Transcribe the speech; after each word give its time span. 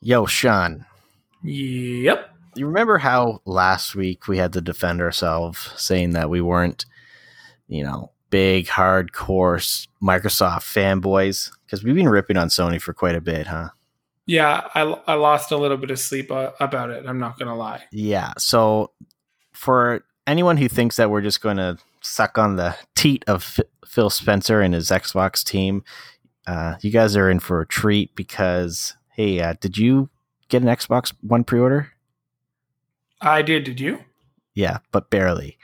Yo, 0.00 0.24
Sean, 0.26 0.86
Yep. 1.42 2.30
you 2.54 2.66
remember 2.66 2.98
how 2.98 3.40
last 3.44 3.94
week 3.94 4.28
we 4.28 4.38
had 4.38 4.52
to 4.54 4.60
defend 4.60 5.00
ourselves 5.00 5.70
saying 5.76 6.10
that 6.12 6.30
we 6.30 6.40
weren't, 6.40 6.86
you 7.68 7.84
know, 7.84 8.10
big, 8.30 8.66
hardcore 8.66 9.86
Microsoft 10.02 10.62
fanboys? 10.62 11.50
Because 11.66 11.84
we've 11.84 11.94
been 11.94 12.08
ripping 12.08 12.36
on 12.38 12.48
Sony 12.48 12.80
for 12.80 12.94
quite 12.94 13.14
a 13.14 13.20
bit, 13.20 13.46
huh? 13.48 13.70
Yeah, 14.26 14.68
I, 14.74 14.82
I 15.06 15.14
lost 15.14 15.50
a 15.50 15.56
little 15.56 15.76
bit 15.76 15.90
of 15.90 15.98
sleep 15.98 16.30
uh, 16.30 16.52
about 16.60 16.90
it. 16.90 17.04
I'm 17.06 17.18
not 17.18 17.38
gonna 17.38 17.56
lie. 17.56 17.82
Yeah. 17.90 18.32
So, 18.38 18.92
for 19.52 20.04
anyone 20.26 20.56
who 20.56 20.68
thinks 20.68 20.96
that 20.96 21.10
we're 21.10 21.20
just 21.20 21.40
going 21.42 21.56
to 21.58 21.76
suck 22.00 22.38
on 22.38 22.56
the 22.56 22.76
teat 22.94 23.24
of 23.26 23.42
F- 23.58 23.66
Phil 23.86 24.08
Spencer 24.08 24.60
and 24.62 24.72
his 24.72 24.88
Xbox 24.90 25.44
team, 25.44 25.82
uh, 26.46 26.76
you 26.80 26.90
guys 26.90 27.16
are 27.16 27.28
in 27.28 27.40
for 27.40 27.60
a 27.60 27.66
treat 27.66 28.14
because, 28.14 28.94
hey, 29.20 29.40
uh, 29.40 29.54
did 29.60 29.76
you 29.76 30.08
get 30.48 30.62
an 30.62 30.68
Xbox 30.68 31.12
One 31.20 31.44
pre 31.44 31.60
order? 31.60 31.92
I 33.20 33.42
did. 33.42 33.64
Did 33.64 33.78
you? 33.78 34.04
Yeah, 34.54 34.78
but 34.92 35.10
barely. 35.10 35.58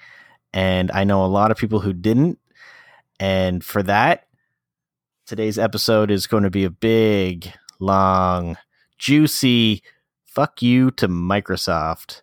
And 0.52 0.90
I 0.90 1.04
know 1.04 1.24
a 1.24 1.26
lot 1.26 1.50
of 1.50 1.56
people 1.56 1.80
who 1.80 1.94
didn't. 1.94 2.38
And 3.18 3.64
for 3.64 3.82
that, 3.84 4.26
today's 5.24 5.58
episode 5.58 6.10
is 6.10 6.26
going 6.26 6.42
to 6.42 6.50
be 6.50 6.64
a 6.64 6.70
big, 6.70 7.50
long, 7.78 8.58
juicy 8.98 9.82
fuck 10.26 10.60
you 10.60 10.90
to 10.92 11.08
Microsoft. 11.08 12.20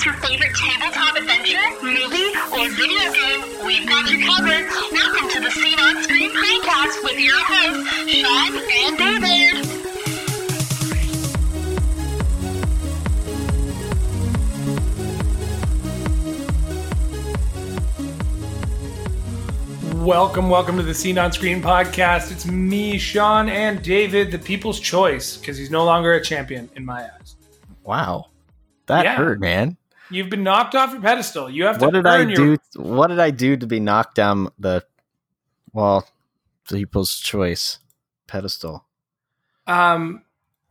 It's 0.00 0.06
your 0.06 0.14
favorite 0.14 0.54
tabletop 0.56 1.14
adventure, 1.14 1.60
movie, 1.82 2.32
or 2.56 2.70
video 2.70 3.12
game, 3.12 3.66
we've 3.66 3.86
got 3.86 4.10
you 4.10 4.24
covered. 4.24 4.66
Welcome 4.92 5.28
to 5.28 5.40
the 5.40 5.50
Scene 5.50 5.78
on 5.78 6.02
Screen 6.02 6.30
Podcast 6.30 7.04
with 7.04 7.20
your 7.20 7.36
hosts, 7.36 8.10
Sean 8.10 8.56
and 8.72 8.96
David. 8.96 9.66
Welcome, 20.02 20.48
welcome 20.48 20.78
to 20.78 20.82
the 20.82 20.94
Scene 20.94 21.18
on 21.18 21.30
Screen 21.30 21.60
podcast. 21.60 22.32
It's 22.32 22.46
me, 22.46 22.96
Sean, 22.96 23.50
and 23.50 23.82
David, 23.82 24.32
the 24.32 24.38
people's 24.38 24.80
choice, 24.80 25.36
because 25.36 25.58
he's 25.58 25.70
no 25.70 25.84
longer 25.84 26.14
a 26.14 26.24
champion 26.24 26.70
in 26.74 26.86
my 26.86 27.02
eyes. 27.02 27.36
Wow. 27.84 28.28
That 28.86 29.04
Yeah. 29.04 29.16
hurt, 29.16 29.40
man. 29.40 29.76
You've 30.10 30.30
been 30.30 30.42
knocked 30.42 30.74
off 30.74 30.92
your 30.92 31.00
pedestal. 31.00 31.48
You 31.48 31.64
have 31.64 31.78
to 31.78 31.84
What 31.84 31.94
did 31.94 32.06
I 32.06 32.20
earn 32.20 32.30
your 32.30 32.56
do? 32.56 32.62
What 32.76 33.08
did 33.08 33.18
I 33.20 33.30
do 33.30 33.56
to 33.56 33.66
be 33.66 33.80
knocked 33.80 34.14
down 34.14 34.48
the, 34.58 34.84
well, 35.72 36.06
people's 36.68 37.18
choice 37.18 37.78
pedestal? 38.26 38.86
Um, 39.66 40.22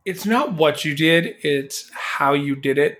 it's 0.04 0.26
not 0.26 0.54
what 0.54 0.84
you 0.84 0.94
did; 0.94 1.36
it's 1.42 1.90
how 1.92 2.32
you 2.34 2.54
did 2.56 2.78
it. 2.78 2.98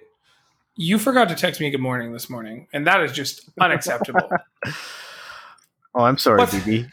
You 0.77 0.99
forgot 0.99 1.29
to 1.29 1.35
text 1.35 1.61
me 1.61 1.71
good 1.71 1.81
morning 1.81 2.13
this 2.13 2.31
morning, 2.31 2.69
and 2.73 2.87
that 2.87 3.03
is 3.03 3.13
just 3.13 3.49
unacceptable. 3.61 4.31
Oh, 5.93 6.05
I'm 6.05 6.19
sorry, 6.19 6.39
What? 6.39 6.51
BB. 6.51 6.89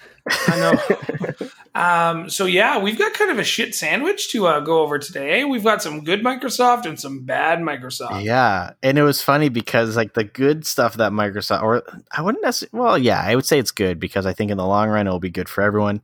I 0.48 0.59
know. 0.59 1.48
Um, 1.78 2.28
so 2.30 2.45
yeah, 2.45 2.80
we've 2.80 2.97
got 2.97 3.14
kind 3.14 3.30
of 3.30 3.38
a 3.38 3.44
shit 3.44 3.75
sandwich 3.75 4.31
to 4.31 4.47
uh, 4.47 4.59
go 4.61 4.81
over 4.81 4.97
today. 4.97 5.44
We've 5.44 5.64
got 5.64 5.83
some 5.83 6.03
good 6.03 6.23
Microsoft 6.23 6.86
and 6.88 7.00
some 7.00 7.23
bad 7.23 7.59
Microsoft. 7.59 8.23
Yeah, 8.23 8.72
and 8.81 8.97
it 8.97 9.03
was 9.03 9.22
funny 9.22 9.50
because 9.50 9.95
like 9.95 10.16
the 10.16 10.23
good 10.23 10.66
stuff 10.66 10.95
that 10.95 11.11
Microsoft, 11.11 11.61
or 11.61 11.83
I 12.11 12.23
wouldn't 12.23 12.44
necessarily, 12.44 12.80
well, 12.83 12.98
yeah, 12.98 13.22
I 13.23 13.36
would 13.36 13.45
say 13.45 13.59
it's 13.59 13.70
good 13.70 14.00
because 14.00 14.25
I 14.25 14.33
think 14.33 14.50
in 14.50 14.58
the 14.58 14.66
long 14.66 14.89
run 14.89 15.05
it 15.05 15.11
will 15.11 15.20
be 15.20 15.30
good 15.30 15.48
for 15.50 15.61
everyone. 15.61 16.02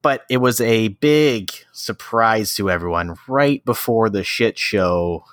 But 0.00 0.24
it 0.30 0.36
was 0.36 0.60
a 0.60 0.88
big 0.88 1.50
surprise 1.72 2.54
to 2.54 2.70
everyone 2.70 3.16
right 3.26 3.64
before 3.64 4.10
the 4.10 4.22
shit 4.22 4.56
show, 4.58 5.24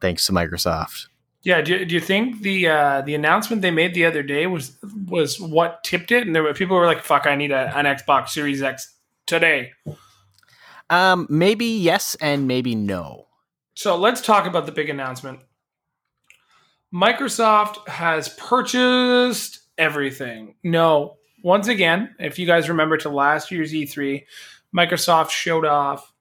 thanks 0.00 0.24
to 0.26 0.32
Microsoft. 0.32 1.08
Yeah, 1.42 1.60
do, 1.60 1.74
you- 1.76 1.84
do 1.84 1.94
you 1.94 2.00
think 2.00 2.40
the 2.40 2.68
uh, 2.68 3.00
the 3.02 3.14
announcement 3.14 3.60
they 3.60 3.70
made 3.70 3.92
the 3.92 4.06
other 4.06 4.22
day 4.22 4.46
was 4.46 4.78
was 5.06 5.38
what 5.38 5.84
tipped 5.84 6.10
it? 6.10 6.26
And 6.26 6.34
there 6.34 6.42
were 6.42 6.54
people 6.54 6.74
were 6.74 6.86
like, 6.86 7.02
"Fuck, 7.04 7.26
I 7.26 7.36
need 7.36 7.52
a, 7.52 7.70
an 7.76 7.84
Xbox 7.84 8.30
Series 8.30 8.62
X 8.62 8.93
today." 9.26 9.72
Um, 10.90 11.26
maybe 11.30 11.66
yes 11.66 12.14
and 12.20 12.46
maybe 12.46 12.74
no. 12.74 13.26
So 13.74 13.96
let's 13.96 14.20
talk 14.20 14.46
about 14.46 14.66
the 14.66 14.72
big 14.72 14.88
announcement. 14.88 15.40
Microsoft 16.94 17.88
has 17.88 18.28
purchased 18.28 19.60
everything. 19.76 20.54
No, 20.62 21.16
once 21.42 21.68
again, 21.68 22.14
if 22.18 22.38
you 22.38 22.46
guys 22.46 22.68
remember 22.68 22.96
to 22.98 23.08
last 23.08 23.50
year's 23.50 23.72
E3, 23.72 24.24
Microsoft 24.74 25.30
showed 25.30 25.64
off 25.64 26.12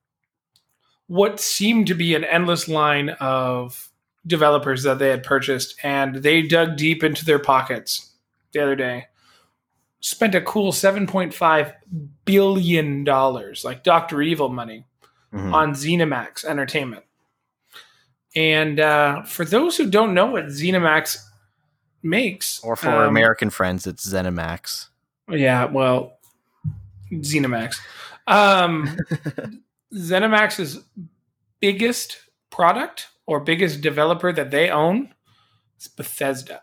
what 1.07 1.39
seemed 1.39 1.87
to 1.87 1.93
be 1.93 2.15
an 2.15 2.23
endless 2.23 2.67
line 2.67 3.09
of 3.19 3.89
developers 4.25 4.83
that 4.83 4.99
they 4.99 5.09
had 5.09 5.23
purchased, 5.23 5.75
and 5.83 6.15
they 6.15 6.41
dug 6.41 6.75
deep 6.75 7.03
into 7.03 7.23
their 7.25 7.39
pockets 7.39 8.13
the 8.51 8.61
other 8.61 8.75
day. 8.75 9.05
Spent 10.05 10.35
a 10.35 10.41
cool 10.41 10.73
$7.5 10.73 11.73
billion, 12.25 13.03
like 13.05 13.83
Dr. 13.83 14.21
Evil 14.21 14.49
money 14.49 14.85
Mhm. 15.33 15.53
on 15.53 15.71
ZeniMax 15.73 16.43
Entertainment. 16.45 17.05
And 18.35 18.79
uh, 18.79 19.23
for 19.23 19.45
those 19.45 19.77
who 19.77 19.89
don't 19.89 20.13
know 20.13 20.25
what 20.27 20.45
ZeniMax 20.47 21.17
makes, 22.03 22.59
Or 22.63 22.75
for 22.75 22.89
um, 22.89 23.07
American 23.07 23.49
friends, 23.49 23.87
it's 23.87 24.05
ZeniMax. 24.07 24.89
yeah, 25.29 25.65
well, 25.65 26.17
ZeniMax. 27.11 27.77
Um, 28.27 28.95
ZeniMax's 29.93 30.83
biggest 31.61 32.17
product 32.49 33.07
or 33.25 33.39
biggest 33.39 33.81
developer 33.81 34.31
that 34.33 34.51
they 34.51 34.69
own 34.69 35.13
is 35.79 35.87
Bethesda. 35.87 36.61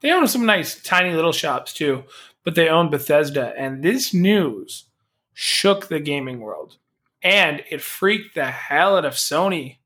They 0.00 0.10
own 0.12 0.26
some 0.28 0.44
nice 0.46 0.82
tiny 0.82 1.12
little 1.14 1.32
shops 1.32 1.72
too, 1.74 2.04
but 2.44 2.54
they 2.54 2.68
own 2.68 2.90
Bethesda. 2.90 3.52
And 3.56 3.82
this 3.82 4.14
news 4.14 4.86
shook 5.32 5.88
the 5.88 6.00
gaming 6.00 6.40
world. 6.40 6.76
And 7.22 7.62
it 7.70 7.80
freaked 7.82 8.34
the 8.34 8.50
hell 8.50 8.96
out 8.96 9.04
of 9.04 9.14
Sony 9.14 9.76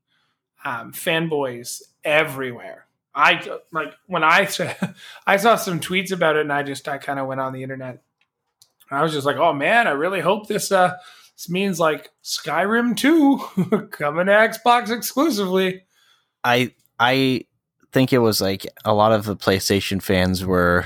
um, 0.63 0.91
fanboys 0.93 1.81
everywhere. 2.03 2.85
I 3.13 3.59
like 3.71 3.93
when 4.07 4.23
I 4.23 4.49
I 5.27 5.37
saw 5.37 5.55
some 5.55 5.79
tweets 5.79 6.11
about 6.11 6.35
it, 6.35 6.41
and 6.41 6.51
I 6.51 6.63
just 6.63 6.87
I 6.87 6.97
kind 6.97 7.19
of 7.19 7.27
went 7.27 7.39
on 7.39 7.53
the 7.53 7.63
internet. 7.63 8.01
I 8.91 9.01
was 9.01 9.13
just 9.13 9.25
like, 9.25 9.37
oh 9.37 9.53
man, 9.53 9.87
I 9.87 9.91
really 9.91 10.19
hope 10.19 10.47
this 10.47 10.71
uh 10.71 10.95
this 11.35 11.49
means 11.49 11.79
like 11.79 12.11
Skyrim 12.23 12.95
2 12.95 13.87
coming 13.91 14.27
to 14.27 14.31
Xbox 14.31 14.89
exclusively. 14.89 15.83
I 16.43 16.73
I 16.99 17.45
think 17.91 18.11
it 18.11 18.19
was 18.19 18.41
like 18.41 18.67
a 18.83 18.93
lot 18.93 19.13
of 19.13 19.25
the 19.25 19.35
PlayStation 19.35 20.01
fans 20.01 20.45
were. 20.45 20.85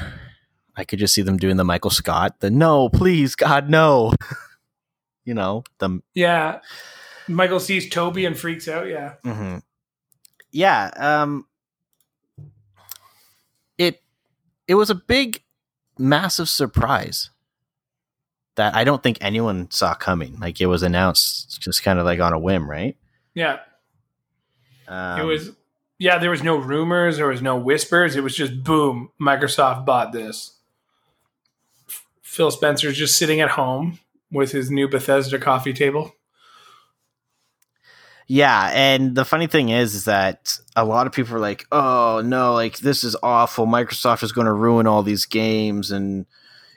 I 0.79 0.85
could 0.85 0.97
just 0.99 1.13
see 1.13 1.21
them 1.21 1.37
doing 1.37 1.57
the 1.57 1.65
Michael 1.65 1.91
Scott, 1.91 2.39
the 2.39 2.49
no, 2.49 2.87
please, 2.89 3.35
God, 3.35 3.69
no. 3.69 4.13
you 5.25 5.33
know, 5.33 5.63
the 5.79 6.01
Yeah. 6.15 6.59
Michael 7.27 7.59
sees 7.59 7.89
Toby 7.89 8.25
and 8.25 8.37
freaks 8.37 8.67
out. 8.67 8.87
Yeah. 8.87 9.15
hmm 9.23 9.57
Yeah, 10.51 10.89
um 10.95 11.45
it 13.77 14.01
it 14.67 14.75
was 14.75 14.89
a 14.89 14.95
big 14.95 15.43
massive 15.97 16.47
surprise 16.49 17.29
that 18.55 18.73
I 18.75 18.83
don't 18.83 19.03
think 19.03 19.17
anyone 19.21 19.69
saw 19.71 19.93
coming. 19.93 20.37
Like 20.39 20.59
it 20.61 20.65
was 20.67 20.81
announced 20.83 21.61
just 21.61 21.83
kind 21.83 21.99
of 21.99 22.05
like 22.05 22.19
on 22.19 22.33
a 22.33 22.39
whim, 22.39 22.69
right? 22.69 22.97
Yeah. 23.33 23.59
Um, 24.87 25.21
it 25.21 25.23
was, 25.23 25.51
yeah, 25.97 26.17
there 26.17 26.31
was 26.31 26.41
no 26.43 26.55
rumors, 26.57 27.17
there 27.17 27.27
was 27.27 27.41
no 27.41 27.57
whispers. 27.57 28.15
It 28.15 28.23
was 28.23 28.35
just 28.35 28.63
boom, 28.63 29.11
Microsoft 29.21 29.85
bought 29.85 30.11
this. 30.11 30.58
Phil 32.29 32.51
Spencer's 32.51 32.95
just 32.95 33.17
sitting 33.17 33.41
at 33.41 33.49
home 33.49 33.97
with 34.31 34.51
his 34.51 34.69
new 34.69 34.87
Bethesda 34.87 35.39
coffee 35.39 35.73
table. 35.73 36.13
Yeah, 38.27 38.69
and 38.71 39.15
the 39.15 39.25
funny 39.25 39.47
thing 39.47 39.69
is, 39.69 39.95
is 39.95 40.05
that 40.05 40.59
a 40.75 40.85
lot 40.85 41.07
of 41.07 41.11
people 41.11 41.35
are 41.35 41.39
like, 41.39 41.65
"Oh 41.71 42.21
no, 42.23 42.53
like 42.53 42.77
this 42.77 43.03
is 43.03 43.15
awful. 43.23 43.65
Microsoft 43.65 44.21
is 44.21 44.31
going 44.31 44.45
to 44.45 44.53
ruin 44.53 44.85
all 44.85 45.01
these 45.01 45.25
games 45.25 45.89
and 45.89 46.27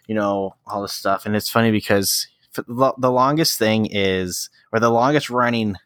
you 0.06 0.14
know 0.14 0.54
all 0.66 0.80
this 0.80 0.94
stuff." 0.94 1.26
And 1.26 1.36
it's 1.36 1.50
funny 1.50 1.70
because 1.70 2.28
the 2.66 3.12
longest 3.12 3.58
thing 3.58 3.86
is, 3.90 4.48
or 4.72 4.80
the 4.80 4.88
longest 4.88 5.28
running 5.28 5.76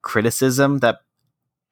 criticism 0.00 0.78
that 0.78 1.00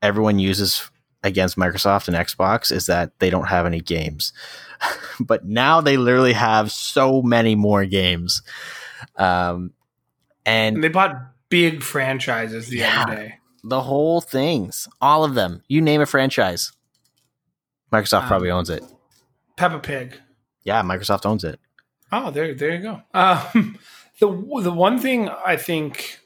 everyone 0.03 0.39
uses 0.39 0.90
against 1.23 1.57
Microsoft 1.57 2.09
and 2.09 2.17
Xbox 2.17 2.73
is 2.73 2.87
that 2.87 3.19
they 3.19 3.31
don't 3.31 3.49
have 3.49 3.67
any 3.67 3.81
games. 3.81 4.33
but 5.21 5.45
now 5.45 5.81
they 5.81 5.97
literally 5.97 6.33
have 6.33 6.73
so 6.73 7.21
many 7.23 7.55
more 7.55 7.85
games. 7.85 8.43
Um, 9.17 9.73
and 10.47 10.77
And 10.77 10.85
they 10.85 10.89
bought 10.89 11.17
big 11.51 11.83
franchises 11.83 12.69
the 12.69 12.79
Yeah. 12.79 13.03
other 13.07 13.15
day. 13.17 13.35
the 13.63 13.83
whole 13.83 14.21
things, 14.23 14.89
all 15.03 15.23
of 15.25 15.35
them. 15.35 15.63
You 15.69 15.83
name 15.83 16.01
a 16.01 16.07
franchise. 16.07 16.73
Microsoft 17.93 18.23
Um, 18.23 18.29
probably 18.29 18.51
owns 18.51 18.71
it. 18.71 18.83
Peppa 19.57 19.79
Pig. 19.81 20.19
Yeah, 20.63 20.81
Microsoft 20.83 21.27
owns 21.27 21.45
it. 21.45 21.61
Oh, 22.13 22.31
there, 22.31 22.55
there 22.55 22.75
you 22.75 22.83
go. 22.83 23.03
Um, 23.13 23.79
the 24.21 24.29
the 24.63 24.73
one 24.73 24.99
thing 24.99 25.29
I 25.29 25.57
think 25.57 26.19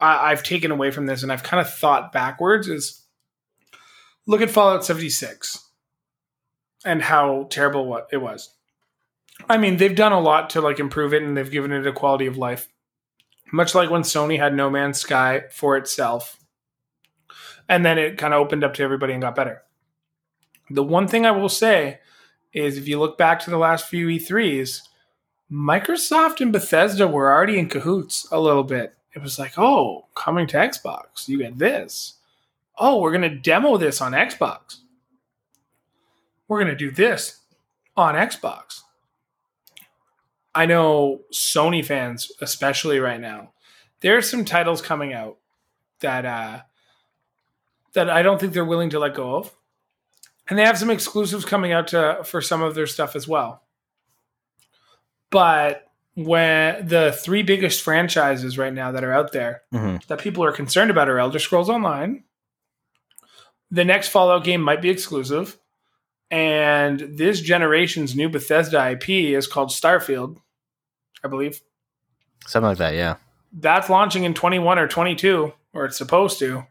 I, 0.00 0.30
I've 0.30 0.42
taken 0.42 0.70
away 0.70 0.90
from 0.90 1.04
this, 1.06 1.22
and 1.22 1.30
I've 1.30 1.42
kind 1.42 1.60
of 1.60 1.72
thought 1.72 2.12
backwards, 2.12 2.66
is 2.68 3.01
look 4.26 4.40
at 4.40 4.50
Fallout 4.50 4.84
seventy 4.84 5.10
six 5.10 5.68
and 6.84 7.02
how 7.02 7.46
terrible 7.50 7.86
what 7.86 8.08
it 8.12 8.18
was. 8.18 8.54
I 9.48 9.56
mean, 9.56 9.76
they've 9.76 9.94
done 9.94 10.12
a 10.12 10.20
lot 10.20 10.50
to 10.50 10.60
like 10.60 10.78
improve 10.78 11.14
it, 11.14 11.22
and 11.22 11.36
they've 11.36 11.50
given 11.50 11.72
it 11.72 11.86
a 11.86 11.92
quality 11.92 12.26
of 12.26 12.36
life, 12.36 12.68
much 13.52 13.74
like 13.74 13.90
when 13.90 14.02
Sony 14.02 14.38
had 14.38 14.54
No 14.54 14.70
Man's 14.70 14.98
Sky 14.98 15.42
for 15.50 15.76
itself, 15.76 16.38
and 17.68 17.84
then 17.84 17.98
it 17.98 18.18
kind 18.18 18.34
of 18.34 18.40
opened 18.40 18.64
up 18.64 18.74
to 18.74 18.82
everybody 18.82 19.12
and 19.12 19.22
got 19.22 19.34
better. 19.34 19.62
The 20.70 20.82
one 20.82 21.08
thing 21.08 21.26
I 21.26 21.32
will 21.32 21.48
say 21.48 22.00
is 22.52 22.76
if 22.76 22.88
you 22.88 22.98
look 22.98 23.18
back 23.18 23.40
to 23.40 23.50
the 23.50 23.58
last 23.58 23.86
few 23.86 24.06
E3s, 24.08 24.82
Microsoft 25.50 26.40
and 26.40 26.52
Bethesda 26.52 27.06
were 27.06 27.32
already 27.32 27.58
in 27.58 27.68
cahoots 27.68 28.26
a 28.30 28.40
little 28.40 28.64
bit. 28.64 28.94
It 29.14 29.20
was 29.20 29.38
like, 29.38 29.58
oh, 29.58 30.06
coming 30.14 30.46
to 30.48 30.56
Xbox, 30.56 31.28
you 31.28 31.38
get 31.38 31.58
this. 31.58 32.14
Oh, 32.84 33.00
we're 33.00 33.12
going 33.16 33.22
to 33.30 33.36
demo 33.36 33.76
this 33.76 34.00
on 34.00 34.10
Xbox. 34.10 34.78
We're 36.48 36.58
going 36.58 36.76
to 36.76 36.76
do 36.76 36.90
this 36.90 37.38
on 37.96 38.16
Xbox. 38.16 38.80
I 40.52 40.66
know 40.66 41.20
Sony 41.32 41.84
fans, 41.84 42.32
especially 42.40 42.98
right 42.98 43.20
now, 43.20 43.52
there 44.00 44.16
are 44.16 44.22
some 44.22 44.44
titles 44.44 44.82
coming 44.82 45.12
out 45.12 45.38
that 46.00 46.26
uh, 46.26 46.62
that 47.92 48.10
I 48.10 48.22
don't 48.22 48.40
think 48.40 48.52
they're 48.52 48.64
willing 48.64 48.90
to 48.90 48.98
let 48.98 49.14
go 49.14 49.36
of 49.36 49.54
and 50.48 50.58
they 50.58 50.64
have 50.64 50.76
some 50.76 50.90
exclusives 50.90 51.44
coming 51.44 51.72
out 51.72 51.86
to 51.88 52.22
for 52.24 52.42
some 52.42 52.62
of 52.62 52.74
their 52.74 52.88
stuff 52.88 53.14
as 53.14 53.28
well. 53.28 53.62
But 55.30 55.88
when 56.14 56.86
the 56.86 57.12
three 57.12 57.42
biggest 57.44 57.80
franchises 57.80 58.58
right 58.58 58.74
now 58.74 58.90
that 58.92 59.04
are 59.04 59.12
out 59.12 59.32
there 59.32 59.62
Mm-hmm. 59.72 59.98
that 60.08 60.18
people 60.18 60.42
are 60.44 60.52
concerned 60.52 60.90
about 60.90 61.08
are 61.08 61.20
Elder 61.20 61.38
Scrolls 61.38 61.70
Online. 61.70 62.24
The 63.72 63.84
next 63.84 64.08
Fallout 64.08 64.44
game 64.44 64.60
might 64.60 64.82
be 64.82 64.90
exclusive, 64.90 65.58
and 66.30 67.00
this 67.00 67.40
generation's 67.40 68.14
new 68.14 68.28
Bethesda 68.28 68.90
IP 68.90 69.08
is 69.08 69.46
called 69.46 69.70
Starfield, 69.70 70.36
I 71.24 71.28
believe. 71.28 71.62
Something 72.46 72.68
like 72.68 72.78
that, 72.78 72.94
yeah. 72.94 73.16
That's 73.50 73.88
launching 73.88 74.24
in 74.24 74.34
21 74.34 74.78
or 74.78 74.88
22, 74.88 75.52
or 75.72 75.86
it's 75.86 75.96
supposed 75.96 76.38
to. 76.40 76.66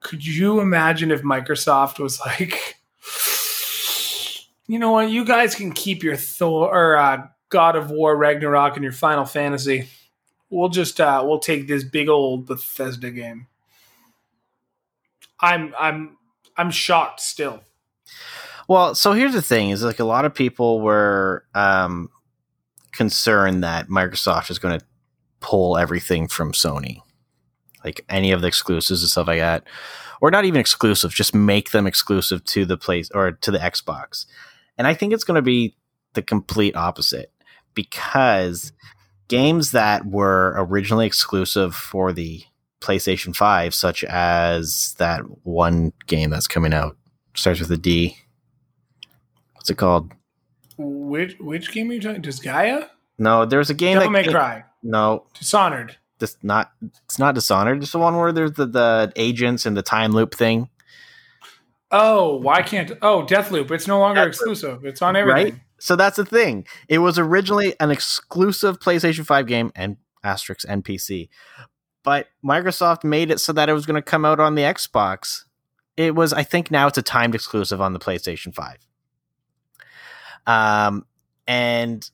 Could 0.00 0.24
you 0.24 0.60
imagine 0.60 1.10
if 1.10 1.22
Microsoft 1.22 1.98
was 1.98 2.20
like, 2.20 2.76
you 4.66 4.78
know 4.78 4.92
what, 4.92 5.10
you 5.10 5.24
guys 5.24 5.54
can 5.54 5.72
keep 5.72 6.02
your 6.02 6.16
Thor 6.16 6.68
or 6.68 6.96
uh, 6.98 7.26
God 7.48 7.76
of 7.76 7.90
War 7.90 8.16
Ragnarok 8.16 8.74
and 8.74 8.82
your 8.82 8.92
Final 8.92 9.24
Fantasy. 9.24 9.88
We'll 10.50 10.68
just 10.68 11.00
uh, 11.00 11.22
we'll 11.26 11.38
take 11.38 11.68
this 11.68 11.84
big 11.84 12.08
old 12.08 12.46
Bethesda 12.46 13.10
game. 13.10 13.46
I'm 15.40 15.74
I'm 15.78 16.16
I'm 16.56 16.70
shocked 16.70 17.20
still. 17.20 17.60
Well, 18.68 18.94
so 18.94 19.12
here's 19.12 19.34
the 19.34 19.42
thing: 19.42 19.70
is 19.70 19.82
like 19.82 20.00
a 20.00 20.04
lot 20.04 20.24
of 20.24 20.34
people 20.34 20.80
were 20.80 21.44
um, 21.54 22.10
concerned 22.92 23.64
that 23.64 23.88
Microsoft 23.88 24.50
is 24.50 24.58
going 24.58 24.78
to 24.78 24.84
pull 25.40 25.76
everything 25.76 26.28
from 26.28 26.52
Sony, 26.52 27.00
like 27.84 28.04
any 28.08 28.32
of 28.32 28.40
the 28.40 28.48
exclusives 28.48 29.02
and 29.02 29.10
stuff 29.10 29.26
like 29.26 29.40
that, 29.40 29.64
or 30.20 30.30
not 30.30 30.44
even 30.44 30.60
exclusive, 30.60 31.12
just 31.12 31.34
make 31.34 31.72
them 31.72 31.86
exclusive 31.86 32.42
to 32.44 32.64
the 32.64 32.78
place 32.78 33.10
or 33.14 33.32
to 33.32 33.50
the 33.50 33.58
Xbox. 33.58 34.26
And 34.78 34.86
I 34.86 34.94
think 34.94 35.12
it's 35.12 35.24
going 35.24 35.36
to 35.36 35.42
be 35.42 35.76
the 36.14 36.22
complete 36.22 36.76
opposite 36.76 37.30
because 37.74 38.72
games 39.28 39.72
that 39.72 40.06
were 40.06 40.54
originally 40.56 41.06
exclusive 41.06 41.74
for 41.74 42.12
the 42.12 42.44
PlayStation 42.84 43.34
5, 43.34 43.74
such 43.74 44.04
as 44.04 44.94
that 44.98 45.20
one 45.44 45.92
game 46.06 46.30
that's 46.30 46.46
coming 46.48 46.74
out, 46.74 46.96
starts 47.34 47.60
with 47.60 47.70
a 47.70 47.76
D. 47.76 48.16
What's 49.54 49.70
it 49.70 49.76
called? 49.76 50.12
Which 50.76 51.36
which 51.40 51.72
game 51.72 51.90
are 51.90 51.94
you 51.94 52.00
talking? 52.00 52.16
About? 52.18 52.30
Disgaea? 52.30 52.88
No, 53.18 53.44
there's 53.46 53.70
a 53.70 53.74
game 53.74 53.94
Devil 53.96 54.10
May 54.10 54.24
that 54.24 54.30
Cry. 54.32 54.64
no, 54.82 55.24
Dishonored. 55.38 55.96
this 56.18 56.36
not 56.42 56.72
it's 57.06 57.18
not 57.18 57.34
Dishonored. 57.34 57.82
It's 57.82 57.92
the 57.92 57.98
one 57.98 58.16
where 58.16 58.32
there's 58.32 58.52
the, 58.52 58.66
the 58.66 59.12
agents 59.16 59.66
and 59.66 59.76
the 59.76 59.82
time 59.82 60.12
loop 60.12 60.34
thing, 60.34 60.68
Oh, 61.90 62.36
why 62.38 62.62
can't? 62.62 62.90
Oh, 63.02 63.24
Deathloop. 63.24 63.70
It's 63.70 63.86
no 63.86 64.00
longer 64.00 64.20
Deathloop. 64.22 64.28
exclusive. 64.28 64.84
It's 64.84 65.00
on 65.00 65.14
everything. 65.16 65.52
right? 65.52 65.60
So 65.78 65.94
that's 65.96 66.16
the 66.16 66.24
thing. 66.24 66.66
It 66.88 66.98
was 66.98 67.18
originally 67.18 67.74
an 67.78 67.90
exclusive 67.90 68.80
PlayStation 68.80 69.24
5 69.24 69.46
game 69.46 69.70
and 69.76 69.96
asterisk 70.24 70.66
NPC, 70.66 71.28
but 72.04 72.28
Microsoft 72.44 73.02
made 73.02 73.30
it 73.30 73.40
so 73.40 73.52
that 73.54 73.68
it 73.68 73.72
was 73.72 73.86
going 73.86 73.96
to 73.96 74.02
come 74.02 74.24
out 74.24 74.38
on 74.38 74.54
the 74.54 74.62
Xbox. 74.62 75.44
It 75.96 76.14
was, 76.14 76.32
I 76.32 76.42
think, 76.44 76.70
now 76.70 76.86
it's 76.86 76.98
a 76.98 77.02
timed 77.02 77.34
exclusive 77.34 77.80
on 77.80 77.92
the 77.92 77.98
PlayStation 77.98 78.54
5. 78.54 78.78
Um, 80.46 81.06
and 81.46 82.08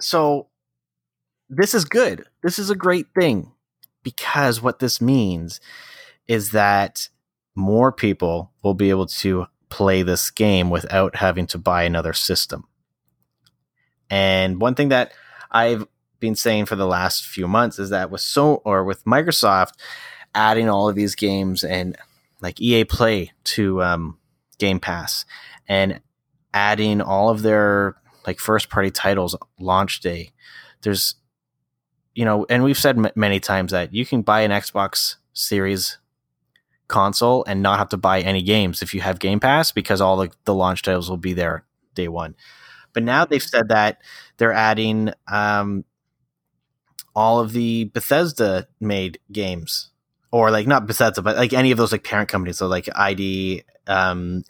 so 0.00 0.48
this 1.48 1.74
is 1.74 1.84
good. 1.84 2.24
This 2.42 2.58
is 2.58 2.68
a 2.68 2.74
great 2.74 3.06
thing 3.18 3.52
because 4.02 4.60
what 4.60 4.80
this 4.80 5.00
means 5.00 5.60
is 6.26 6.50
that 6.50 7.08
more 7.54 7.92
people 7.92 8.50
will 8.62 8.74
be 8.74 8.90
able 8.90 9.06
to 9.06 9.46
play 9.68 10.02
this 10.02 10.30
game 10.30 10.70
without 10.70 11.16
having 11.16 11.46
to 11.46 11.58
buy 11.58 11.84
another 11.84 12.12
system. 12.12 12.64
And 14.10 14.60
one 14.60 14.74
thing 14.74 14.88
that 14.88 15.12
I've 15.50 15.86
been 16.22 16.36
saying 16.36 16.64
for 16.64 16.76
the 16.76 16.86
last 16.86 17.26
few 17.26 17.46
months 17.46 17.78
is 17.78 17.90
that 17.90 18.10
with 18.10 18.22
so 18.22 18.62
or 18.64 18.84
with 18.84 19.04
Microsoft 19.04 19.72
adding 20.34 20.70
all 20.70 20.88
of 20.88 20.94
these 20.94 21.14
games 21.14 21.64
and 21.64 21.98
like 22.40 22.60
EA 22.60 22.84
Play 22.84 23.32
to 23.44 23.82
um, 23.82 24.18
Game 24.58 24.80
Pass 24.80 25.26
and 25.68 26.00
adding 26.54 27.02
all 27.02 27.28
of 27.28 27.42
their 27.42 27.96
like 28.24 28.38
first 28.38 28.70
party 28.70 28.90
titles 28.90 29.36
launch 29.58 30.00
day, 30.00 30.30
there's 30.82 31.16
you 32.14 32.24
know, 32.24 32.46
and 32.48 32.62
we've 32.62 32.78
said 32.78 32.96
m- 32.96 33.12
many 33.16 33.40
times 33.40 33.72
that 33.72 33.92
you 33.92 34.06
can 34.06 34.22
buy 34.22 34.42
an 34.42 34.50
Xbox 34.50 35.16
Series 35.32 35.98
console 36.86 37.42
and 37.48 37.62
not 37.62 37.78
have 37.78 37.88
to 37.88 37.96
buy 37.96 38.20
any 38.20 38.42
games 38.42 38.82
if 38.82 38.94
you 38.94 39.00
have 39.00 39.18
Game 39.18 39.40
Pass 39.40 39.72
because 39.72 40.00
all 40.00 40.16
the, 40.18 40.30
the 40.44 40.54
launch 40.54 40.82
titles 40.82 41.10
will 41.10 41.16
be 41.16 41.32
there 41.32 41.64
day 41.94 42.06
one. 42.06 42.36
But 42.92 43.02
now 43.02 43.24
they've 43.24 43.42
said 43.42 43.68
that 43.70 44.02
they're 44.36 44.52
adding 44.52 45.12
um, 45.26 45.84
all 47.14 47.40
of 47.40 47.52
the 47.52 47.84
Bethesda 47.84 48.66
made 48.80 49.18
games, 49.30 49.90
or 50.30 50.50
like 50.50 50.66
not 50.66 50.86
Bethesda, 50.86 51.22
but 51.22 51.36
like 51.36 51.52
any 51.52 51.70
of 51.70 51.78
those 51.78 51.92
like 51.92 52.04
parent 52.04 52.28
companies, 52.28 52.58
so 52.58 52.66
like 52.66 52.88
ID, 52.94 53.64
um, 53.86 54.44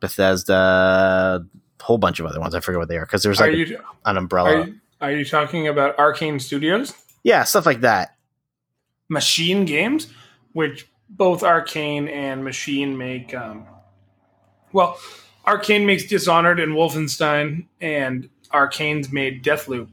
Bethesda, 0.00 1.44
a 1.80 1.82
whole 1.82 1.98
bunch 1.98 2.20
of 2.20 2.26
other 2.26 2.40
ones. 2.40 2.54
I 2.54 2.60
forget 2.60 2.78
what 2.78 2.88
they 2.88 2.96
are 2.96 3.06
because 3.06 3.22
there's 3.22 3.40
like 3.40 3.54
you 3.54 3.78
an 4.04 4.16
umbrella. 4.16 4.50
are 4.50 4.66
you, 4.66 4.74
are 5.00 5.12
you 5.12 5.24
talking 5.24 5.68
about 5.68 5.98
Arcane 5.98 6.40
Studios? 6.40 6.92
yeah, 7.24 7.42
stuff 7.44 7.66
like 7.66 7.80
that. 7.80 8.16
Machine 9.08 9.64
Games, 9.64 10.08
which 10.52 10.88
both 11.08 11.42
Arcane 11.42 12.08
and 12.08 12.44
Machine 12.44 12.96
make. 12.96 13.34
Um, 13.34 13.66
well, 14.72 14.98
Arcane 15.46 15.86
makes 15.86 16.04
Dishonored 16.04 16.60
and 16.60 16.72
Wolfenstein, 16.72 17.66
and 17.80 18.28
Arcane's 18.50 19.10
made 19.12 19.42
Deathloop. 19.44 19.88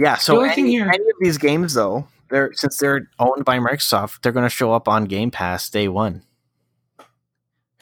Yeah. 0.00 0.16
So 0.16 0.40
any, 0.42 0.70
here- 0.70 0.88
any 0.88 1.04
of 1.04 1.16
these 1.20 1.36
games, 1.38 1.74
though, 1.74 2.08
they're 2.30 2.52
since 2.54 2.78
they're 2.78 3.08
owned 3.18 3.44
by 3.44 3.58
Microsoft, 3.58 4.22
they're 4.22 4.32
going 4.32 4.46
to 4.46 4.50
show 4.50 4.72
up 4.72 4.88
on 4.88 5.04
Game 5.04 5.30
Pass 5.30 5.68
day 5.68 5.88
one. 5.88 6.22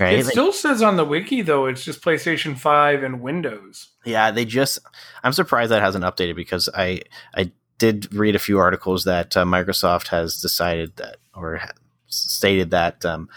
Right? 0.00 0.14
It 0.18 0.24
Like, 0.24 0.32
still 0.32 0.52
says 0.52 0.80
on 0.80 0.96
the 0.96 1.04
wiki 1.04 1.42
though 1.42 1.66
it's 1.66 1.84
just 1.84 2.00
PlayStation 2.02 2.56
Five 2.56 3.02
and 3.02 3.20
Windows. 3.20 3.88
yeah, 4.04 4.30
they 4.30 4.44
just. 4.44 4.78
I'm 5.24 5.32
surprised 5.32 5.72
that 5.72 5.82
hasn't 5.82 6.04
updated 6.04 6.36
because 6.36 6.68
I 6.74 7.02
I 7.34 7.50
did 7.78 8.12
read 8.14 8.34
a 8.36 8.38
few 8.40 8.58
articles 8.58 9.04
that 9.04 9.36
uh, 9.36 9.44
Microsoft 9.44 10.08
has 10.08 10.40
decided 10.40 10.96
that 10.96 11.16
or 11.34 11.60
stated 12.06 12.70
that 12.70 13.04
um, 13.04 13.28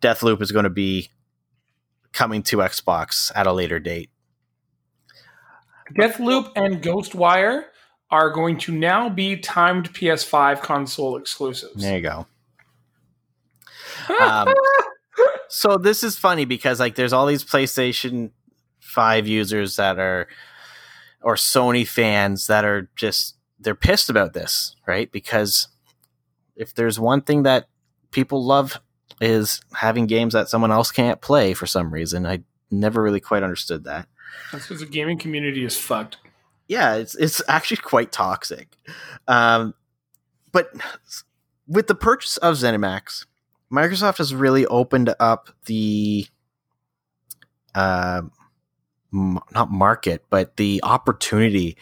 Deathloop 0.00 0.40
is 0.40 0.50
going 0.52 0.64
to 0.64 0.70
be 0.70 1.10
coming 2.12 2.42
to 2.44 2.58
Xbox 2.58 3.30
at 3.34 3.46
a 3.46 3.52
later 3.52 3.78
date. 3.80 4.10
Deathloop 5.98 6.52
and 6.56 6.82
Ghostwire 6.82 7.64
are 8.12 8.30
going 8.30 8.58
to 8.58 8.72
now 8.72 9.08
be 9.08 9.36
timed 9.36 9.92
PS5 9.92 10.60
console 10.60 11.16
exclusives. 11.16 11.82
There 11.82 11.96
you 11.96 12.02
go. 12.02 12.26
Um, 14.20 14.52
so 15.48 15.78
this 15.78 16.02
is 16.02 16.18
funny 16.18 16.44
because 16.44 16.80
like 16.80 16.96
there's 16.96 17.12
all 17.12 17.26
these 17.26 17.44
PlayStation 17.44 18.30
5 18.80 19.28
users 19.28 19.76
that 19.76 19.98
are 20.00 20.26
or 21.22 21.36
Sony 21.36 21.86
fans 21.86 22.48
that 22.48 22.64
are 22.64 22.90
just 22.96 23.36
they're 23.60 23.76
pissed 23.76 24.10
about 24.10 24.32
this, 24.32 24.74
right? 24.86 25.10
Because 25.12 25.68
if 26.56 26.74
there's 26.74 26.98
one 26.98 27.20
thing 27.20 27.44
that 27.44 27.68
people 28.10 28.44
love 28.44 28.80
is 29.20 29.60
having 29.74 30.06
games 30.06 30.32
that 30.32 30.48
someone 30.48 30.72
else 30.72 30.90
can't 30.90 31.20
play 31.20 31.54
for 31.54 31.66
some 31.66 31.92
reason. 31.92 32.26
I 32.26 32.42
never 32.70 33.02
really 33.02 33.20
quite 33.20 33.44
understood 33.44 33.84
that. 33.84 34.08
That's 34.50 34.64
because 34.66 34.80
the 34.80 34.86
gaming 34.86 35.18
community 35.18 35.64
is 35.64 35.78
fucked. 35.78 36.16
Yeah, 36.68 36.94
it's 36.94 37.14
it's 37.14 37.42
actually 37.48 37.78
quite 37.78 38.12
toxic. 38.12 38.76
Um, 39.28 39.74
but 40.52 40.70
with 41.66 41.86
the 41.86 41.94
purchase 41.94 42.36
of 42.38 42.56
ZeniMax, 42.56 43.26
Microsoft 43.72 44.18
has 44.18 44.34
really 44.34 44.66
opened 44.66 45.14
up 45.18 45.50
the 45.66 46.26
uh, 47.74 48.22
m- 49.12 49.40
not 49.54 49.70
market, 49.70 50.24
but 50.30 50.56
the 50.56 50.80
opportunity 50.82 51.76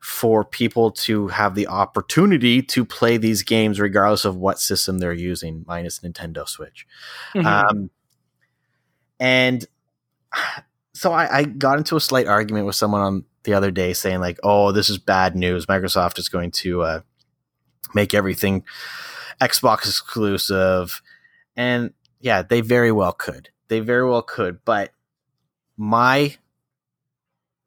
for 0.00 0.44
people 0.44 0.92
to 0.92 1.28
have 1.28 1.54
the 1.54 1.66
opportunity 1.66 2.62
to 2.62 2.84
play 2.84 3.16
these 3.16 3.42
games 3.42 3.80
regardless 3.80 4.24
of 4.24 4.36
what 4.36 4.60
system 4.60 4.98
they're 4.98 5.12
using, 5.12 5.64
minus 5.66 5.98
Nintendo 6.00 6.48
Switch. 6.48 6.86
Mhm. 7.34 7.44
Um, 7.44 7.90
and 9.18 9.66
so 10.94 11.12
I, 11.12 11.38
I 11.38 11.44
got 11.44 11.78
into 11.78 11.96
a 11.96 12.00
slight 12.00 12.26
argument 12.26 12.66
with 12.66 12.76
someone 12.76 13.00
on 13.00 13.24
the 13.46 13.54
other 13.54 13.70
day 13.70 13.94
saying 13.94 14.20
like, 14.20 14.38
"Oh, 14.42 14.72
this 14.72 14.90
is 14.90 14.98
bad 14.98 15.34
news. 15.34 15.64
Microsoft 15.66 16.18
is 16.18 16.28
going 16.28 16.50
to 16.52 16.82
uh, 16.82 17.00
make 17.94 18.12
everything 18.12 18.64
Xbox 19.40 19.86
exclusive," 19.86 21.00
and 21.56 21.94
yeah, 22.20 22.42
they 22.42 22.60
very 22.60 22.92
well 22.92 23.12
could. 23.12 23.48
They 23.68 23.80
very 23.80 24.06
well 24.06 24.22
could, 24.22 24.64
but 24.66 24.92
my 25.78 26.36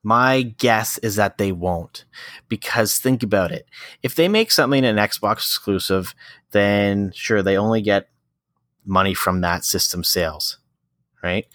my 0.03 0.43
guess 0.43 0.99
is 0.99 1.15
that 1.15 1.39
they 1.39 1.51
won't. 1.51 2.05
Because 2.47 2.99
think 2.99 3.23
about 3.23 3.51
it. 3.51 3.65
If 4.03 4.13
they 4.15 4.27
make 4.27 4.51
something 4.51 4.85
an 4.85 4.95
xbox 4.95 5.37
exclusive 5.37 6.15
then 6.51 7.11
sure 7.13 7.43
they 7.43 7.57
only 7.57 7.81
get 7.81 8.09
money 8.85 9.13
from 9.13 9.41
that 9.41 9.65
system 9.65 10.03
sales 10.03 10.57
right? 11.23 11.47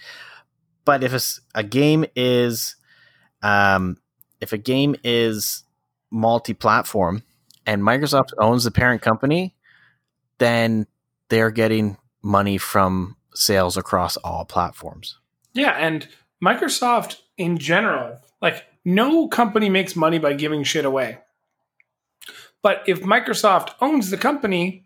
But 0.85 1.03
if 1.03 1.39
a 1.55 1.63
game 1.63 2.05
is 2.15 2.77
um, 3.43 3.97
if 4.41 4.53
a 4.53 4.59
game 4.59 4.95
is 5.05 5.65
multi-platform 6.11 7.23
and 7.67 7.83
microsoft 7.83 8.31
owns 8.39 8.65
the 8.65 8.71
parent 8.71 9.03
company 9.03 9.55
then 10.39 10.87
they're 11.29 11.51
getting 11.51 11.97
money 12.23 12.59
from 12.59 13.17
sales 13.35 13.77
across 13.77 14.17
all 14.19 14.45
platforms 14.45 15.19
Yeah, 15.53 15.71
and 15.71 16.09
Microsoft 16.45 17.21
in 17.39 17.59
general, 17.59 18.19
like 18.43 18.65
no 18.85 19.29
company 19.29 19.71
makes 19.71 19.97
money 19.97 20.19
by 20.19 20.35
giving 20.35 20.63
shit 20.63 20.85
away. 20.85 21.19
But 22.63 22.83
if 22.87 23.03
Microsoft 23.03 23.71
owns 23.81 24.11
the 24.11 24.17
company 24.17 24.85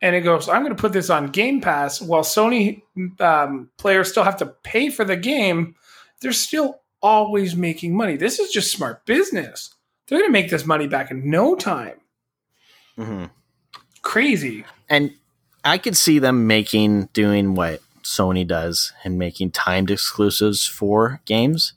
and 0.00 0.14
it 0.14 0.20
goes, 0.20 0.48
I'm 0.48 0.62
going 0.62 0.74
to 0.74 0.80
put 0.80 0.92
this 0.92 1.10
on 1.10 1.28
Game 1.28 1.60
Pass 1.60 2.00
while 2.00 2.22
Sony 2.22 2.82
um, 3.20 3.70
players 3.78 4.10
still 4.10 4.24
have 4.24 4.38
to 4.38 4.46
pay 4.46 4.90
for 4.90 5.04
the 5.04 5.16
game, 5.16 5.74
they're 6.20 6.32
still 6.32 6.80
always 7.00 7.56
making 7.56 7.96
money. 7.96 8.16
This 8.16 8.38
is 8.38 8.50
just 8.50 8.72
smart 8.72 9.06
business. 9.06 9.74
They're 10.06 10.18
going 10.18 10.28
to 10.28 10.32
make 10.32 10.50
this 10.50 10.66
money 10.66 10.86
back 10.86 11.10
in 11.10 11.28
no 11.30 11.54
time. 11.54 12.00
mm-hmm. 12.98 13.26
Crazy. 14.02 14.64
and 14.88 15.12
I 15.64 15.76
could 15.76 15.96
see 15.96 16.18
them 16.18 16.46
making 16.46 17.06
doing 17.12 17.54
what 17.54 17.80
Sony 18.02 18.46
does 18.46 18.92
and 19.04 19.18
making 19.18 19.50
timed 19.50 19.90
exclusives 19.90 20.66
for 20.66 21.20
games, 21.26 21.74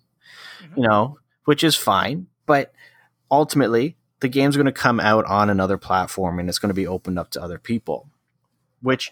you 0.78 0.88
know, 0.88 1.18
which 1.46 1.64
is 1.64 1.76
fine. 1.76 2.28
But 2.46 2.72
ultimately, 3.30 3.98
the 4.22 4.30
game's 4.30 4.56
going 4.56 4.66
to 4.66 4.72
come 4.72 5.00
out 5.00 5.26
on 5.26 5.50
another 5.50 5.78
platform 5.78 6.40
and 6.40 6.48
it's 6.48 6.60
going 6.60 6.70
to 6.70 6.76
be 6.76 6.88
opened 6.88 7.20
up 7.20 7.32
to 7.32 7.42
other 7.42 7.58
people. 7.58 8.08
Which 8.82 9.12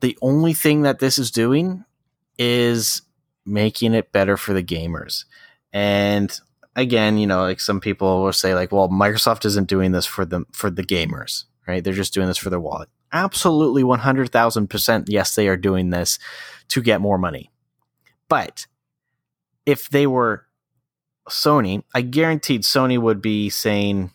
the 0.00 0.18
only 0.20 0.52
thing 0.52 0.82
that 0.82 0.98
this 0.98 1.18
is 1.18 1.30
doing 1.30 1.84
is 2.38 3.02
making 3.46 3.94
it 3.94 4.12
better 4.12 4.36
for 4.36 4.52
the 4.52 4.62
gamers. 4.62 5.24
And 5.72 6.38
again, 6.74 7.18
you 7.18 7.26
know, 7.26 7.42
like 7.42 7.60
some 7.60 7.80
people 7.80 8.22
will 8.22 8.32
say, 8.32 8.54
like, 8.54 8.72
well, 8.72 8.88
Microsoft 8.88 9.44
isn't 9.46 9.68
doing 9.68 9.92
this 9.92 10.06
for 10.06 10.24
the 10.24 10.44
for 10.52 10.70
the 10.70 10.82
gamers, 10.82 11.44
right? 11.66 11.82
They're 11.82 11.92
just 11.92 12.14
doing 12.14 12.26
this 12.26 12.38
for 12.38 12.50
their 12.50 12.60
wallet 12.60 12.88
absolutely 13.12 13.82
100,000% 13.82 15.04
yes 15.08 15.34
they 15.34 15.48
are 15.48 15.56
doing 15.56 15.90
this 15.90 16.18
to 16.68 16.82
get 16.82 17.00
more 17.00 17.18
money. 17.18 17.50
But 18.28 18.66
if 19.64 19.88
they 19.88 20.06
were 20.06 20.46
Sony, 21.28 21.82
I 21.94 22.02
guaranteed 22.02 22.62
Sony 22.62 22.98
would 22.98 23.22
be 23.22 23.50
saying, 23.50 24.10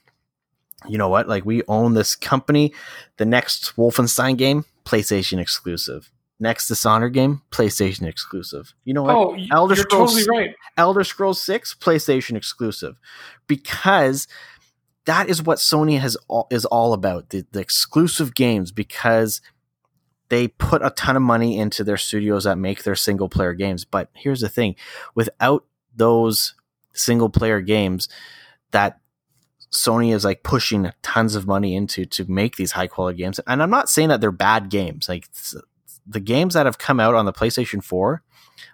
you 0.87 0.97
know 0.97 1.09
what, 1.09 1.27
like 1.27 1.45
we 1.45 1.63
own 1.67 1.93
this 1.93 2.15
company, 2.15 2.73
the 3.17 3.25
next 3.25 3.75
Wolfenstein 3.75 4.37
game, 4.37 4.65
PlayStation 4.85 5.39
exclusive. 5.39 6.11
Next 6.41 6.67
Dishonored 6.67 7.13
game, 7.13 7.43
PlayStation 7.51 8.07
exclusive. 8.07 8.73
You 8.83 8.95
know 8.95 9.03
what? 9.03 9.15
Oh, 9.15 9.37
Elder 9.51 9.75
you're 9.75 9.83
Scrolls- 9.83 10.15
totally 10.15 10.39
right. 10.39 10.55
Elder 10.75 11.03
Scrolls 11.03 11.39
6 11.41 11.75
PlayStation 11.75 12.35
exclusive 12.35 12.97
because 13.47 14.27
that 15.05 15.29
is 15.29 15.43
what 15.43 15.59
Sony 15.59 15.99
has 15.99 16.17
all, 16.27 16.47
is 16.49 16.65
all 16.65 16.93
about 16.93 17.29
the, 17.29 17.45
the 17.51 17.59
exclusive 17.59 18.33
games 18.33 18.71
because 18.71 19.39
they 20.29 20.47
put 20.47 20.83
a 20.83 20.89
ton 20.89 21.15
of 21.15 21.21
money 21.21 21.57
into 21.59 21.83
their 21.83 21.97
studios 21.97 22.45
that 22.45 22.57
make 22.57 22.83
their 22.83 22.95
single 22.95 23.29
player 23.29 23.53
games 23.53 23.83
but 23.85 24.09
here's 24.15 24.39
the 24.41 24.49
thing 24.49 24.75
without 25.13 25.65
those 25.95 26.55
single 26.93 27.29
player 27.29 27.61
games 27.61 28.07
that 28.71 28.99
Sony 29.71 30.13
is 30.13 30.23
like 30.25 30.43
pushing 30.43 30.91
tons 31.01 31.35
of 31.35 31.47
money 31.47 31.75
into 31.75 32.05
to 32.05 32.25
make 32.29 32.55
these 32.55 32.71
high 32.73 32.87
quality 32.87 33.17
games 33.17 33.39
and 33.45 33.61
I'm 33.61 33.69
not 33.69 33.89
saying 33.89 34.09
that 34.09 34.21
they're 34.21 34.31
bad 34.31 34.69
games 34.69 35.09
like 35.09 35.27
the 36.05 36.19
games 36.19 36.53
that 36.53 36.65
have 36.65 36.77
come 36.77 36.99
out 36.99 37.15
on 37.15 37.25
the 37.25 37.33
PlayStation 37.33 37.83
4 37.83 38.23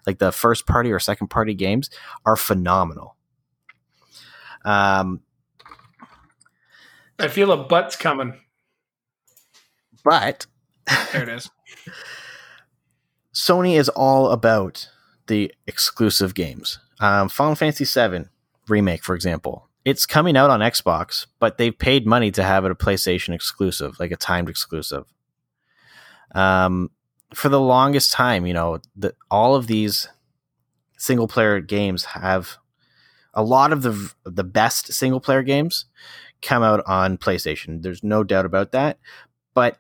like 0.06 0.20
the 0.20 0.32
first 0.32 0.66
party 0.66 0.92
or 0.92 1.00
second 1.00 1.28
party 1.28 1.54
games 1.54 1.90
are 2.26 2.36
phenomenal. 2.36 3.16
Um, 4.66 5.22
I 7.20 7.28
feel 7.28 7.52
a 7.52 7.58
butt's 7.58 7.96
coming. 7.96 8.40
but 10.04 10.46
There 11.12 11.24
it 11.24 11.30
is. 11.30 11.50
Sony 13.34 13.78
is 13.78 13.90
all 13.90 14.32
about 14.32 14.90
the 15.28 15.54
exclusive 15.68 16.34
games. 16.34 16.80
Um, 17.00 17.30
Final 17.30 17.56
Fantasy 17.56 17.86
VII 17.86 18.26
remake, 18.68 19.04
for 19.04 19.14
example, 19.14 19.70
it's 19.86 20.06
coming 20.06 20.36
out 20.36 20.50
on 20.50 20.60
Xbox, 20.60 21.28
but 21.40 21.58
they've 21.58 21.78
paid 21.78 22.06
money 22.06 22.32
to 22.32 22.44
have 22.44 22.66
it 22.66 22.72
a 22.72 22.76
PlayStation 22.76 23.34
exclusive, 23.34 24.00
like 24.00 24.12
a 24.12 24.18
timed 24.18 24.50
exclusive. 24.50 25.06
Um, 26.34 26.90
for 27.34 27.50
the 27.50 27.60
longest 27.60 28.12
time, 28.12 28.46
you 28.46 28.54
know, 28.54 28.80
the, 28.96 29.14
all 29.30 29.56
of 29.56 29.68
these 29.68 30.08
single 30.98 31.28
player 31.28 31.60
games 31.60 32.06
have 32.06 32.58
a 33.34 33.44
lot 33.44 33.72
of 33.72 33.84
the 33.84 34.14
the 34.26 34.44
best 34.44 34.92
single 34.94 35.20
player 35.20 35.44
games 35.44 35.86
come 36.42 36.64
out 36.64 36.84
on 36.88 37.18
PlayStation. 37.18 37.84
There's 37.84 38.04
no 38.04 38.24
doubt 38.24 38.46
about 38.46 38.72
that, 38.72 39.00
but 39.54 39.78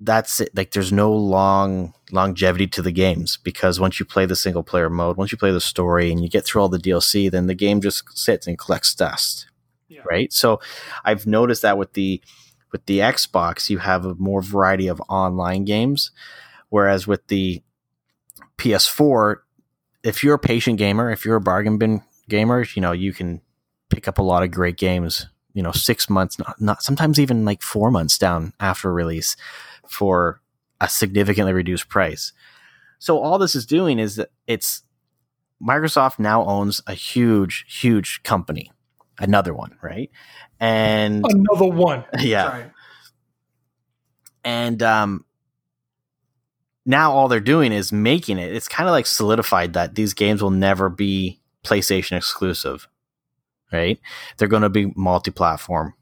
that's 0.00 0.40
it. 0.40 0.56
Like 0.56 0.70
there's 0.70 0.92
no 0.92 1.12
long 1.12 1.92
longevity 2.10 2.66
to 2.68 2.82
the 2.82 2.92
games 2.92 3.36
because 3.36 3.78
once 3.78 4.00
you 4.00 4.06
play 4.06 4.24
the 4.24 4.36
single 4.36 4.62
player 4.62 4.88
mode, 4.88 5.18
once 5.18 5.32
you 5.32 5.38
play 5.38 5.52
the 5.52 5.60
story 5.60 6.10
and 6.10 6.22
you 6.22 6.28
get 6.28 6.44
through 6.44 6.62
all 6.62 6.68
the 6.70 6.78
DLC, 6.78 7.30
then 7.30 7.46
the 7.46 7.54
game 7.54 7.80
just 7.82 8.16
sits 8.16 8.46
and 8.46 8.58
collects 8.58 8.94
dust. 8.94 9.46
Yeah. 9.88 10.00
Right. 10.08 10.32
So 10.32 10.60
I've 11.04 11.26
noticed 11.26 11.62
that 11.62 11.76
with 11.76 11.92
the 11.92 12.22
with 12.72 12.86
the 12.86 12.98
Xbox, 12.98 13.70
you 13.70 13.78
have 13.78 14.04
a 14.04 14.14
more 14.14 14.42
variety 14.42 14.86
of 14.86 15.00
online 15.08 15.64
games, 15.64 16.10
whereas 16.68 17.06
with 17.06 17.26
the 17.28 17.62
PS4, 18.58 19.36
if 20.02 20.22
you're 20.22 20.34
a 20.34 20.38
patient 20.38 20.78
gamer, 20.78 21.10
if 21.10 21.24
you're 21.24 21.36
a 21.36 21.40
bargain 21.40 21.78
bin 21.78 22.02
gamer, 22.28 22.64
you 22.74 22.82
know 22.82 22.92
you 22.92 23.12
can 23.12 23.40
pick 23.88 24.06
up 24.08 24.18
a 24.18 24.22
lot 24.22 24.42
of 24.42 24.50
great 24.50 24.76
games. 24.76 25.26
You 25.52 25.62
know, 25.64 25.72
six 25.72 26.08
months, 26.08 26.38
not, 26.38 26.60
not 26.60 26.82
sometimes 26.82 27.18
even 27.18 27.44
like 27.44 27.60
four 27.60 27.90
months 27.90 28.16
down 28.18 28.52
after 28.60 28.92
release 28.92 29.36
for 29.88 30.40
a 30.80 30.88
significantly 30.88 31.52
reduced 31.52 31.88
price. 31.88 32.32
So 33.00 33.18
all 33.18 33.38
this 33.38 33.56
is 33.56 33.66
doing 33.66 33.98
is 33.98 34.16
that 34.16 34.30
it's 34.46 34.82
Microsoft 35.60 36.18
now 36.18 36.44
owns 36.44 36.80
a 36.86 36.94
huge, 36.94 37.66
huge 37.68 38.22
company, 38.22 38.70
another 39.20 39.54
one, 39.54 39.76
right? 39.82 40.10
And 40.58 41.24
Another 41.28 41.66
one. 41.66 42.04
yeah, 42.20 42.50
Sorry. 42.50 42.64
and 44.44 44.82
um, 44.82 45.24
now 46.86 47.12
all 47.12 47.28
they're 47.28 47.40
doing 47.40 47.72
is 47.72 47.92
making 47.92 48.38
it. 48.38 48.54
It's 48.54 48.68
kind 48.68 48.88
of 48.88 48.92
like 48.92 49.06
solidified 49.06 49.74
that 49.74 49.94
these 49.94 50.14
games 50.14 50.42
will 50.42 50.50
never 50.50 50.88
be 50.88 51.40
PlayStation 51.64 52.16
exclusive, 52.16 52.88
right? 53.72 54.00
They're 54.36 54.48
going 54.48 54.62
to 54.62 54.68
be 54.70 54.92
multi-platform, 54.96 55.94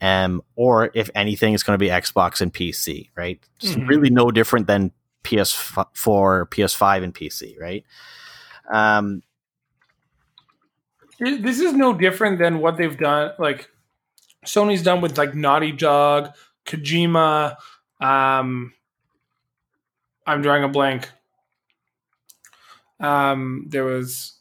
um, 0.00 0.42
or 0.56 0.90
if 0.94 1.10
anything, 1.14 1.54
it's 1.54 1.62
going 1.62 1.78
to 1.78 1.84
be 1.84 1.90
Xbox 1.90 2.40
and 2.40 2.52
PC, 2.52 3.10
right? 3.16 3.40
It's 3.60 3.72
Mhm. 3.74 3.88
really 3.88 4.10
no 4.10 4.30
different 4.30 4.66
than 4.66 4.92
PS4, 5.24 6.46
PS5, 6.50 7.02
and 7.02 7.14
PC, 7.14 7.56
right? 7.60 7.84
Um, 8.72 9.22
This 11.18 11.60
is 11.60 11.72
no 11.72 11.92
different 11.92 12.38
than 12.38 12.58
what 12.60 12.76
they've 12.76 12.96
done. 12.96 13.32
Like 13.38 13.68
Sony's 14.44 14.82
done 14.82 15.00
with 15.00 15.16
like 15.18 15.34
Naughty 15.34 15.72
Dog, 15.72 16.30
Kojima. 16.66 17.56
Um, 18.00 18.72
I'm 20.26 20.42
drawing 20.42 20.64
a 20.64 20.68
blank. 20.68 21.08
Um, 23.00 23.66
there 23.68 23.84
was 23.84 24.36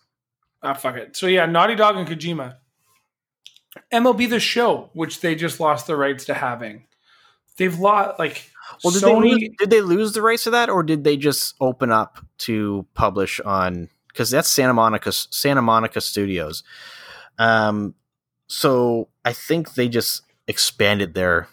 ah 0.62 0.74
fuck 0.74 0.96
it. 0.96 1.16
So 1.16 1.28
yeah, 1.28 1.46
Naughty 1.46 1.76
Dog 1.76 1.96
and 1.98 2.08
Kojima. 2.08 2.56
MLB 3.92 4.30
The 4.30 4.40
Show, 4.40 4.90
which 4.94 5.22
they 5.22 5.34
just 5.36 5.60
lost 5.60 5.88
the 5.88 5.96
rights 5.96 6.26
to 6.26 6.34
having. 6.34 6.86
They've 7.58 7.78
lost 7.78 8.20
like 8.20 8.50
Well, 8.84 8.94
did 8.94 9.04
Sony. 9.04 9.22
they 9.24 9.30
lose, 9.32 9.50
did 9.60 9.70
they 9.70 9.82
lose 9.82 10.14
the 10.14 10.22
rights 10.22 10.44
to 10.46 10.52
that, 10.52 10.70
or 10.70 10.84
did 10.84 11.04
they 11.04 11.18
just 11.18 11.56
open 11.60 11.92
up 11.92 12.20
to 12.40 12.86
publish 12.94 13.40
on? 13.40 13.90
Because 14.14 14.30
that's 14.30 14.48
Santa 14.48 14.74
Monica 14.74 15.12
Santa 15.12 15.62
Monica 15.62 16.00
Studios. 16.00 16.64
Um, 17.40 17.96
so 18.48 19.10
I 19.26 19.34
think 19.34 19.74
they 19.74 19.90
just 19.90 20.22
expanded 20.48 21.14
their 21.14 21.48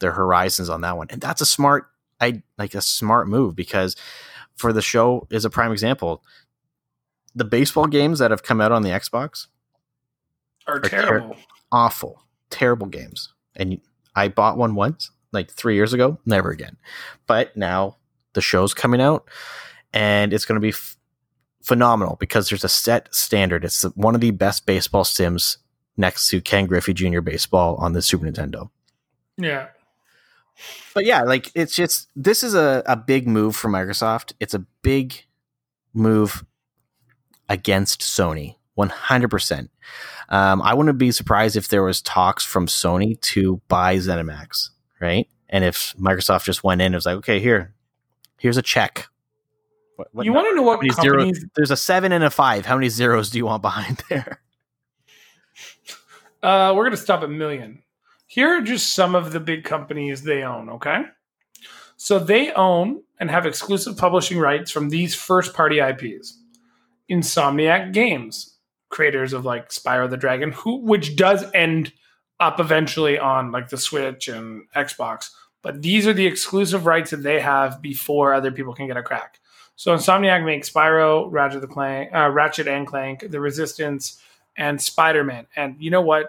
their 0.00 0.12
horizons 0.12 0.68
on 0.68 0.80
that 0.82 0.96
one, 0.96 1.06
and 1.10 1.20
that's 1.20 1.40
a 1.40 1.46
smart 1.46 1.86
I 2.20 2.42
like 2.58 2.74
a 2.74 2.82
smart 2.82 3.28
move 3.28 3.56
because 3.56 3.96
for 4.56 4.72
the 4.72 4.82
show 4.82 5.26
is 5.30 5.44
a 5.44 5.50
prime 5.50 5.72
example. 5.72 6.22
The 7.34 7.44
baseball 7.44 7.86
games 7.86 8.18
that 8.18 8.30
have 8.32 8.42
come 8.42 8.60
out 8.60 8.72
on 8.72 8.82
the 8.82 8.90
Xbox, 8.90 9.46
are 10.66 10.80
ter- 10.80 10.88
terrible. 10.88 11.36
awful, 11.70 12.22
terrible 12.50 12.88
games, 12.88 13.32
and 13.54 13.80
I 14.16 14.28
bought 14.28 14.58
one 14.58 14.74
once, 14.74 15.10
like 15.32 15.50
three 15.50 15.76
years 15.76 15.92
ago, 15.92 16.18
never 16.26 16.50
again. 16.50 16.76
But 17.26 17.56
now 17.56 17.96
the 18.32 18.40
show's 18.40 18.74
coming 18.74 19.00
out, 19.00 19.28
and 19.92 20.32
it's 20.32 20.44
going 20.44 20.56
to 20.56 20.60
be 20.60 20.70
f- 20.70 20.96
phenomenal 21.62 22.16
because 22.18 22.48
there's 22.48 22.64
a 22.64 22.68
set 22.68 23.14
standard. 23.14 23.64
It's 23.64 23.82
one 23.94 24.14
of 24.14 24.20
the 24.20 24.30
best 24.30 24.66
baseball 24.66 25.04
sims 25.04 25.58
next 25.96 26.28
to 26.28 26.40
Ken 26.40 26.66
Griffey 26.66 26.94
Jr. 26.94 27.20
Baseball 27.20 27.76
on 27.76 27.92
the 27.92 28.02
Super 28.02 28.26
Nintendo. 28.26 28.70
Yeah. 29.36 29.68
But 30.94 31.04
yeah, 31.04 31.22
like 31.22 31.50
it's 31.54 31.74
just 31.74 32.08
this 32.16 32.42
is 32.42 32.54
a, 32.54 32.82
a 32.86 32.96
big 32.96 33.26
move 33.26 33.56
for 33.56 33.68
Microsoft. 33.68 34.32
It's 34.40 34.54
a 34.54 34.64
big 34.82 35.24
move 35.94 36.44
against 37.48 38.00
Sony, 38.00 38.56
one 38.74 38.90
hundred 38.90 39.28
percent. 39.28 39.70
Um, 40.28 40.62
I 40.62 40.74
wouldn't 40.74 40.98
be 40.98 41.12
surprised 41.12 41.56
if 41.56 41.68
there 41.68 41.82
was 41.82 42.02
talks 42.02 42.44
from 42.44 42.66
Sony 42.66 43.20
to 43.22 43.60
buy 43.68 43.96
ZeniMax, 43.96 44.70
right? 45.00 45.28
And 45.48 45.64
if 45.64 45.94
Microsoft 45.98 46.44
just 46.44 46.62
went 46.62 46.80
in 46.80 46.86
and 46.86 46.94
was 46.94 47.06
like, 47.06 47.16
okay, 47.16 47.40
here, 47.40 47.74
here's 48.38 48.56
a 48.56 48.62
check. 48.62 49.08
What, 50.00 50.14
what 50.14 50.24
you 50.24 50.32
want 50.32 50.48
to 50.48 50.54
know 50.54 50.62
what 50.62 50.80
zero- 51.02 51.18
companies 51.18 51.44
there's 51.54 51.70
a 51.70 51.76
seven 51.76 52.10
and 52.10 52.24
a 52.24 52.30
five. 52.30 52.64
How 52.64 52.74
many 52.74 52.88
zeros 52.88 53.28
do 53.28 53.36
you 53.36 53.44
want 53.44 53.60
behind 53.60 54.02
there? 54.08 54.40
Uh, 56.42 56.72
we're 56.74 56.84
going 56.84 56.92
to 56.92 56.96
stop 56.96 57.22
at 57.22 57.28
million. 57.28 57.82
Here 58.26 58.48
are 58.48 58.62
just 58.62 58.94
some 58.94 59.14
of 59.14 59.32
the 59.32 59.40
big 59.40 59.64
companies 59.64 60.22
they 60.22 60.42
own, 60.42 60.70
okay? 60.70 61.02
So 61.98 62.18
they 62.18 62.50
own 62.52 63.02
and 63.18 63.30
have 63.30 63.44
exclusive 63.44 63.98
publishing 63.98 64.38
rights 64.38 64.70
from 64.70 64.88
these 64.88 65.14
first 65.14 65.52
party 65.52 65.80
IPs. 65.80 66.38
Insomniac 67.10 67.92
Games, 67.92 68.56
creators 68.88 69.34
of 69.34 69.44
like 69.44 69.68
Spyro 69.68 70.08
the 70.08 70.16
Dragon, 70.16 70.52
who 70.52 70.76
which 70.76 71.14
does 71.16 71.44
end 71.52 71.92
up 72.38 72.58
eventually 72.58 73.18
on 73.18 73.52
like 73.52 73.68
the 73.68 73.76
Switch 73.76 74.28
and 74.28 74.62
Xbox. 74.74 75.28
But 75.60 75.82
these 75.82 76.06
are 76.06 76.14
the 76.14 76.26
exclusive 76.26 76.86
rights 76.86 77.10
that 77.10 77.22
they 77.22 77.38
have 77.40 77.82
before 77.82 78.32
other 78.32 78.50
people 78.50 78.72
can 78.72 78.86
get 78.86 78.96
a 78.96 79.02
crack. 79.02 79.39
So 79.80 79.96
Insomniac 79.96 80.44
makes 80.44 80.68
Spyro, 80.68 81.32
Ratchet 81.32 81.62
the 81.62 81.66
Clank, 81.66 82.14
uh, 82.14 82.28
Ratchet 82.28 82.68
and 82.68 82.86
Clank, 82.86 83.30
The 83.30 83.40
Resistance, 83.40 84.20
and 84.58 84.78
Spider 84.78 85.24
Man. 85.24 85.46
And 85.56 85.76
you 85.78 85.90
know 85.90 86.02
what? 86.02 86.26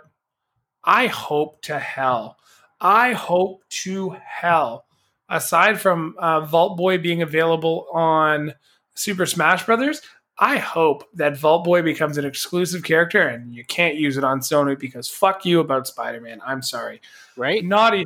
I 0.85 1.07
hope 1.07 1.61
to 1.63 1.77
hell. 1.77 2.37
I 2.79 3.11
hope 3.11 3.63
to 3.83 4.15
hell. 4.25 4.85
Aside 5.27 5.81
from 5.81 6.15
uh, 6.17 6.45
Vault 6.45 6.77
Boy 6.77 6.97
being 6.97 7.23
available 7.23 7.87
on 7.91 8.53
Super 8.93 9.25
Smash 9.25 9.65
Brothers, 9.65 10.01
I 10.39 10.55
hope 10.55 11.03
that 11.15 11.35
Vault 11.35 11.65
Boy 11.65 11.81
becomes 11.81 12.17
an 12.17 12.23
exclusive 12.23 12.85
character 12.85 13.21
and 13.21 13.53
you 13.53 13.65
can't 13.65 13.95
use 13.95 14.15
it 14.15 14.23
on 14.23 14.39
Sony 14.39 14.79
because 14.79 15.09
fuck 15.09 15.43
you 15.43 15.59
about 15.59 15.87
Spider 15.87 16.21
Man. 16.21 16.39
I'm 16.45 16.61
sorry. 16.61 17.01
Right? 17.35 17.65
Naughty, 17.65 18.05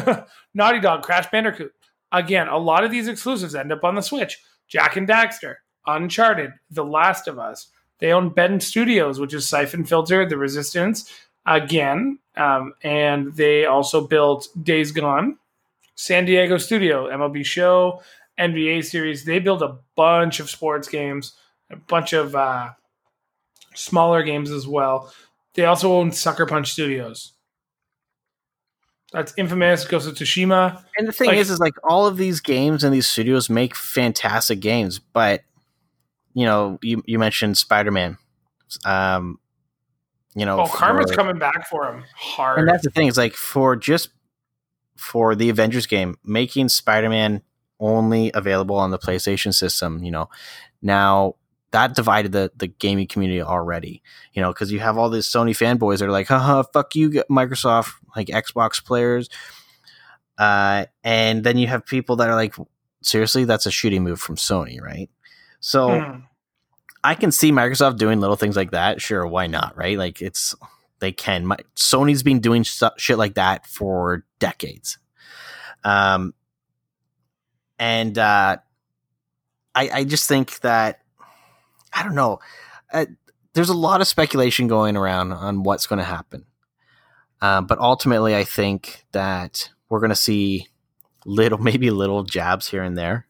Naughty 0.54 0.80
Dog, 0.80 1.02
Crash 1.02 1.30
Bandicoot. 1.30 1.72
Again, 2.12 2.48
a 2.48 2.58
lot 2.58 2.84
of 2.84 2.90
these 2.90 3.08
exclusives 3.08 3.54
end 3.54 3.72
up 3.72 3.84
on 3.84 3.94
the 3.94 4.02
Switch. 4.02 4.38
Jak 4.72 4.96
and 4.96 5.06
Daxter, 5.06 5.56
Uncharted, 5.86 6.52
The 6.70 6.84
Last 6.84 7.28
of 7.28 7.38
Us. 7.38 7.68
They 7.98 8.10
own 8.12 8.30
Bend 8.30 8.62
Studios, 8.62 9.20
which 9.20 9.34
is 9.34 9.46
Siphon 9.46 9.84
Filter, 9.84 10.26
The 10.26 10.38
Resistance, 10.38 11.12
again, 11.44 12.18
um, 12.38 12.72
and 12.82 13.34
they 13.34 13.66
also 13.66 14.06
built 14.06 14.48
Days 14.62 14.90
Gone, 14.90 15.36
San 15.94 16.24
Diego 16.24 16.56
Studio, 16.56 17.06
MLB 17.06 17.44
Show, 17.44 18.02
NBA 18.38 18.86
series. 18.86 19.26
They 19.26 19.40
build 19.40 19.62
a 19.62 19.76
bunch 19.94 20.40
of 20.40 20.48
sports 20.48 20.88
games, 20.88 21.34
a 21.70 21.76
bunch 21.76 22.14
of 22.14 22.34
uh, 22.34 22.70
smaller 23.74 24.22
games 24.22 24.50
as 24.50 24.66
well. 24.66 25.12
They 25.52 25.66
also 25.66 25.92
own 25.92 26.12
Sucker 26.12 26.46
Punch 26.46 26.72
Studios. 26.72 27.34
That's 29.12 29.34
Infamous, 29.36 29.84
Ghost 29.86 30.08
of 30.08 30.14
Tsushima. 30.14 30.82
And 30.96 31.06
the 31.06 31.12
thing 31.12 31.28
Like- 31.28 31.38
is, 31.38 31.50
is 31.50 31.60
like 31.60 31.74
all 31.84 32.06
of 32.06 32.16
these 32.16 32.40
games 32.40 32.82
and 32.84 32.94
these 32.94 33.06
studios 33.06 33.50
make 33.50 33.74
fantastic 33.74 34.60
games, 34.60 34.98
but 34.98 35.42
you 36.34 36.46
know, 36.46 36.78
you 36.82 37.02
you 37.06 37.18
mentioned 37.18 37.58
Spider 37.58 37.90
Man, 37.90 38.16
um, 38.86 39.38
you 40.34 40.46
know, 40.46 40.60
Oh, 40.60 40.66
Karma's 40.66 41.10
for- 41.10 41.16
coming 41.16 41.38
back 41.38 41.68
for 41.68 41.84
him 41.92 42.04
hard. 42.16 42.58
and 42.58 42.66
that's 42.68 42.84
the 42.84 42.90
thing 42.90 43.06
is 43.06 43.18
like 43.18 43.34
for 43.34 43.76
just 43.76 44.08
for 44.96 45.34
the 45.34 45.50
Avengers 45.50 45.86
game, 45.86 46.16
making 46.24 46.70
Spider 46.70 47.10
Man 47.10 47.42
only 47.80 48.30
available 48.32 48.76
on 48.76 48.90
the 48.92 48.98
PlayStation 48.98 49.52
system, 49.52 50.02
you 50.04 50.10
know, 50.10 50.30
now 50.80 51.34
that 51.72 51.94
divided 51.94 52.32
the 52.32 52.50
the 52.56 52.68
gaming 52.68 53.06
community 53.06 53.42
already, 53.42 54.02
you 54.32 54.40
know, 54.42 54.52
because 54.52 54.70
you 54.72 54.78
have 54.80 54.96
all 54.96 55.10
these 55.10 55.26
Sony 55.26 55.50
fanboys 55.50 55.98
that 55.98 56.06
are 56.06 56.12
like, 56.12 56.28
haha, 56.28 56.62
fuck 56.62 56.94
you, 56.94 57.10
Microsoft, 57.30 57.92
like 58.16 58.28
Xbox 58.28 58.82
players. 58.84 59.28
Uh, 60.38 60.86
and 61.04 61.44
then 61.44 61.58
you 61.58 61.66
have 61.66 61.84
people 61.84 62.16
that 62.16 62.28
are 62.28 62.34
like, 62.34 62.54
seriously, 63.02 63.44
that's 63.44 63.66
a 63.66 63.70
shooting 63.70 64.02
move 64.02 64.20
from 64.20 64.36
Sony, 64.36 64.80
right? 64.80 65.10
So 65.60 65.88
Mhm. 65.88 66.22
I 67.04 67.14
can 67.14 67.32
see 67.32 67.52
Microsoft 67.52 67.98
doing 67.98 68.20
little 68.20 68.36
things 68.36 68.56
like 68.56 68.70
that. 68.70 69.00
Sure, 69.02 69.26
why 69.26 69.46
not? 69.46 69.76
Right? 69.76 69.98
Like 69.98 70.22
it's 70.22 70.54
they 71.00 71.12
can. 71.12 71.44
My, 71.46 71.56
Sony's 71.76 72.22
been 72.22 72.40
doing 72.40 72.62
shit 72.64 73.18
like 73.18 73.34
that 73.34 73.66
for 73.66 74.24
decades. 74.38 74.98
Um, 75.84 76.32
and 77.78 78.16
uh, 78.16 78.58
I 79.74 79.90
I 79.90 80.04
just 80.04 80.28
think 80.28 80.60
that 80.60 81.01
I 81.92 82.02
don't 82.02 82.14
know. 82.14 82.40
Uh, 82.92 83.06
there's 83.54 83.68
a 83.68 83.74
lot 83.74 84.00
of 84.00 84.08
speculation 84.08 84.66
going 84.66 84.96
around 84.96 85.32
on 85.32 85.62
what's 85.62 85.86
going 85.86 85.98
to 85.98 86.04
happen. 86.04 86.46
Um, 87.40 87.66
but 87.66 87.78
ultimately, 87.78 88.36
I 88.36 88.44
think 88.44 89.04
that 89.12 89.70
we're 89.88 90.00
going 90.00 90.10
to 90.10 90.16
see 90.16 90.68
little, 91.24 91.58
maybe 91.62 91.90
little 91.90 92.22
jabs 92.22 92.68
here 92.68 92.82
and 92.82 92.96
there. 92.96 93.26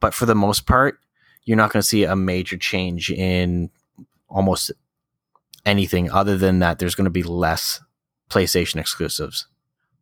But 0.00 0.14
for 0.14 0.26
the 0.26 0.34
most 0.34 0.66
part, 0.66 0.98
you're 1.44 1.56
not 1.56 1.72
going 1.72 1.82
to 1.82 1.86
see 1.86 2.04
a 2.04 2.16
major 2.16 2.56
change 2.56 3.10
in 3.10 3.70
almost 4.28 4.72
anything 5.66 6.10
other 6.10 6.36
than 6.36 6.58
that 6.58 6.78
there's 6.78 6.94
going 6.94 7.04
to 7.04 7.10
be 7.10 7.22
less 7.22 7.80
PlayStation 8.30 8.76
exclusives 8.76 9.46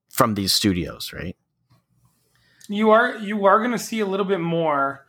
from 0.08 0.34
these 0.34 0.52
studios, 0.52 1.12
right? 1.12 1.36
You 2.68 2.90
are 2.90 3.16
you 3.18 3.44
are 3.46 3.58
going 3.58 3.72
to 3.72 3.78
see 3.78 4.00
a 4.00 4.06
little 4.06 4.26
bit 4.26 4.40
more 4.40 5.04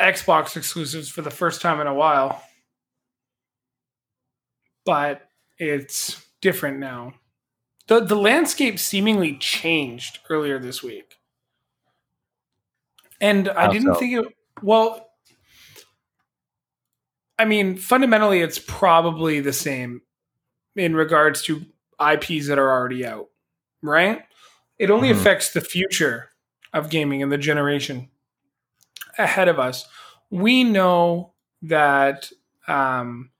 Xbox 0.00 0.56
exclusives 0.56 1.08
for 1.08 1.22
the 1.22 1.30
first 1.30 1.60
time 1.60 1.80
in 1.80 1.86
a 1.86 1.94
while, 1.94 2.42
but 4.84 5.28
it's 5.58 6.24
different 6.40 6.78
now. 6.78 7.14
the 7.86 8.00
The 8.00 8.16
landscape 8.16 8.78
seemingly 8.78 9.36
changed 9.36 10.20
earlier 10.30 10.58
this 10.58 10.82
week, 10.82 11.16
and 13.20 13.48
I 13.50 13.66
How 13.66 13.72
didn't 13.72 13.94
so? 13.94 14.00
think 14.00 14.26
it. 14.26 14.34
Well, 14.62 15.06
I 17.38 17.44
mean, 17.44 17.76
fundamentally, 17.76 18.40
it's 18.40 18.58
probably 18.58 19.40
the 19.40 19.52
same 19.52 20.02
in 20.76 20.94
regards 20.94 21.42
to 21.42 21.64
IPs 21.98 22.46
that 22.48 22.58
are 22.58 22.70
already 22.70 23.06
out, 23.06 23.28
right? 23.82 24.24
It 24.78 24.90
only 24.90 25.08
Mhm. 25.08 25.12
affects 25.12 25.52
the 25.52 25.60
future 25.60 26.30
of 26.72 26.90
gaming 26.90 27.22
and 27.22 27.32
the 27.32 27.38
generation 27.38 28.10
ahead 29.22 29.48
of 29.48 29.58
us. 29.58 29.86
We 30.30 30.64
know 30.64 31.32
that 31.62 32.30
um, 32.68 33.30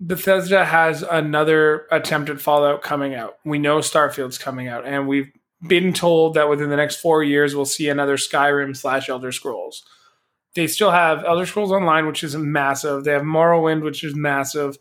Bethesda 0.00 0.64
has 0.64 1.02
another 1.02 1.86
attempt 1.90 2.30
at 2.30 2.40
Fallout 2.40 2.82
coming 2.82 3.14
out. 3.14 3.36
We 3.44 3.58
know 3.58 3.78
Starfield's 3.80 4.38
coming 4.38 4.68
out, 4.68 4.86
and 4.86 5.06
we've 5.06 5.30
been 5.66 5.92
told 5.92 6.34
that 6.34 6.48
within 6.48 6.70
the 6.70 6.76
next 6.76 6.96
four 6.96 7.22
years 7.22 7.54
we'll 7.54 7.66
see 7.66 7.88
another 7.90 8.16
Skyrim 8.16 8.74
slash 8.76 9.08
Elder 9.10 9.30
Scrolls. 9.30 9.84
They 10.54 10.66
still 10.66 10.90
have 10.90 11.24
Elder 11.24 11.46
Scrolls 11.46 11.70
Online, 11.70 12.06
which 12.06 12.24
is 12.24 12.34
massive. 12.36 13.04
They 13.04 13.12
have 13.12 13.22
Morrowind, 13.22 13.82
which 13.82 14.02
is 14.02 14.14
massive. 14.16 14.78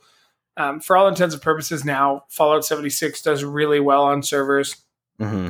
Um, 0.58 0.80
for 0.80 0.98
all 0.98 1.08
intents 1.08 1.36
and 1.36 1.42
purposes, 1.44 1.86
now 1.86 2.24
Fallout 2.30 2.66
76 2.66 3.22
does 3.22 3.44
really 3.44 3.80
well 3.80 4.04
on 4.04 4.24
servers 4.24 4.76
Mm-hmm. 5.20 5.50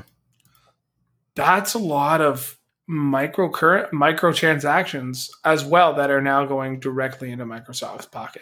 that's 1.35 1.75
a 1.75 1.79
lot 1.79 2.21
of 2.21 2.57
micro 2.91 3.47
current 3.47 3.91
microtransactions 3.91 5.29
as 5.45 5.63
well 5.63 5.93
that 5.93 6.09
are 6.09 6.23
now 6.23 6.43
going 6.43 6.79
directly 6.79 7.31
into 7.31 7.45
Microsoft's 7.45 8.07
pocket. 8.07 8.41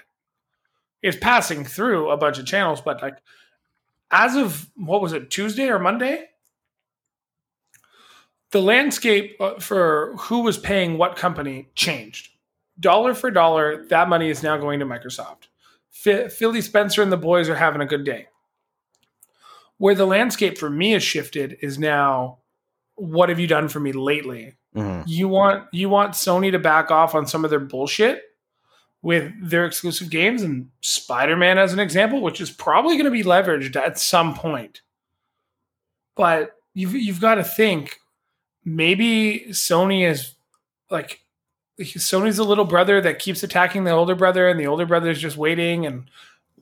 It's 1.02 1.18
passing 1.18 1.66
through 1.66 2.10
a 2.10 2.16
bunch 2.16 2.40
of 2.40 2.46
channels, 2.46 2.80
but 2.80 3.02
like 3.02 3.18
as 4.10 4.38
of 4.38 4.70
what 4.78 5.02
was 5.02 5.12
it 5.12 5.30
Tuesday 5.30 5.68
or 5.68 5.80
Monday, 5.80 6.30
the 8.52 8.62
landscape 8.62 9.36
uh, 9.42 9.60
for 9.60 10.16
who 10.18 10.44
was 10.44 10.58
paying 10.58 10.98
what 10.98 11.18
company 11.18 11.68
changed. 11.76 12.30
Dollar 12.80 13.14
for 13.14 13.30
dollar, 13.30 13.86
that 13.88 14.08
money 14.08 14.30
is 14.30 14.44
now 14.44 14.56
going 14.56 14.80
to 14.80 14.86
Microsoft. 14.86 15.48
Philly 15.92 16.62
Spencer 16.62 17.02
and 17.02 17.12
the 17.12 17.18
boys 17.18 17.50
are 17.50 17.56
having 17.56 17.82
a 17.82 17.86
good 17.86 18.06
day. 18.06 18.28
Where 19.78 19.96
the 19.96 20.06
landscape 20.06 20.58
for 20.58 20.70
me 20.70 20.92
has 20.92 21.04
shifted 21.04 21.58
is 21.62 21.78
now 21.78 22.38
what 22.98 23.30
have 23.30 23.40
you 23.40 23.48
done 23.48 23.70
for 23.70 23.80
me 23.80 23.94
lately? 23.94 24.58
Mm-hmm. 24.76 25.04
You 25.08 25.28
want 25.28 25.68
you 25.72 25.90
want 25.90 26.14
Sony 26.14 26.52
to 26.52 26.60
back 26.60 26.92
off 26.92 27.16
on 27.16 27.26
some 27.26 27.44
of 27.44 27.50
their 27.50 27.60
bullshit 27.60 28.24
with 29.02 29.32
their 29.42 29.66
exclusive 29.66 30.10
games 30.10 30.42
and 30.42 30.70
Spider-Man 30.82 31.58
as 31.58 31.72
an 31.72 31.80
example, 31.80 32.22
which 32.22 32.42
is 32.42 32.52
probably 32.52 32.96
going 32.96 33.06
to 33.06 33.12
be 33.12 33.24
leveraged 33.24 33.76
at 33.76 34.00
some 34.00 34.34
point. 34.34 34.82
But 36.16 36.52
you've 36.74 36.94
you've 36.94 37.22
got 37.22 37.36
to 37.36 37.44
think 37.44 38.00
maybe 38.66 39.46
Sony 39.50 40.08
is 40.08 40.36
like 40.90 41.22
Sony's 41.80 42.40
a 42.40 42.44
little 42.44 42.66
brother 42.66 43.00
that 43.02 43.20
keeps 43.20 43.44
attacking 43.44 43.84
the 43.84 43.92
older 43.92 44.16
brother, 44.16 44.48
and 44.48 44.60
the 44.60 44.68
older 44.68 44.86
brother 44.86 45.10
is 45.10 45.22
just 45.22 45.38
waiting 45.38 45.86
and 45.86 46.10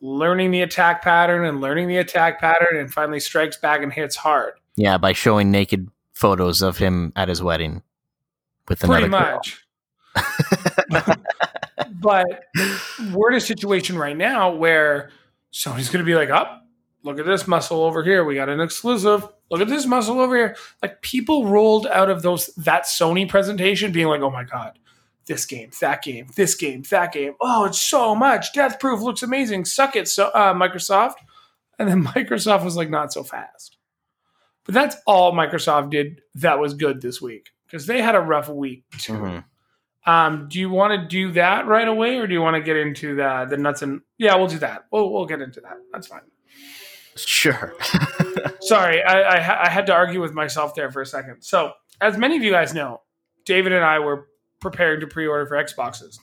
learning 0.02 0.52
the 0.52 0.62
attack 0.62 1.02
pattern 1.02 1.46
and 1.46 1.62
learning 1.62 1.88
the 1.88 1.98
attack 1.98 2.40
pattern, 2.40 2.78
and 2.78 2.94
finally 2.94 3.20
strikes 3.20 3.58
back 3.58 3.82
and 3.82 3.94
hits 3.94 4.18
hard. 4.18 4.54
Yeah, 4.76 4.98
by 4.98 5.14
showing 5.14 5.52
naked 5.52 5.90
photos 6.16 6.62
of 6.62 6.78
him 6.78 7.14
at 7.16 7.30
his 7.30 7.44
wedding 7.44 7.84
with 8.68 8.84
another 8.84 9.08
pretty 9.08 9.12
much. 9.12 9.62
but 12.02 12.44
we're 13.14 13.32
in 13.32 13.38
a 13.38 13.42
situation 13.42 13.98
right 13.98 14.18
now 14.18 14.56
where 14.56 15.12
Sony's 15.54 15.90
going 15.90 16.04
to 16.04 16.10
be 16.10 16.16
like, 16.16 16.30
"Up, 16.30 16.62
oh, 16.64 16.68
look 17.04 17.20
at 17.20 17.26
this 17.26 17.48
muscle 17.48 17.84
over 17.84 18.04
here. 18.04 18.24
We 18.24 18.36
got 18.36 18.50
an 18.50 18.62
exclusive. 18.62 19.28
Look 19.52 19.62
at 19.62 19.68
this 19.68 19.86
muscle 19.86 20.20
over 20.20 20.36
here." 20.36 20.56
Like 20.82 21.02
people 21.02 21.48
rolled 21.48 21.86
out 21.88 22.10
of 22.10 22.22
those 22.22 22.48
that 22.56 22.86
Sony 22.86 23.28
presentation, 23.28 23.92
being 23.92 24.08
like, 24.08 24.22
"Oh 24.22 24.32
my 24.32 24.44
god." 24.44 24.80
This 25.28 25.48
game, 25.48 25.72
that 25.82 26.04
game, 26.04 26.28
this 26.36 26.54
game, 26.54 26.84
that 26.92 27.12
game. 27.12 27.34
Oh, 27.42 27.66
it's 27.66 27.82
so 27.82 28.14
much. 28.14 28.54
Death 28.54 28.80
Proof 28.80 29.02
looks 29.02 29.24
amazing. 29.24 29.66
Suck 29.66 29.96
it, 29.96 30.08
so 30.08 30.28
uh, 30.28 30.54
Microsoft. 30.54 31.16
And 31.80 31.90
then 31.90 32.04
Microsoft 32.14 32.64
was 32.64 32.78
like, 32.78 32.90
not 32.90 33.12
so 33.12 33.24
fast. 33.24 33.78
But 34.66 34.74
that's 34.74 34.96
all 35.06 35.34
Microsoft 35.34 35.92
did 35.92 36.22
that 36.36 36.60
was 36.60 36.74
good 36.74 37.02
this 37.02 37.22
week 37.22 37.52
because 37.66 37.86
they 37.86 38.02
had 38.02 38.16
a 38.16 38.20
rough 38.20 38.50
week 38.50 38.84
too. 38.98 39.14
Mm-hmm. 39.14 40.10
Um, 40.10 40.48
do 40.50 40.60
you 40.60 40.70
want 40.70 41.00
to 41.00 41.08
do 41.08 41.32
that 41.32 41.66
right 41.66 41.88
away, 41.88 42.18
or 42.18 42.28
do 42.28 42.34
you 42.34 42.42
want 42.42 42.56
to 42.56 42.62
get 42.62 42.78
into 42.78 43.16
the 43.16 43.48
the 43.50 43.58
nuts 43.58 43.82
and? 43.82 44.02
Yeah, 44.18 44.36
we'll 44.36 44.48
do 44.48 44.60
that. 44.60 44.86
We'll 44.92 45.12
we'll 45.12 45.26
get 45.26 45.42
into 45.42 45.62
that. 45.62 45.78
That's 45.92 46.08
fine. 46.08 46.22
Sure. 47.16 47.74
Sorry, 48.60 49.02
I, 49.04 49.22
I 49.22 49.66
I 49.66 49.70
had 49.70 49.86
to 49.88 49.94
argue 49.94 50.22
with 50.22 50.34
myself 50.34 50.76
there 50.76 50.92
for 50.92 51.02
a 51.02 51.06
second. 51.06 51.42
So, 51.42 51.72
as 52.02 52.18
many 52.18 52.38
of 52.38 52.44
you 52.44 52.52
guys 52.52 52.74
know, 52.74 53.02
David 53.46 53.72
and 53.72 53.86
I 53.86 54.00
were 54.00 54.28
preparing 54.60 55.00
to 55.00 55.08
pre-order 55.08 55.46
for 55.46 55.56
Xboxes 55.56 56.20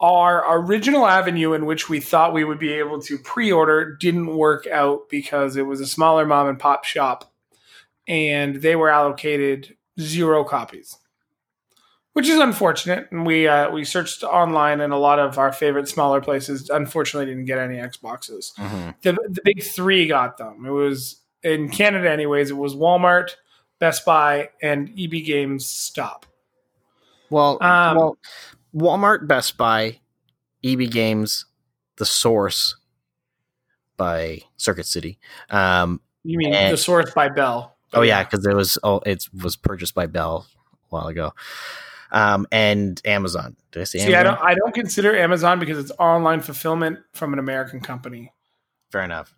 our 0.00 0.60
original 0.60 1.06
avenue 1.06 1.52
in 1.52 1.66
which 1.66 1.88
we 1.88 2.00
thought 2.00 2.32
we 2.32 2.44
would 2.44 2.58
be 2.58 2.72
able 2.72 3.00
to 3.02 3.18
pre-order 3.18 3.96
didn't 3.96 4.36
work 4.36 4.66
out 4.68 5.08
because 5.08 5.56
it 5.56 5.66
was 5.66 5.80
a 5.80 5.86
smaller 5.86 6.24
mom 6.24 6.48
and 6.48 6.58
pop 6.58 6.84
shop 6.84 7.32
and 8.06 8.56
they 8.56 8.76
were 8.76 8.88
allocated 8.88 9.76
zero 9.98 10.44
copies 10.44 10.96
which 12.18 12.28
is 12.28 12.40
unfortunate. 12.40 13.06
And 13.12 13.24
we 13.24 13.46
uh, 13.46 13.70
we 13.70 13.84
searched 13.84 14.24
online 14.24 14.80
and 14.80 14.92
a 14.92 14.96
lot 14.96 15.20
of 15.20 15.38
our 15.38 15.52
favorite 15.52 15.86
smaller 15.86 16.20
places 16.20 16.68
unfortunately 16.68 17.26
didn't 17.26 17.44
get 17.44 17.60
any 17.60 17.76
xboxes. 17.76 18.52
Mm-hmm. 18.56 18.90
the, 19.02 19.12
the 19.12 19.40
big 19.44 19.62
three 19.62 20.08
got 20.08 20.36
them. 20.36 20.66
It 20.66 20.70
was 20.70 21.20
in 21.44 21.68
canada 21.68 22.10
anyways 22.10 22.50
it 22.50 22.56
was 22.56 22.74
walmart 22.74 23.36
best 23.78 24.04
buy 24.04 24.48
and 24.60 24.90
eb 24.98 25.12
games 25.24 25.64
stop. 25.64 26.26
Well, 27.30 27.62
um, 27.62 27.96
well 27.96 28.18
Walmart, 28.78 29.26
Best 29.26 29.56
Buy, 29.56 30.00
EB 30.64 30.90
Games, 30.90 31.46
The 31.96 32.06
Source 32.06 32.76
by 33.96 34.42
Circuit 34.56 34.86
City. 34.86 35.18
Um, 35.50 36.00
you 36.22 36.38
mean 36.38 36.54
and, 36.54 36.72
The 36.72 36.78
Source 36.78 37.12
by 37.12 37.28
Bell? 37.28 37.76
Oh 37.92 38.02
yeah, 38.02 38.22
because 38.22 38.46
it 38.46 38.54
was 38.54 38.78
oh 38.82 39.00
it 39.06 39.28
was 39.42 39.56
purchased 39.56 39.94
by 39.94 40.06
Bell 40.06 40.46
a 40.72 40.86
while 40.90 41.08
ago. 41.08 41.32
Um, 42.10 42.46
and 42.50 43.00
Amazon. 43.04 43.56
Did 43.72 43.80
I 43.80 43.84
say? 43.84 43.98
See, 43.98 44.14
Amazon? 44.14 44.18
I 44.18 44.22
don't. 44.22 44.50
I 44.50 44.54
don't 44.54 44.74
consider 44.74 45.16
Amazon 45.16 45.58
because 45.58 45.78
it's 45.78 45.92
online 45.98 46.40
fulfillment 46.40 47.00
from 47.12 47.32
an 47.32 47.38
American 47.38 47.80
company. 47.80 48.32
Fair 48.90 49.02
enough. 49.02 49.34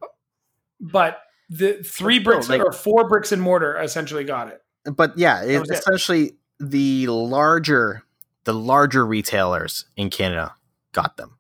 But 0.81 1.21
the 1.49 1.83
three 1.83 2.19
bricks 2.19 2.49
like, 2.49 2.63
or 2.63 2.73
four 2.73 3.09
bricks 3.09 3.33
and 3.33 3.43
mortar 3.43 3.77
essentially 3.81 4.25
got 4.25 4.49
it. 4.49 4.63
But 4.85 5.19
yeah, 5.19 5.43
it, 5.43 5.69
essentially 5.71 6.37
the 6.59 7.09
larger 7.09 8.05
the 8.45 8.55
larger 8.55 9.05
retailers 9.05 9.85
in 9.97 10.11
Canada 10.11 10.55
got 10.93 11.17
them. 11.17 11.39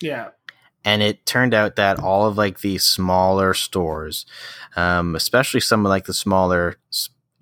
Yeah. 0.00 0.30
And 0.84 1.02
it 1.02 1.26
turned 1.26 1.54
out 1.54 1.76
that 1.76 1.98
all 1.98 2.26
of 2.26 2.38
like 2.38 2.60
the 2.60 2.78
smaller 2.78 3.52
stores, 3.52 4.26
um, 4.76 5.14
especially 5.16 5.60
some 5.60 5.84
of 5.84 5.90
like 5.90 6.06
the 6.06 6.14
smaller 6.14 6.76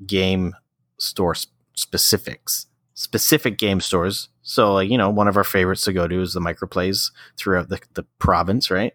game 0.05 0.55
store 0.99 1.35
specifics, 1.75 2.67
specific 2.95 3.59
game 3.59 3.81
stores. 3.81 4.29
So 4.43 4.75
like, 4.75 4.91
you 4.91 4.99
know, 4.99 5.11
one 5.11 5.29
of 5.29 5.37
our 5.37 5.45
favorites 5.45 5.83
to 5.83 5.93
go 5.93 6.09
to 6.09 6.21
is 6.21 6.33
the 6.33 6.41
Microplays 6.41 7.13
throughout 7.37 7.69
the, 7.69 7.81
the 7.95 8.05
province, 8.19 8.71
right? 8.71 8.95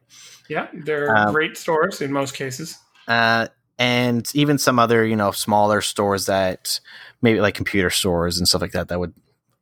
Yeah. 0.50 0.68
They're 0.74 1.16
um, 1.16 1.34
great 1.34 1.56
stores 1.58 2.02
in 2.02 2.12
most 2.12 2.34
cases. 2.34 2.78
Uh, 3.08 3.48
and 3.78 4.30
even 4.36 4.58
some 4.58 4.80
other, 4.80 5.06
you 5.06 5.16
know, 5.16 5.32
smaller 5.32 5.82
stores 5.82 6.26
that 6.26 6.80
maybe 7.22 7.40
like 7.40 7.56
computer 7.56 7.90
stores 7.90 8.38
and 8.38 8.48
stuff 8.48 8.62
like 8.62 8.74
that 8.74 8.90
that 8.90 9.00
would 9.00 9.14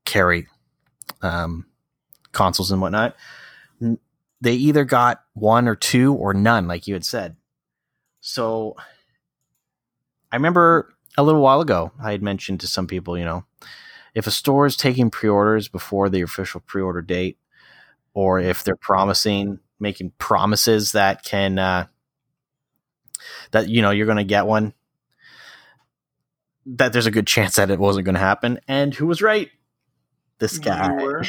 carry 0.06 0.48
um, 1.22 1.66
consoles 2.32 2.72
and 2.72 2.82
whatnot. 2.82 3.16
They 4.42 4.54
either 4.54 4.86
got 4.86 5.24
one 5.34 5.68
or 5.68 5.76
two 5.76 6.14
or 6.14 6.34
none, 6.34 6.68
like 6.68 6.88
you 6.88 6.94
had 6.94 7.06
said. 7.06 7.36
So 8.22 8.76
I 10.32 10.36
remember 10.36 10.94
a 11.18 11.24
little 11.24 11.42
while 11.42 11.62
ago, 11.62 11.92
I 12.02 12.12
had 12.12 12.22
mentioned 12.22 12.62
to 12.62 12.68
some 12.68 12.88
people, 12.88 13.18
you 13.18 13.26
know, 13.26 13.46
if 14.14 14.28
a 14.28 14.32
store 14.32 14.66
is 14.66 14.78
taking 14.78 15.10
pre 15.10 15.30
orders 15.30 15.68
before 15.68 16.10
the 16.10 16.22
official 16.22 16.62
pre 16.66 16.82
order 16.82 17.02
date, 17.02 17.38
or 18.14 18.40
if 18.40 18.64
they're 18.64 18.76
promising, 18.76 19.60
making 19.80 20.12
promises 20.18 20.94
that 20.94 21.24
can, 21.24 21.60
uh, 21.60 21.88
that, 23.52 23.70
you 23.70 23.82
know, 23.82 23.92
you're 23.92 24.06
going 24.06 24.18
to 24.18 24.24
get 24.24 24.46
one, 24.46 24.74
that 26.66 26.94
there's 26.94 27.06
a 27.06 27.12
good 27.12 27.28
chance 27.28 27.56
that 27.56 27.72
it 27.72 27.80
wasn't 27.80 28.06
going 28.06 28.16
to 28.16 28.20
happen. 28.20 28.60
And 28.68 28.94
who 28.94 29.08
was 29.08 29.22
right? 29.22 29.50
This 30.40 30.58
guy. 30.58 30.90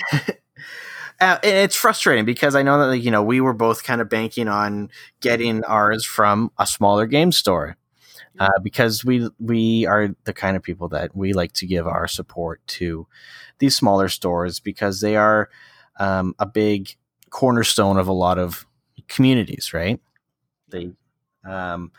uh, 1.20 1.38
it's 1.42 1.76
frustrating 1.76 2.24
because 2.24 2.54
I 2.54 2.62
know 2.62 2.78
that 2.78 2.86
like, 2.86 3.04
you 3.04 3.10
know 3.10 3.22
we 3.22 3.40
were 3.40 3.52
both 3.52 3.84
kind 3.84 4.00
of 4.00 4.08
banking 4.08 4.48
on 4.48 4.90
getting 5.20 5.64
ours 5.64 6.04
from 6.04 6.50
a 6.58 6.66
smaller 6.66 7.06
game 7.06 7.32
store 7.32 7.76
uh, 8.38 8.58
because 8.62 9.04
we 9.04 9.28
we 9.38 9.86
are 9.86 10.08
the 10.24 10.32
kind 10.32 10.56
of 10.56 10.62
people 10.62 10.88
that 10.88 11.14
we 11.14 11.32
like 11.32 11.52
to 11.52 11.66
give 11.66 11.86
our 11.86 12.08
support 12.08 12.66
to 12.66 13.06
these 13.58 13.76
smaller 13.76 14.08
stores 14.08 14.60
because 14.60 15.00
they 15.00 15.16
are 15.16 15.50
um, 15.98 16.34
a 16.38 16.46
big 16.46 16.96
cornerstone 17.28 17.98
of 17.98 18.08
a 18.08 18.12
lot 18.12 18.38
of 18.38 18.66
communities, 19.08 19.72
right? 19.74 20.00
They, 20.68 20.92
um, 21.44 21.92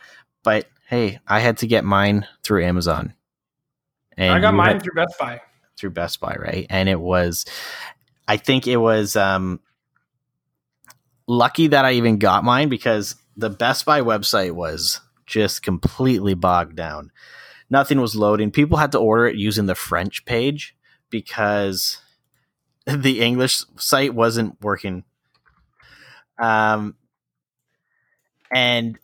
but 0.43 0.67
hey, 0.87 1.19
I 1.27 1.39
had 1.39 1.57
to 1.57 1.67
get 1.67 1.85
mine 1.85 2.27
through 2.43 2.65
Amazon. 2.65 3.13
And 4.17 4.33
I 4.33 4.39
got 4.39 4.53
mine 4.53 4.73
had, 4.73 4.83
through 4.83 4.93
Best 4.93 5.17
Buy 5.19 5.41
through 5.81 5.89
Best 5.89 6.21
Buy, 6.21 6.35
right? 6.39 6.67
And 6.69 6.87
it 6.87 6.99
was, 6.99 7.45
I 8.27 8.37
think 8.37 8.67
it 8.67 8.77
was 8.77 9.15
um, 9.17 9.59
lucky 11.27 11.67
that 11.67 11.83
I 11.83 11.93
even 11.93 12.19
got 12.19 12.45
mine 12.45 12.69
because 12.69 13.15
the 13.35 13.49
Best 13.49 13.85
Buy 13.85 14.01
website 14.01 14.51
was 14.51 15.01
just 15.25 15.63
completely 15.63 16.35
bogged 16.35 16.75
down. 16.75 17.11
Nothing 17.69 17.99
was 17.99 18.15
loading. 18.15 18.51
People 18.51 18.77
had 18.77 18.91
to 18.93 18.99
order 18.99 19.27
it 19.27 19.35
using 19.35 19.65
the 19.65 19.75
French 19.75 20.23
page 20.25 20.75
because 21.09 21.99
the 22.85 23.21
English 23.21 23.63
site 23.77 24.13
wasn't 24.13 24.61
working. 24.61 25.03
Um, 26.37 26.95
and 28.53 28.99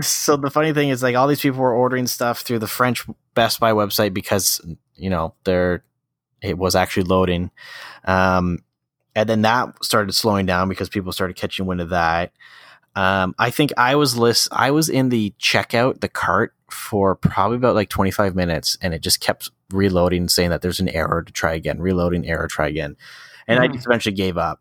so 0.00 0.36
the 0.36 0.50
funny 0.50 0.72
thing 0.72 0.88
is 0.88 1.02
like 1.02 1.16
all 1.16 1.28
these 1.28 1.40
people 1.40 1.60
were 1.60 1.74
ordering 1.74 2.06
stuff 2.06 2.40
through 2.40 2.60
the 2.60 2.66
French 2.66 3.06
Best 3.34 3.60
Buy 3.60 3.72
website 3.72 4.14
because 4.14 4.60
you 4.94 5.10
know 5.10 5.34
they're 5.44 5.84
it 6.42 6.58
was 6.58 6.74
actually 6.74 7.04
loading. 7.04 7.50
Um, 8.04 8.58
and 9.14 9.28
then 9.28 9.42
that 9.42 9.84
started 9.84 10.14
slowing 10.14 10.46
down 10.46 10.68
because 10.68 10.88
people 10.88 11.12
started 11.12 11.36
catching 11.36 11.66
wind 11.66 11.80
of 11.80 11.90
that. 11.90 12.32
Um, 12.94 13.34
I 13.38 13.50
think 13.50 13.72
I 13.76 13.94
was 13.94 14.18
list. 14.18 14.48
I 14.52 14.70
was 14.70 14.88
in 14.88 15.08
the 15.08 15.34
checkout, 15.40 16.00
the 16.00 16.08
cart 16.08 16.54
for 16.70 17.14
probably 17.14 17.56
about 17.56 17.74
like 17.74 17.88
25 17.88 18.34
minutes, 18.34 18.76
and 18.82 18.92
it 18.92 19.02
just 19.02 19.20
kept 19.20 19.50
reloading, 19.70 20.28
saying 20.28 20.50
that 20.50 20.62
there's 20.62 20.80
an 20.80 20.88
error 20.88 21.22
to 21.22 21.32
try 21.32 21.54
again, 21.54 21.80
reloading 21.80 22.26
error, 22.26 22.46
try 22.48 22.68
again, 22.68 22.96
and 23.46 23.58
I 23.58 23.68
Mhm. 23.68 23.74
just 23.74 23.86
eventually 23.86 24.14
gave 24.14 24.36
up. 24.36 24.60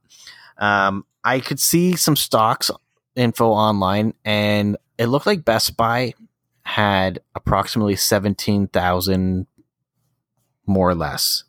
Um, 0.58 1.06
I 1.24 1.40
could 1.40 1.60
see 1.60 1.96
some 1.96 2.16
stocks 2.16 2.72
info 3.16 3.50
online, 3.50 4.14
and 4.24 4.78
it 4.98 5.08
looked 5.08 5.26
like 5.26 5.44
Best 5.44 5.76
Buy 5.76 6.14
had 6.64 7.20
approximately 7.36 7.96
17,000 7.96 9.48
more 10.66 10.90
or 10.90 10.96
less 10.96 11.44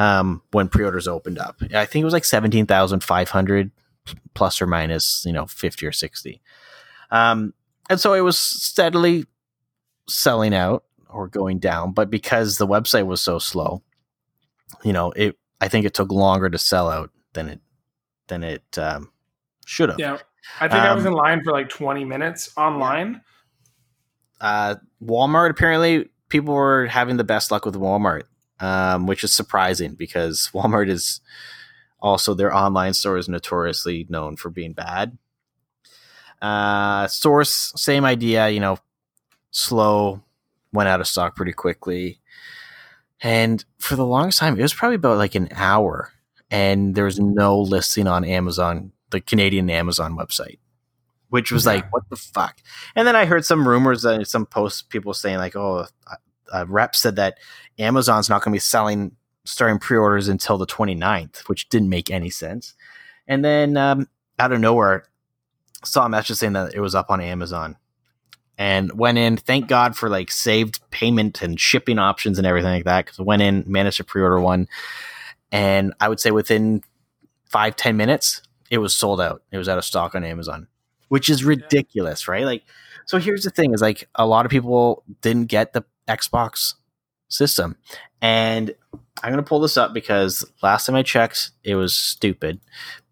um, 0.00 0.42
when 0.52 0.68
pre-orders 0.68 1.06
opened 1.06 1.38
up. 1.38 1.60
I 1.74 1.84
think 1.84 2.02
it 2.02 2.04
was 2.04 2.14
like 2.14 2.24
17,500 2.24 3.70
plus 4.34 4.62
or 4.62 4.66
minus, 4.66 5.24
you 5.26 5.32
know, 5.32 5.46
50 5.46 5.86
or 5.86 5.92
60. 5.92 6.40
Um, 7.10 7.52
and 7.90 8.00
so 8.00 8.14
it 8.14 8.20
was 8.22 8.38
steadily 8.38 9.26
selling 10.08 10.54
out 10.54 10.84
or 11.10 11.28
going 11.28 11.58
down, 11.58 11.92
but 11.92 12.08
because 12.08 12.56
the 12.56 12.66
website 12.66 13.04
was 13.06 13.20
so 13.20 13.38
slow, 13.38 13.82
you 14.84 14.92
know, 14.92 15.10
it 15.12 15.36
I 15.60 15.68
think 15.68 15.84
it 15.84 15.92
took 15.92 16.10
longer 16.10 16.48
to 16.48 16.56
sell 16.58 16.88
out 16.88 17.10
than 17.34 17.48
it 17.48 17.60
than 18.28 18.42
it 18.44 18.78
um, 18.78 19.10
should 19.66 19.90
have. 19.90 19.98
Yeah. 19.98 20.18
I 20.60 20.68
think 20.68 20.80
I 20.80 20.94
was 20.94 21.04
Um, 21.04 21.12
in 21.12 21.18
line 21.18 21.42
for 21.44 21.52
like 21.52 21.68
20 21.68 22.04
minutes 22.04 22.50
online. 22.56 23.20
uh, 24.40 24.76
Walmart 25.04 25.50
apparently 25.50 26.08
people 26.28 26.54
were 26.54 26.86
having 26.86 27.16
the 27.18 27.24
best 27.24 27.50
luck 27.50 27.66
with 27.66 27.74
Walmart, 27.74 28.22
um, 28.60 29.06
which 29.06 29.24
is 29.24 29.34
surprising 29.34 29.94
because 29.94 30.50
Walmart 30.54 30.88
is 30.88 31.20
also 32.00 32.34
their 32.34 32.54
online 32.54 32.94
store 32.94 33.18
is 33.18 33.28
notoriously 33.28 34.06
known 34.08 34.36
for 34.36 34.50
being 34.50 34.72
bad. 34.72 35.18
Uh, 36.40 37.06
source 37.06 37.72
same 37.76 38.04
idea, 38.04 38.48
you 38.48 38.60
know, 38.60 38.78
slow, 39.50 40.22
went 40.72 40.88
out 40.88 41.00
of 41.00 41.06
stock 41.06 41.36
pretty 41.36 41.52
quickly, 41.52 42.18
and 43.20 43.64
for 43.78 43.96
the 43.96 44.06
longest 44.06 44.38
time 44.38 44.58
it 44.58 44.62
was 44.62 44.72
probably 44.72 44.94
about 44.96 45.18
like 45.18 45.34
an 45.34 45.48
hour, 45.52 46.12
and 46.50 46.94
there 46.94 47.04
was 47.04 47.20
no 47.20 47.58
listing 47.60 48.06
on 48.06 48.24
Amazon, 48.24 48.92
the 49.10 49.20
Canadian 49.20 49.68
Amazon 49.70 50.16
website 50.16 50.58
which 51.28 51.52
was 51.52 51.64
Yeah. 51.64 51.74
like, 51.74 51.92
what 51.92 52.02
the 52.10 52.16
fuck? 52.16 52.56
And 52.96 53.06
then 53.06 53.14
I 53.14 53.24
heard 53.24 53.44
some 53.44 53.68
rumors 53.68 54.02
that 54.02 54.26
some 54.26 54.46
posts 54.46 54.82
people 54.82 55.14
saying 55.14 55.38
like, 55.38 55.54
oh, 55.54 55.86
a 56.52 56.66
rep 56.66 56.94
said 56.94 57.16
that 57.16 57.38
Amazon's 57.78 58.28
not 58.28 58.42
going 58.42 58.52
to 58.52 58.56
be 58.56 58.60
selling 58.60 59.16
starting 59.44 59.78
pre-orders 59.78 60.28
until 60.28 60.58
the 60.58 60.66
29th, 60.66 61.48
which 61.48 61.68
didn't 61.68 61.88
make 61.88 62.10
any 62.10 62.30
sense. 62.30 62.74
And 63.26 63.44
then 63.44 63.76
um, 63.76 64.08
out 64.38 64.52
of 64.52 64.60
nowhere, 64.60 65.04
saw 65.84 66.06
a 66.06 66.08
message 66.08 66.36
saying 66.36 66.52
that 66.52 66.74
it 66.74 66.80
was 66.80 66.94
up 66.94 67.10
on 67.10 67.20
Amazon. 67.20 67.76
And 68.58 68.92
went 68.98 69.16
in, 69.16 69.38
thank 69.38 69.68
God 69.68 69.96
for 69.96 70.10
like 70.10 70.30
saved 70.30 70.80
payment 70.90 71.40
and 71.40 71.58
shipping 71.58 71.98
options 71.98 72.36
and 72.36 72.46
everything 72.46 72.72
like 72.72 72.84
that. 72.84 73.06
Because 73.06 73.18
I 73.18 73.22
went 73.22 73.40
in, 73.40 73.64
managed 73.66 73.96
to 73.96 74.04
pre-order 74.04 74.38
one, 74.38 74.68
and 75.50 75.94
I 75.98 76.10
would 76.10 76.20
say 76.20 76.30
within 76.30 76.82
five 77.46 77.74
ten 77.76 77.96
minutes, 77.96 78.42
it 78.70 78.76
was 78.76 78.94
sold 78.94 79.18
out. 79.18 79.42
It 79.50 79.56
was 79.56 79.66
out 79.66 79.78
of 79.78 79.84
stock 79.86 80.14
on 80.14 80.24
Amazon 80.24 80.68
which 81.10 81.28
is 81.28 81.44
ridiculous, 81.44 82.28
right? 82.28 82.44
Like, 82.44 82.62
so 83.04 83.18
here's 83.18 83.42
the 83.44 83.50
thing: 83.50 83.74
is 83.74 83.82
like 83.82 84.08
a 84.14 84.26
lot 84.26 84.46
of 84.46 84.50
people 84.50 85.02
didn't 85.20 85.46
get 85.46 85.74
the 85.74 85.84
Xbox 86.10 86.74
system, 87.28 87.76
and 88.20 88.74
I'm 89.22 89.30
gonna 89.30 89.42
pull 89.42 89.60
this 89.60 89.76
up 89.76 89.94
because 89.94 90.44
last 90.62 90.86
time 90.86 90.96
I 90.96 91.02
checked, 91.02 91.50
it 91.64 91.76
was 91.76 91.96
stupid. 91.96 92.60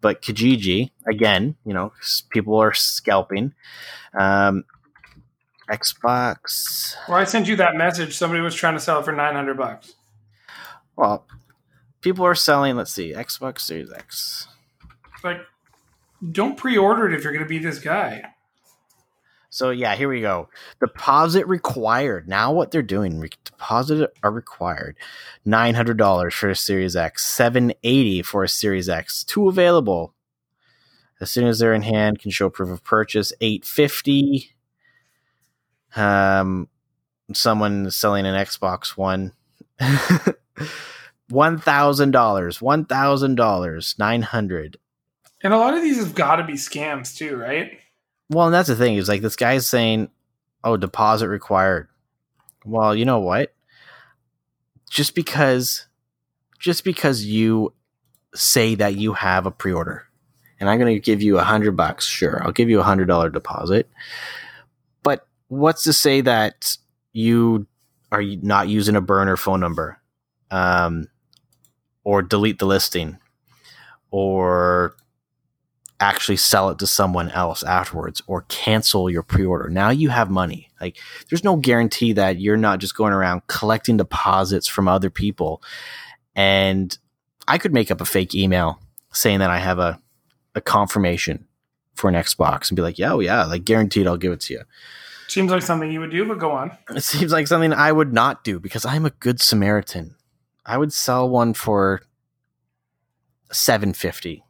But 0.01 0.21
Kijiji, 0.21 0.91
again, 1.07 1.55
you 1.65 1.73
know, 1.73 1.93
people 2.29 2.57
are 2.57 2.73
scalping. 2.73 3.53
Um, 4.17 4.65
Xbox. 5.69 6.95
Well, 7.07 7.17
I 7.17 7.23
sent 7.25 7.47
you 7.47 7.55
that 7.57 7.75
message. 7.75 8.17
Somebody 8.17 8.41
was 8.41 8.55
trying 8.55 8.73
to 8.73 8.79
sell 8.79 8.99
it 8.99 9.05
for 9.05 9.11
900 9.11 9.55
bucks. 9.55 9.93
Well, 10.95 11.25
people 12.01 12.25
are 12.25 12.35
selling. 12.35 12.75
Let's 12.75 12.91
see, 12.91 13.13
Xbox 13.13 13.61
Series 13.61 13.91
X. 13.91 14.47
Like, 15.23 15.41
don't 16.31 16.57
pre 16.57 16.77
order 16.77 17.07
it 17.07 17.13
if 17.13 17.23
you're 17.23 17.33
going 17.33 17.45
to 17.45 17.49
be 17.49 17.59
this 17.59 17.79
guy. 17.79 18.23
So 19.49 19.71
yeah, 19.71 19.95
here 19.95 20.09
we 20.09 20.21
go. 20.21 20.49
Deposit 20.79 21.47
required. 21.47 22.27
Now 22.27 22.51
what 22.53 22.71
they're 22.71 22.81
doing, 22.81 23.19
re- 23.19 23.29
deposit 23.43 24.11
are 24.21 24.31
required. 24.31 24.95
Nine 25.43 25.73
hundred 25.73 25.97
dollars 25.97 26.35
for 26.35 26.49
a 26.49 26.55
Series 26.55 26.95
X, 26.95 27.25
seven 27.25 27.73
eighty 27.83 28.21
for 28.21 28.43
a 28.43 28.49
Series 28.49 28.89
X. 28.89 29.23
Two 29.23 29.49
available. 29.49 30.13
As 31.19 31.29
soon 31.29 31.47
as 31.47 31.59
they're 31.59 31.73
in 31.73 31.81
hand, 31.81 32.19
can 32.19 32.31
show 32.31 32.49
proof 32.49 32.69
of 32.69 32.83
purchase. 32.83 33.33
Eight 33.41 33.65
fifty. 33.65 34.51
Um, 35.95 36.69
someone 37.33 37.89
selling 37.89 38.25
an 38.25 38.35
Xbox 38.35 38.95
One. 38.97 39.33
One 41.29 41.59
thousand 41.59 42.11
dollars. 42.11 42.61
One 42.61 42.85
thousand 42.85 43.35
dollars. 43.35 43.95
Nine 43.97 44.21
hundred. 44.21 44.77
And 45.41 45.53
a 45.53 45.57
lot 45.57 45.73
of 45.73 45.81
these 45.81 45.97
have 45.97 46.15
got 46.15 46.37
to 46.37 46.43
be 46.43 46.53
scams 46.53 47.15
too, 47.15 47.35
right? 47.35 47.79
Well, 48.29 48.45
and 48.45 48.53
that's 48.53 48.67
the 48.67 48.75
thing 48.75 48.95
is 48.95 49.09
like 49.09 49.21
this 49.21 49.35
guy's 49.35 49.67
saying, 49.67 50.09
"Oh, 50.63 50.77
deposit 50.77 51.27
required." 51.27 51.87
Well, 52.65 52.95
you 52.95 53.05
know 53.05 53.19
what? 53.19 53.53
Just 54.89 55.15
because, 55.15 55.87
just 56.59 56.83
because 56.83 57.25
you 57.25 57.73
say 58.35 58.75
that 58.75 58.95
you 58.95 59.13
have 59.13 59.45
a 59.45 59.51
pre-order, 59.51 60.05
and 60.59 60.69
I'm 60.69 60.79
going 60.79 60.93
to 60.93 60.99
give 60.99 61.21
you 61.21 61.39
a 61.39 61.43
hundred 61.43 61.75
bucks, 61.75 62.05
sure, 62.05 62.43
I'll 62.43 62.51
give 62.51 62.69
you 62.69 62.79
a 62.79 62.83
hundred 62.83 63.07
dollar 63.07 63.29
deposit. 63.29 63.89
But 65.03 65.25
what's 65.47 65.83
to 65.83 65.93
say 65.93 66.21
that 66.21 66.77
you 67.13 67.67
are 68.11 68.21
not 68.23 68.67
using 68.67 68.95
a 68.95 69.01
burner 69.01 69.37
phone 69.37 69.59
number, 69.59 69.99
um, 70.51 71.07
or 72.03 72.21
delete 72.21 72.59
the 72.59 72.65
listing, 72.65 73.17
or 74.11 74.95
actually 75.99 76.37
sell 76.37 76.69
it 76.69 76.79
to 76.79 76.87
someone 76.87 77.29
else 77.31 77.63
afterwards 77.63 78.21
or 78.27 78.43
cancel 78.43 79.09
your 79.09 79.23
pre-order. 79.23 79.69
Now 79.69 79.89
you 79.89 80.09
have 80.09 80.29
money. 80.29 80.69
Like 80.79 80.97
there's 81.29 81.43
no 81.43 81.57
guarantee 81.57 82.13
that 82.13 82.39
you're 82.39 82.57
not 82.57 82.79
just 82.79 82.95
going 82.95 83.13
around 83.13 83.47
collecting 83.47 83.97
deposits 83.97 84.67
from 84.67 84.87
other 84.87 85.09
people. 85.09 85.61
And 86.35 86.97
I 87.47 87.57
could 87.57 87.73
make 87.73 87.91
up 87.91 87.99
a 87.99 88.05
fake 88.05 88.33
email 88.33 88.79
saying 89.11 89.39
that 89.39 89.49
I 89.49 89.59
have 89.59 89.79
a, 89.79 89.99
a 90.55 90.61
confirmation 90.61 91.45
for 91.95 92.09
an 92.09 92.15
Xbox 92.15 92.69
and 92.69 92.75
be 92.77 92.81
like, 92.81 92.97
yeah, 92.97 93.13
oh 93.13 93.19
yeah, 93.19 93.45
like 93.45 93.65
guaranteed 93.65 94.07
I'll 94.07 94.17
give 94.17 94.31
it 94.31 94.39
to 94.41 94.53
you. 94.53 94.61
Seems 95.27 95.51
like 95.51 95.61
something 95.61 95.91
you 95.91 95.99
would 95.99 96.11
do, 96.11 96.25
but 96.25 96.39
go 96.39 96.51
on. 96.51 96.75
It 96.95 97.03
seems 97.03 97.31
like 97.31 97.45
something 97.47 97.73
I 97.73 97.91
would 97.91 98.13
not 98.13 98.43
do 98.43 98.59
because 98.59 98.85
I'm 98.85 99.05
a 99.05 99.11
good 99.11 99.41
Samaritan. 99.41 100.15
I 100.65 100.77
would 100.77 100.93
sell 100.93 101.29
one 101.29 101.53
for 101.53 102.01
750 103.51 104.43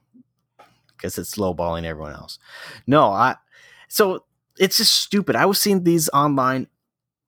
because 1.00 1.18
it's 1.18 1.36
lowballing 1.36 1.86
everyone 1.86 2.14
else. 2.14 2.40
No, 2.86 3.06
I 3.06 3.36
so 3.88 4.26
it's 4.58 4.78
just 4.78 4.94
stupid. 4.94 5.36
I 5.36 5.46
was 5.46 5.60
seeing 5.60 5.84
these 5.84 6.10
online 6.10 6.68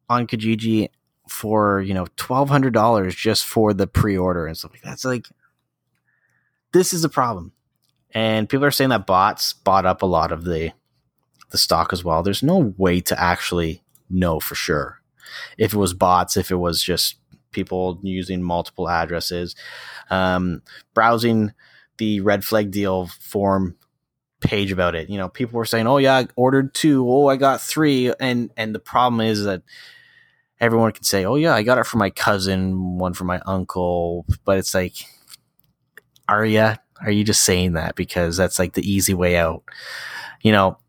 on 0.10 0.28
Kijiji 0.28 0.90
for, 1.30 1.80
you 1.82 1.94
know, 1.94 2.06
$1200 2.18 3.16
just 3.16 3.46
for 3.46 3.74
the 3.74 3.88
pre-order 3.88 4.46
and 4.46 4.58
stuff 4.58 4.72
like 4.74 4.82
that. 4.82 4.94
It's 4.94 5.06
like 5.06 5.28
this 6.74 6.94
is 6.94 7.04
a 7.04 7.10
problem. 7.10 7.54
And 8.14 8.50
people 8.50 8.66
are 8.66 8.72
saying 8.72 8.90
that 8.90 9.08
bots 9.08 9.54
bought 9.54 9.86
up 9.86 10.02
a 10.02 10.06
lot 10.06 10.32
of 10.32 10.44
the 10.44 10.74
the 11.52 11.58
stock 11.58 11.92
as 11.92 12.04
well. 12.04 12.24
There's 12.24 12.44
no 12.44 12.74
way 12.78 13.02
to 13.02 13.20
actually 13.20 13.84
know 14.10 14.40
for 14.40 14.56
sure 14.56 15.02
if 15.58 15.74
it 15.74 15.78
was 15.78 15.94
bots, 15.94 16.38
if 16.38 16.52
it 16.52 16.56
was 16.56 16.82
just 16.82 17.16
people 17.52 18.00
using 18.02 18.42
multiple 18.42 18.90
addresses, 18.90 19.56
um, 20.10 20.62
browsing 20.94 21.54
the 22.02 22.20
red 22.22 22.44
flag 22.44 22.72
deal 22.72 23.06
form 23.20 23.76
page 24.40 24.72
about 24.72 24.96
it. 24.96 25.08
You 25.08 25.20
know, 25.20 25.30
people 25.30 25.58
were 25.58 25.66
saying, 25.66 25.86
"Oh 25.86 25.98
yeah, 25.98 26.18
I 26.18 26.28
ordered 26.36 26.74
two. 26.74 27.08
Oh, 27.08 27.28
I 27.28 27.36
got 27.36 27.62
three. 27.62 28.12
and 28.20 28.50
and 28.58 28.74
the 28.74 28.80
problem 28.80 29.22
is 29.22 29.44
that 29.44 29.62
everyone 30.60 30.94
can 30.94 31.04
say, 31.04 31.26
"Oh 31.26 31.36
yeah, 31.36 31.54
I 31.54 31.62
got 31.62 31.78
it 31.78 31.86
from 31.86 32.00
my 32.00 32.10
cousin, 32.10 32.98
one 32.98 33.14
from 33.14 33.28
my 33.28 33.40
uncle," 33.46 34.26
but 34.44 34.58
it's 34.58 34.74
like, 34.74 34.96
are 36.28 36.44
you? 36.44 36.74
Are 37.04 37.12
you 37.12 37.24
just 37.24 37.44
saying 37.44 37.74
that 37.74 37.94
because 37.96 38.36
that's 38.36 38.58
like 38.58 38.74
the 38.74 38.92
easy 38.92 39.14
way 39.14 39.38
out? 39.38 39.64
You 40.42 40.52
know, 40.54 40.80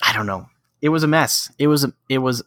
I 0.00 0.12
don't 0.12 0.26
know. 0.26 0.46
It 0.80 0.90
was 0.90 1.02
a 1.02 1.08
mess. 1.08 1.50
It 1.58 1.66
was 1.66 1.88
it 2.08 2.18
was 2.18 2.44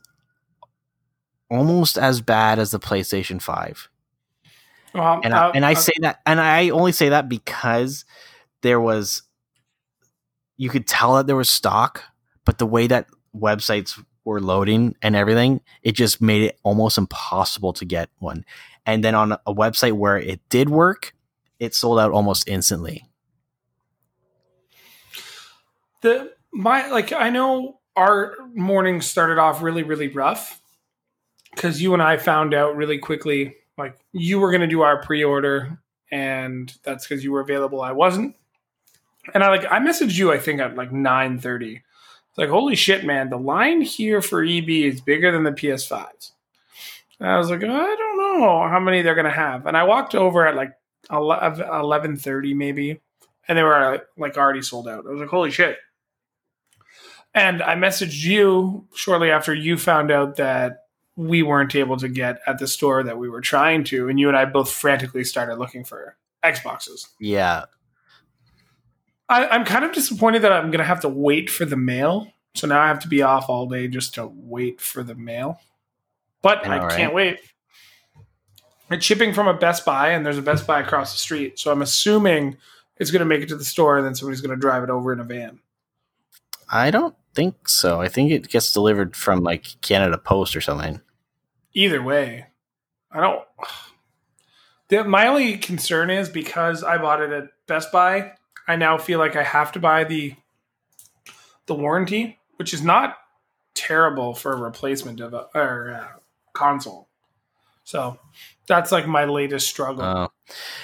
almost 1.52 1.98
as 1.98 2.22
bad 2.22 2.60
as 2.60 2.72
the 2.72 2.80
PlayStation 2.80 3.42
Five. 3.42 3.90
Well, 4.98 5.22
And 5.24 5.34
I, 5.34 5.48
uh, 5.48 5.52
and 5.54 5.66
I 5.66 5.74
uh, 5.74 5.76
say 5.76 5.94
that 6.02 6.20
and 6.26 6.42
I 6.42 6.70
only 6.70 6.92
say 6.92 7.10
that 7.10 7.30
because 7.30 8.06
there 8.62 8.80
was 8.80 9.24
you 10.58 10.70
could 10.70 10.88
tell 10.88 11.16
that 11.16 11.28
there 11.28 11.36
was 11.36 11.50
stock, 11.50 12.04
but 12.44 12.58
the 12.58 12.66
way 12.66 12.88
that 12.88 13.08
websites 13.36 14.04
were 14.26 14.42
loading 14.42 14.96
and 15.02 15.16
everything, 15.16 15.62
it 15.84 15.92
just 15.94 16.22
made 16.22 16.42
it 16.42 16.60
almost 16.64 16.98
impossible 16.98 17.74
to 17.74 17.86
get 17.86 18.10
one. 18.18 18.44
And 18.86 19.04
then 19.04 19.16
on 19.16 19.34
a 19.34 19.54
website 19.54 19.94
where 19.94 20.18
it 20.18 20.42
did 20.50 20.70
work, 20.70 21.14
it 21.60 21.76
sold 21.76 22.00
out 22.00 22.12
almost 22.12 22.48
instantly. 22.48 23.08
the 26.02 26.32
my 26.52 26.88
like 26.90 27.12
I 27.12 27.30
know 27.30 27.80
our 27.96 28.36
morning 28.54 29.02
started 29.02 29.40
off 29.40 29.62
really 29.62 29.84
really 29.84 30.08
rough 30.08 30.62
because 31.54 31.82
you 31.82 31.94
and 31.94 32.02
I 32.02 32.18
found 32.18 32.54
out 32.54 32.76
really 32.76 32.98
quickly 32.98 33.56
like 33.78 33.98
you 34.12 34.40
were 34.40 34.52
going 34.52 34.62
to 34.62 34.68
do 34.68 34.82
our 34.82 35.02
pre-order 35.02 35.80
and 36.12 36.74
that's 36.84 37.08
because 37.08 37.24
you 37.24 37.32
were 37.32 37.42
available 37.42 37.82
I 37.82 37.92
wasn't. 37.92 38.36
And 39.34 39.44
I 39.44 39.50
like 39.50 39.66
I 39.70 39.80
messaged 39.80 40.18
you 40.18 40.32
I 40.32 40.40
think 40.40 40.62
at 40.62 40.76
like 40.76 40.92
9:30 40.92 41.82
it's 42.30 42.38
like 42.38 42.50
holy 42.50 42.76
shit 42.76 43.06
man 43.06 43.30
the 43.30 43.38
line 43.38 43.82
here 43.82 44.22
for 44.22 44.44
EB 44.44 44.70
is 44.70 45.02
bigger 45.02 45.32
than 45.32 45.44
the 45.44 45.52
PS5s 45.52 46.32
and 47.20 47.30
I 47.30 47.38
was 47.38 47.50
like 47.50 47.64
I 47.64 47.68
don't 47.68 48.18
know 48.18 48.68
how 48.68 48.80
many 48.80 49.02
they're 49.02 49.16
going 49.16 49.26
to 49.26 49.32
have. 49.32 49.66
And 49.66 49.76
I 49.76 49.84
walked 49.84 50.16
over 50.16 50.48
at 50.48 50.56
like 50.56 50.74
11:30 51.10 52.56
maybe 52.56 53.02
and 53.48 53.58
they 53.58 53.64
were 53.64 54.02
like 54.18 54.38
already 54.38 54.62
sold 54.62 54.88
out. 54.88 55.06
I 55.06 55.10
was 55.10 55.20
like 55.20 55.30
holy 55.30 55.52
shit. 55.52 55.78
And 57.34 57.62
I 57.62 57.76
messaged 57.76 58.24
you 58.24 58.88
shortly 58.96 59.30
after 59.30 59.54
you 59.54 59.78
found 59.78 60.12
out 60.12 60.38
that 60.38 60.87
we 61.18 61.42
weren't 61.42 61.76
able 61.76 61.98
to 61.98 62.08
get 62.08 62.40
at 62.46 62.60
the 62.60 62.68
store 62.68 63.04
that 63.04 63.18
we 63.18 63.28
were 63.28 63.42
trying 63.42 63.84
to, 63.86 64.08
and 64.08 64.20
you 64.20 64.30
and 64.30 64.38
I 64.38 64.46
both 64.46 64.72
frantically 64.72 65.24
started 65.24 65.58
looking 65.58 65.84
for 65.84 66.16
Xboxes. 66.44 67.08
Yeah. 67.20 67.66
I, 69.28 69.48
I'm 69.48 69.66
kind 69.66 69.84
of 69.84 69.92
disappointed 69.92 70.44
that 70.44 70.54
I'm 70.54 70.68
going 70.68 70.78
to 70.78 70.86
have 70.86 71.02
to 71.02 71.10
wait 71.10 71.50
for 71.50 71.66
the 71.66 71.76
mail. 71.76 72.32
So 72.54 72.68
now 72.68 72.80
I 72.80 72.88
have 72.88 73.00
to 73.00 73.08
be 73.08 73.24
off 73.24 73.50
all 73.50 73.68
day 73.68 73.88
just 73.88 74.14
to 74.16 74.28
wait 74.28 74.80
for 74.80 75.04
the 75.04 75.16
mail. 75.16 75.60
But 76.44 76.66
I 76.66 76.70
know, 76.70 76.84
I 76.84 76.86
right? 76.86 76.98
can't 76.98 77.14
wait. 77.14 77.40
It's 78.90 79.04
shipping 79.04 79.34
from 79.34 79.48
a 79.48 79.54
Best 79.54 79.86
Buy, 79.86 80.12
and 80.12 80.26
there's 80.26 80.38
a 80.38 80.44
Best 80.44 80.66
Buy 80.66 80.80
across 80.80 81.12
the 81.12 81.20
street. 81.20 81.60
So 81.60 81.72
I'm 81.72 81.82
assuming 81.82 82.58
it's 82.98 83.12
going 83.12 83.20
to 83.20 83.26
make 83.26 83.42
it 83.42 83.50
to 83.50 83.58
the 83.58 83.66
store, 83.66 83.98
and 83.98 84.06
then 84.06 84.16
somebody's 84.16 84.42
going 84.42 84.56
to 84.56 84.62
drive 84.62 84.84
it 84.84 84.90
over 84.92 85.12
in 85.12 85.20
a 85.20 85.24
van. 85.24 85.60
I 86.72 86.92
don't 86.92 87.16
think 87.34 87.68
so. 87.68 88.00
I 88.02 88.08
think 88.08 88.32
it 88.32 88.50
gets 88.50 88.72
delivered 88.72 89.16
from 89.16 89.42
like 89.42 89.82
Canada 89.82 90.18
Post 90.18 90.56
or 90.56 90.62
something. 90.62 91.02
Either 91.78 92.02
way, 92.02 92.48
I 93.12 93.22
don't. 93.22 93.44
The, 94.90 95.04
my 95.04 95.28
only 95.28 95.58
concern 95.58 96.10
is 96.10 96.30
because 96.30 96.82
I 96.82 96.98
bought 96.98 97.22
it 97.22 97.30
at 97.30 97.50
Best 97.68 97.92
Buy, 97.92 98.32
I 98.70 98.78
now 98.78 98.98
feel 98.98 99.20
like 99.20 99.36
I 99.36 99.44
have 99.44 99.74
to 99.74 99.80
buy 99.80 100.06
the 100.06 100.34
the 101.66 101.76
warranty, 101.76 102.40
which 102.56 102.74
is 102.74 102.82
not 102.82 103.18
terrible 103.74 104.34
for 104.34 104.54
a 104.54 104.56
replacement 104.56 105.20
of 105.20 105.34
a 105.34 105.48
or 105.54 105.92
uh, 105.92 106.20
console. 106.54 107.10
So 107.84 108.18
that's 108.66 108.94
like 108.94 109.08
my 109.08 109.26
latest 109.26 109.68
struggle. 109.68 110.06
Oh, 110.06 110.30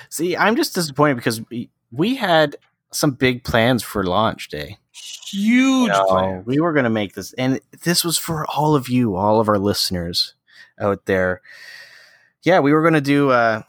see, 0.10 0.36
I'm 0.36 0.58
just 0.58 0.75
disappointed 0.75 1.15
because 1.15 1.41
we, 1.49 1.69
we 1.89 2.15
had 2.15 2.58
some 2.91 3.12
big 3.12 3.45
plans 3.45 3.84
for 3.84 4.03
launch 4.03 4.49
day. 4.49 4.79
Huge 4.91 5.41
You 5.41 5.88
know, 5.88 6.43
we 6.45 6.60
were 6.60 6.73
going 6.73 6.84
to 6.84 6.89
make 6.89 7.13
this, 7.13 7.32
and 7.38 7.62
this 7.84 8.03
was 8.03 8.17
for 8.17 8.45
all 8.47 8.75
of 8.75 8.89
you, 8.89 9.15
all 9.15 9.39
of 9.39 9.47
our 9.47 9.58
listeners 9.58 10.34
out 10.79 11.05
there. 11.05 11.41
Yeah, 12.43 12.59
we 12.59 12.73
were 12.73 12.81
going 12.81 12.93
to 12.95 13.01
do. 13.01 13.29
Uh, 13.31 13.62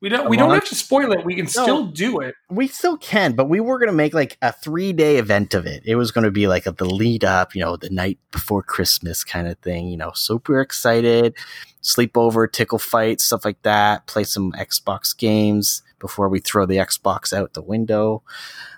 We 0.00 0.08
don't. 0.08 0.28
We 0.28 0.36
don't 0.36 0.50
have 0.54 0.66
to 0.66 0.74
spoil 0.74 1.12
it. 1.12 1.24
We 1.24 1.34
can 1.34 1.46
still 1.46 1.86
do 1.86 2.20
it. 2.20 2.34
we 2.50 2.68
still 2.68 2.96
can, 2.96 3.32
but 3.34 3.48
we 3.48 3.58
were 3.60 3.78
going 3.78 3.88
to 3.90 3.96
make 3.96 4.14
like 4.14 4.36
a 4.42 4.52
three 4.52 4.92
day 4.92 5.16
event 5.16 5.54
of 5.54 5.66
it. 5.66 5.82
It 5.86 5.96
was 5.96 6.10
going 6.12 6.24
to 6.24 6.30
be 6.30 6.46
like 6.46 6.66
a, 6.66 6.72
the 6.72 6.84
lead 6.84 7.24
up, 7.24 7.54
you 7.54 7.62
know, 7.62 7.76
the 7.76 7.90
night 7.90 8.18
before 8.30 8.62
Christmas 8.62 9.24
kind 9.24 9.48
of 9.48 9.58
thing, 9.58 9.88
you 9.88 9.96
know, 9.96 10.12
super 10.14 10.60
excited, 10.60 11.34
sleepover, 11.82 12.50
tickle 12.52 12.78
fight, 12.78 13.20
stuff 13.20 13.44
like 13.44 13.60
that, 13.62 14.06
play 14.06 14.24
some 14.24 14.52
Xbox 14.52 15.16
games 15.16 15.82
before 15.98 16.28
we 16.28 16.38
throw 16.40 16.66
the 16.66 16.76
Xbox 16.76 17.32
out 17.32 17.54
the 17.54 17.62
window. 17.62 18.22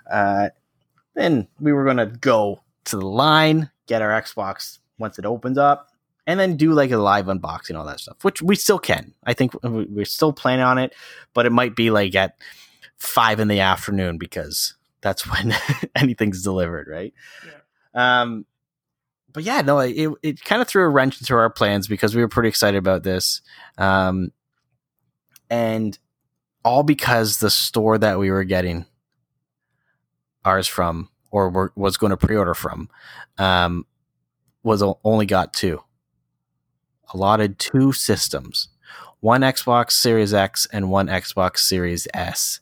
Uh, 0.09 0.49
then 1.15 1.47
we 1.59 1.73
were 1.73 1.83
going 1.83 1.97
to 1.97 2.05
go 2.07 2.61
to 2.85 2.95
the 2.97 3.05
line, 3.05 3.69
get 3.87 4.01
our 4.01 4.19
Xbox 4.19 4.79
once 4.97 5.19
it 5.19 5.25
opens 5.25 5.57
up. 5.57 5.88
And 6.29 6.39
then 6.39 6.57
do 6.57 6.73
like 6.73 6.91
a 6.91 6.97
live 6.97 7.25
unboxing, 7.25 7.75
all 7.75 7.85
that 7.87 7.99
stuff, 7.99 8.23
which 8.23 8.39
we 8.39 8.55
still 8.55 8.77
can. 8.77 9.15
I 9.23 9.33
think 9.33 9.51
we- 9.63 9.85
we're 9.85 10.05
still 10.05 10.31
planning 10.31 10.63
on 10.63 10.77
it, 10.77 10.93
but 11.33 11.47
it 11.47 11.51
might 11.51 11.75
be 11.75 11.89
like 11.89 12.13
at 12.13 12.35
five 12.97 13.39
in 13.39 13.47
the 13.47 13.61
afternoon 13.61 14.19
because 14.19 14.75
that's 15.01 15.25
when 15.31 15.55
anything's 15.95 16.43
delivered, 16.43 16.87
right? 16.87 17.13
Um, 17.95 18.45
but 19.33 19.43
yeah, 19.43 19.61
no, 19.61 19.79
it 19.79 20.11
it 20.21 20.43
kind 20.43 20.61
of 20.61 20.67
threw 20.67 20.83
a 20.83 20.89
wrench 20.89 21.19
into 21.19 21.33
our 21.33 21.49
plans 21.49 21.87
because 21.87 22.15
we 22.15 22.21
were 22.21 22.27
pretty 22.27 22.49
excited 22.49 22.77
about 22.77 23.01
this, 23.01 23.41
um, 23.79 24.31
and 25.49 25.97
all 26.63 26.83
because 26.83 27.39
the 27.39 27.49
store 27.49 27.97
that 27.97 28.19
we 28.19 28.29
were 28.29 28.43
getting 28.43 28.85
ours 30.45 30.67
from 30.67 31.09
or 31.31 31.49
were, 31.49 31.73
was 31.75 31.97
going 31.97 32.11
to 32.11 32.17
pre-order 32.17 32.53
from 32.53 32.87
um, 33.39 33.85
was 34.63 34.83
only 35.03 35.25
got 35.25 35.53
two 35.53 35.81
allotted 37.13 37.59
two 37.59 37.91
systems 37.91 38.69
one 39.19 39.41
Xbox 39.41 39.91
Series 39.91 40.33
X 40.33 40.67
and 40.71 40.89
one 40.89 41.07
Xbox 41.07 41.57
Series 41.57 42.07
S, 42.13 42.61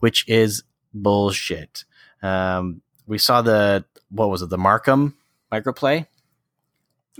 which 0.00 0.28
is 0.28 0.64
bullshit. 0.92 1.84
Um, 2.22 2.82
we 3.06 3.18
saw 3.18 3.42
the 3.42 3.84
what 4.10 4.30
was 4.30 4.42
it, 4.42 4.50
the 4.50 4.58
Markham 4.58 5.16
Microplay 5.52 6.06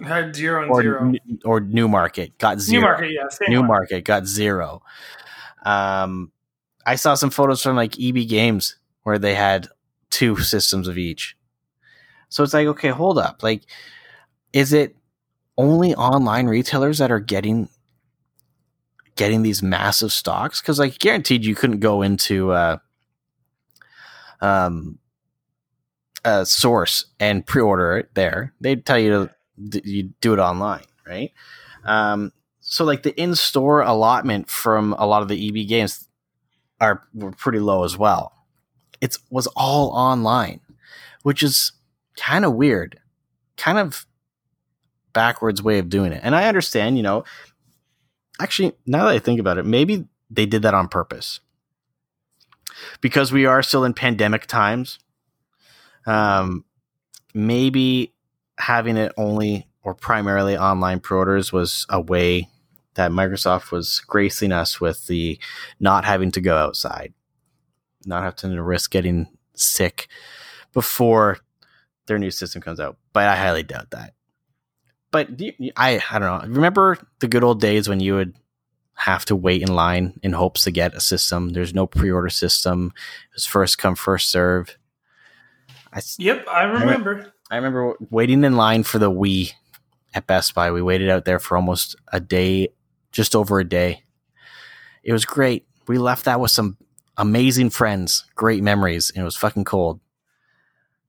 Had 0.04 0.34
zero 0.34 0.62
and 0.62 0.70
or 0.70 0.82
zero. 0.82 1.00
N- 1.08 1.40
or 1.44 1.60
Newmarket 1.60 2.38
got 2.38 2.60
zero. 2.60 2.80
New 2.80 2.86
market, 2.86 3.12
yeah. 3.12 3.48
New 3.48 3.60
one. 3.60 3.68
Market 3.68 4.04
got 4.04 4.26
zero. 4.26 4.82
Um, 5.64 6.32
I 6.84 6.96
saw 6.96 7.14
some 7.14 7.30
photos 7.30 7.62
from 7.62 7.76
like 7.76 8.00
EB 8.00 8.28
Games 8.28 8.76
where 9.02 9.18
they 9.18 9.34
had 9.34 9.68
two 10.10 10.36
systems 10.38 10.88
of 10.88 10.98
each. 10.98 11.36
So 12.28 12.42
it's 12.42 12.54
like, 12.54 12.66
okay, 12.66 12.88
hold 12.88 13.18
up. 13.18 13.42
Like, 13.42 13.62
is 14.52 14.72
it 14.72 14.95
only 15.58 15.94
online 15.94 16.46
retailers 16.46 16.98
that 16.98 17.10
are 17.10 17.20
getting 17.20 17.68
getting 19.14 19.42
these 19.42 19.62
massive 19.62 20.12
stocks? 20.12 20.60
Because 20.60 20.78
like 20.78 20.98
guaranteed 20.98 21.44
you 21.44 21.54
couldn't 21.54 21.80
go 21.80 22.02
into 22.02 22.52
uh 22.52 22.78
um 24.40 24.98
a 26.24 26.44
source 26.44 27.06
and 27.20 27.46
pre-order 27.46 27.98
it 27.98 28.14
there. 28.14 28.52
They'd 28.60 28.84
tell 28.84 28.98
you 28.98 29.30
to 29.70 29.88
you 29.88 30.10
do 30.20 30.34
it 30.34 30.38
online, 30.38 30.84
right? 31.06 31.32
Um, 31.84 32.32
so 32.60 32.84
like 32.84 33.04
the 33.04 33.18
in-store 33.18 33.82
allotment 33.82 34.50
from 34.50 34.94
a 34.98 35.06
lot 35.06 35.22
of 35.22 35.28
the 35.28 35.48
EB 35.48 35.68
games 35.68 36.08
are 36.80 37.04
were 37.14 37.30
pretty 37.32 37.60
low 37.60 37.84
as 37.84 37.96
well. 37.96 38.32
It 39.00 39.16
was 39.30 39.46
all 39.56 39.90
online, 39.90 40.60
which 41.22 41.42
is 41.42 41.72
kind 42.16 42.44
of 42.44 42.54
weird, 42.54 42.98
kind 43.56 43.78
of 43.78 44.04
backwards 45.16 45.62
way 45.62 45.78
of 45.78 45.88
doing 45.88 46.12
it. 46.12 46.20
And 46.22 46.36
I 46.36 46.46
understand, 46.46 46.98
you 46.98 47.02
know, 47.02 47.24
actually 48.38 48.74
now 48.84 49.06
that 49.06 49.14
I 49.14 49.18
think 49.18 49.40
about 49.40 49.56
it, 49.56 49.64
maybe 49.64 50.04
they 50.28 50.44
did 50.44 50.60
that 50.60 50.74
on 50.74 50.88
purpose 50.88 51.40
because 53.00 53.32
we 53.32 53.46
are 53.46 53.62
still 53.62 53.84
in 53.84 53.94
pandemic 53.94 54.46
times. 54.46 54.98
Um, 56.06 56.66
maybe 57.32 58.12
having 58.58 58.98
it 58.98 59.14
only 59.16 59.68
or 59.82 59.94
primarily 59.94 60.54
online 60.54 61.00
pre-orders 61.00 61.50
was 61.50 61.86
a 61.88 61.98
way 61.98 62.50
that 62.96 63.10
Microsoft 63.10 63.70
was 63.70 64.00
gracing 64.06 64.52
us 64.52 64.82
with 64.82 65.06
the 65.06 65.38
not 65.80 66.04
having 66.04 66.30
to 66.32 66.42
go 66.42 66.58
outside, 66.58 67.14
not 68.04 68.22
having 68.22 68.54
to 68.54 68.62
risk 68.62 68.90
getting 68.90 69.28
sick 69.54 70.08
before 70.74 71.38
their 72.06 72.18
new 72.18 72.30
system 72.30 72.60
comes 72.60 72.80
out. 72.80 72.98
But 73.14 73.28
I 73.28 73.36
highly 73.36 73.62
doubt 73.62 73.92
that. 73.92 74.12
But 75.10 75.36
do 75.36 75.50
you- 75.58 75.72
I 75.76 76.00
I 76.10 76.18
don't 76.18 76.42
know. 76.48 76.54
Remember 76.54 76.98
the 77.20 77.28
good 77.28 77.44
old 77.44 77.60
days 77.60 77.88
when 77.88 78.00
you 78.00 78.14
would 78.14 78.34
have 78.94 79.24
to 79.26 79.36
wait 79.36 79.62
in 79.62 79.74
line 79.74 80.18
in 80.22 80.32
hopes 80.32 80.62
to 80.62 80.70
get 80.70 80.94
a 80.94 81.00
system. 81.00 81.50
There's 81.50 81.74
no 81.74 81.86
pre-order 81.86 82.30
system. 82.30 82.92
It 83.30 83.34
was 83.34 83.44
first 83.46 83.78
come 83.78 83.94
first 83.94 84.30
serve. 84.30 84.76
I, 85.92 85.98
s- 85.98 86.16
Yep, 86.18 86.46
I 86.50 86.64
remember. 86.64 87.32
I 87.50 87.56
remember 87.56 87.94
waiting 88.10 88.42
in 88.42 88.56
line 88.56 88.82
for 88.82 88.98
the 88.98 89.10
Wii 89.10 89.52
at 90.14 90.26
Best 90.26 90.54
Buy. 90.54 90.70
We 90.72 90.82
waited 90.82 91.08
out 91.10 91.24
there 91.26 91.38
for 91.38 91.56
almost 91.56 91.94
a 92.12 92.20
day, 92.20 92.68
just 93.12 93.36
over 93.36 93.60
a 93.60 93.64
day. 93.68 94.02
It 95.04 95.12
was 95.12 95.24
great. 95.24 95.66
We 95.86 95.98
left 95.98 96.24
that 96.24 96.40
with 96.40 96.50
some 96.50 96.76
amazing 97.16 97.70
friends, 97.70 98.24
great 98.34 98.62
memories, 98.62 99.10
and 99.14 99.20
it 99.22 99.24
was 99.24 99.36
fucking 99.36 99.64
cold. 99.64 100.00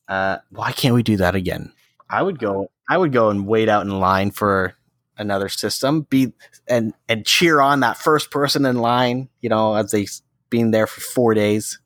Uh, 0.08 0.38
why 0.52 0.72
can't 0.74 0.94
we 0.94 1.04
do 1.04 1.18
that 1.18 1.36
again? 1.36 1.72
I 2.10 2.22
would 2.22 2.38
go. 2.40 2.70
I 2.90 2.98
would 2.98 3.12
go 3.12 3.30
and 3.30 3.46
wait 3.48 3.70
out 3.70 3.86
in 3.86 4.00
line 4.00 4.32
for 4.32 4.74
another 5.18 5.50
system. 5.50 6.02
Be 6.10 6.34
and 6.68 6.94
and 7.10 7.26
cheer 7.26 7.60
on 7.62 7.80
that 7.82 7.98
first 7.98 8.32
person 8.32 8.66
in 8.66 8.78
line. 8.78 9.30
You 9.42 9.50
know, 9.50 9.76
as 9.76 9.92
they 9.92 10.08
been 10.50 10.72
there 10.72 10.88
for 10.88 11.02
four 11.02 11.34
days, 11.34 11.80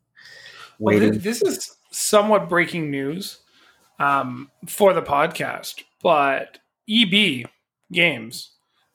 Well, 0.79 0.97
thi- 0.97 1.05
waiting. 1.05 1.19
this 1.19 1.41
is 1.41 1.75
somewhat 1.91 2.47
breaking 2.49 2.91
news 2.91 3.39
um, 3.99 4.49
for 4.67 4.93
the 4.93 5.01
podcast, 5.01 5.83
but 6.03 6.59
EB 6.89 7.47
Games 7.91 8.51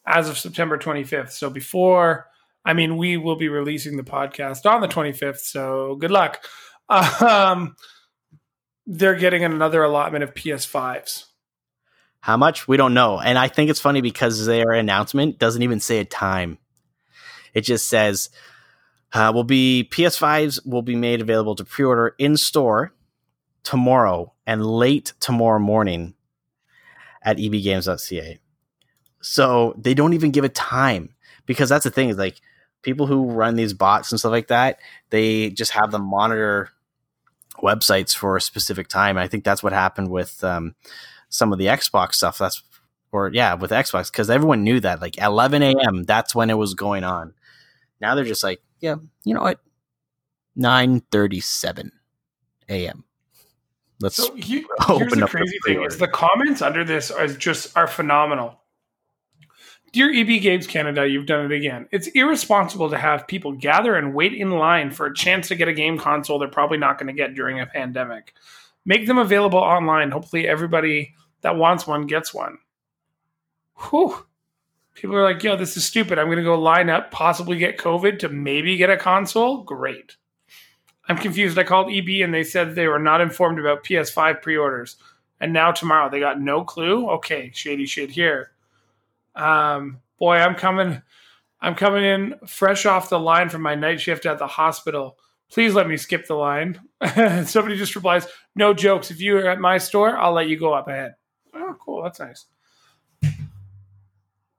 as 0.07 0.29
of 0.29 0.39
September 0.39 0.79
25th. 0.79 1.31
So 1.33 1.51
before, 1.51 2.27
I 2.65 2.73
mean, 2.73 2.97
we 2.97 3.17
will 3.17 3.37
be 3.37 3.49
releasing 3.49 3.97
the 3.97 4.03
podcast 4.05 4.65
on 4.71 4.81
the 4.81 4.89
25th. 4.89 5.39
So 5.41 5.97
good 5.97 6.11
luck. 6.13 6.45
Um, 6.89 7.75
they're 8.87 9.17
getting 9.17 9.43
another 9.43 9.83
allotment 9.83 10.23
of 10.23 10.35
PS5s. 10.35 11.25
How 12.27 12.37
much? 12.37 12.67
We 12.67 12.77
don't 12.77 12.93
know. 12.93 13.21
And 13.21 13.39
I 13.39 13.47
think 13.47 13.71
it's 13.71 13.79
funny 13.79 14.01
because 14.01 14.47
their 14.47 14.73
announcement 14.73 15.39
doesn't 15.39 15.63
even 15.63 15.79
say 15.79 16.01
a 16.01 16.05
time. 16.05 16.59
It 17.55 17.61
just 17.61 17.89
says 17.89 18.31
uh, 19.13 19.31
will 19.33 19.45
be 19.45 19.89
PS5s 19.93 20.67
will 20.67 20.83
be 20.83 20.97
made 20.97 21.21
available 21.21 21.55
to 21.55 21.65
pre-order 21.65 22.17
in 22.19 22.37
store 22.37 22.93
tomorrow 23.63 24.33
and 24.45 24.67
late 24.67 25.13
tomorrow 25.21 25.61
morning 25.61 26.15
at 27.23 27.37
ebgames.ca. 27.37 28.41
So 29.21 29.77
they 29.79 29.95
don't 29.95 30.15
even 30.15 30.33
give 30.33 30.43
a 30.43 30.49
time 30.49 31.15
because 31.47 31.69
that's 31.69 31.85
the 31.85 31.93
thing 31.93 32.09
is 32.09 32.17
like 32.19 32.41
people 32.83 33.07
who 33.07 33.31
run 33.31 33.55
these 33.55 33.73
bots 33.73 34.11
and 34.11 34.19
stuff 34.19 34.33
like 34.33 34.49
that, 34.49 34.81
they 35.11 35.51
just 35.51 35.71
have 35.71 35.93
them 35.93 36.03
monitor 36.03 36.71
websites 37.63 38.17
for 38.17 38.35
a 38.35 38.41
specific 38.41 38.89
time. 38.89 39.17
I 39.17 39.29
think 39.29 39.45
that's 39.45 39.63
what 39.63 39.73
happened 39.73 40.11
with 40.11 40.43
um, 40.43 40.75
some 41.29 41.53
of 41.53 41.59
the 41.59 41.67
Xbox 41.67 42.15
stuff. 42.15 42.39
That's 42.39 42.63
or 43.13 43.31
yeah, 43.33 43.55
with 43.55 43.71
Xbox 43.71 44.11
because 44.11 44.31
everyone 44.31 44.65
knew 44.65 44.81
that 44.81 45.01
like 45.01 45.19
11 45.19 45.63
a.m. 45.63 46.05
That's 46.05 46.35
when 46.35 46.51
it 46.51 46.55
was 46.55 46.75
going 46.75 47.05
on. 47.05 47.35
Now 48.01 48.15
they're 48.15 48.25
just 48.25 48.45
like, 48.45 48.61
yeah, 48.81 48.97
you 49.25 49.35
know 49.35 49.43
what, 49.43 49.61
9:37 50.59 51.91
a.m. 52.69 53.05
Let's 54.01 54.17
So 54.17 54.35
you, 54.35 54.69
Open 54.89 54.99
here's 54.99 55.13
the 55.13 55.25
up 55.25 55.31
the 55.31 55.39
crazy 55.39 55.59
thing: 55.67 55.83
is 55.85 55.99
the 55.99 56.09
comments 56.09 56.63
under 56.63 56.85
this 56.85 57.11
are 57.11 57.27
just 57.29 57.77
are 57.77 57.87
phenomenal. 57.87 58.61
Dear 59.93 60.13
EB 60.13 60.43
Games 60.43 60.67
Canada, 60.67 61.09
you've 61.09 61.25
done 61.25 61.47
it 61.47 61.53
again. 61.53 61.89
It's 61.91 62.09
irresponsible 62.09 62.91
to 62.91 62.99
have 62.99 63.27
people 63.27 63.53
gather 63.53 63.95
and 63.95 64.13
wait 64.13 64.35
in 64.35 64.51
line 64.51 64.91
for 64.91 65.07
a 65.07 65.15
chance 65.15 65.49
to 65.49 65.55
get 65.55 65.69
a 65.69 65.73
game 65.73 65.97
console 65.97 66.39
they're 66.39 66.49
probably 66.49 66.77
not 66.77 66.99
going 66.99 67.07
to 67.07 67.15
get 67.15 67.35
during 67.35 67.61
a 67.61 67.67
pandemic. 67.67 68.35
Make 68.87 69.07
them 69.07 69.19
available 69.19 69.59
online. 69.59 70.13
Hopefully, 70.13 70.49
everybody 70.49 71.15
that 71.43 71.57
wants 71.57 71.87
one 71.87 72.07
gets 72.07 72.33
one. 72.33 72.59
Whew. 73.91 74.25
People 74.95 75.17
are 75.17 75.25
like, 75.25 75.43
yo, 75.43 75.57
this 75.57 75.77
is 75.77 75.85
stupid. 75.85 76.19
I'm 76.19 76.29
going 76.29 76.39
to 76.39 76.43
go 76.43 76.59
line 76.59 76.89
up, 76.89 77.11
possibly 77.11 77.59
get 77.59 77.77
COVID 77.77 78.21
to 78.21 78.31
maybe 78.31 78.79
get 78.79 78.89
a 78.89 78.97
console. 78.97 79.63
Great. 79.63 80.17
I'm 81.09 81.19
confused. 81.19 81.59
I 81.59 81.65
called 81.65 81.93
EB 81.93 82.23
and 82.23 82.33
they 82.33 82.45
said 82.45 82.75
they 82.75 82.89
were 82.89 82.99
not 82.99 83.21
informed 83.21 83.59
about 83.59 83.85
PS5 83.85 84.41
pre 84.41 84.57
orders. 84.57 84.97
And 85.39 85.53
now 85.53 85.73
tomorrow 85.73 86.09
they 86.09 86.21
got 86.21 86.41
no 86.41 86.65
clue. 86.65 87.11
Okay, 87.11 87.51
shady 87.53 87.85
shit 87.85 88.11
here. 88.11 88.53
Um, 89.35 90.01
boy, 90.19 90.37
I'm 90.37 90.55
coming. 90.55 91.03
I'm 91.61 91.75
coming 91.75 92.05
in 92.05 92.35
fresh 92.47 92.87
off 92.87 93.09
the 93.09 93.19
line 93.19 93.49
from 93.49 93.63
my 93.63 93.75
night 93.75 94.01
shift 94.01 94.27
at 94.27 94.39
the 94.39 94.47
hospital. 94.47 95.19
Please 95.51 95.75
let 95.75 95.89
me 95.89 95.97
skip 95.97 96.27
the 96.27 96.35
line. 96.35 96.81
Somebody 97.45 97.77
just 97.77 97.95
replies, 97.95 98.27
"No 98.57 98.75
jokes. 98.75 99.11
If 99.13 99.21
you 99.21 99.37
are 99.39 99.47
at 99.49 99.61
my 99.61 99.79
store, 99.79 100.17
I'll 100.17 100.33
let 100.33 100.49
you 100.49 100.59
go 100.59 100.73
up 100.75 100.89
ahead." 100.89 101.15
Oh, 101.55 101.77
cool. 101.81 102.03
That's 102.03 102.19
nice. 102.19 102.47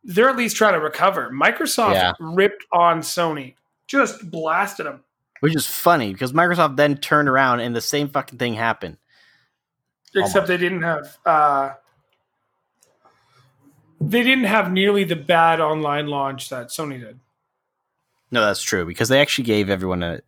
They're 0.03 0.29
at 0.29 0.37
least 0.37 0.55
trying 0.55 0.73
to 0.73 0.79
recover. 0.79 1.29
Microsoft 1.31 1.93
Yeah. 1.95 2.13
ripped 2.19 2.63
on 2.71 3.01
Sony, 3.01 3.55
just 3.87 4.31
blasted 4.31 4.85
them. 4.85 5.03
which 5.41 5.55
is 5.55 5.67
funny 5.67 6.13
because 6.13 6.31
Microsoft 6.33 6.77
then 6.77 6.97
turned 6.97 7.29
around 7.29 7.59
and 7.59 7.75
the 7.75 7.81
same 7.81 8.07
fucking 8.09 8.39
thing 8.39 8.53
happened. 8.55 8.97
except 10.15 10.35
Almost. 10.35 10.47
they 10.47 10.57
didn't 10.57 10.81
have 10.81 11.17
uh, 11.25 11.71
they 14.01 14.23
didn't 14.23 14.45
have 14.45 14.71
nearly 14.71 15.03
the 15.03 15.15
bad 15.15 15.59
online 15.59 16.07
launch 16.07 16.49
that 16.49 16.67
Sony 16.69 16.99
did. 16.99 17.19
No, 18.29 18.45
that's 18.45 18.61
true 18.61 18.85
because 18.85 19.07
they 19.07 19.21
actually 19.21 19.45
gave 19.45 19.69
everyone 19.69 20.03
a, 20.03 20.19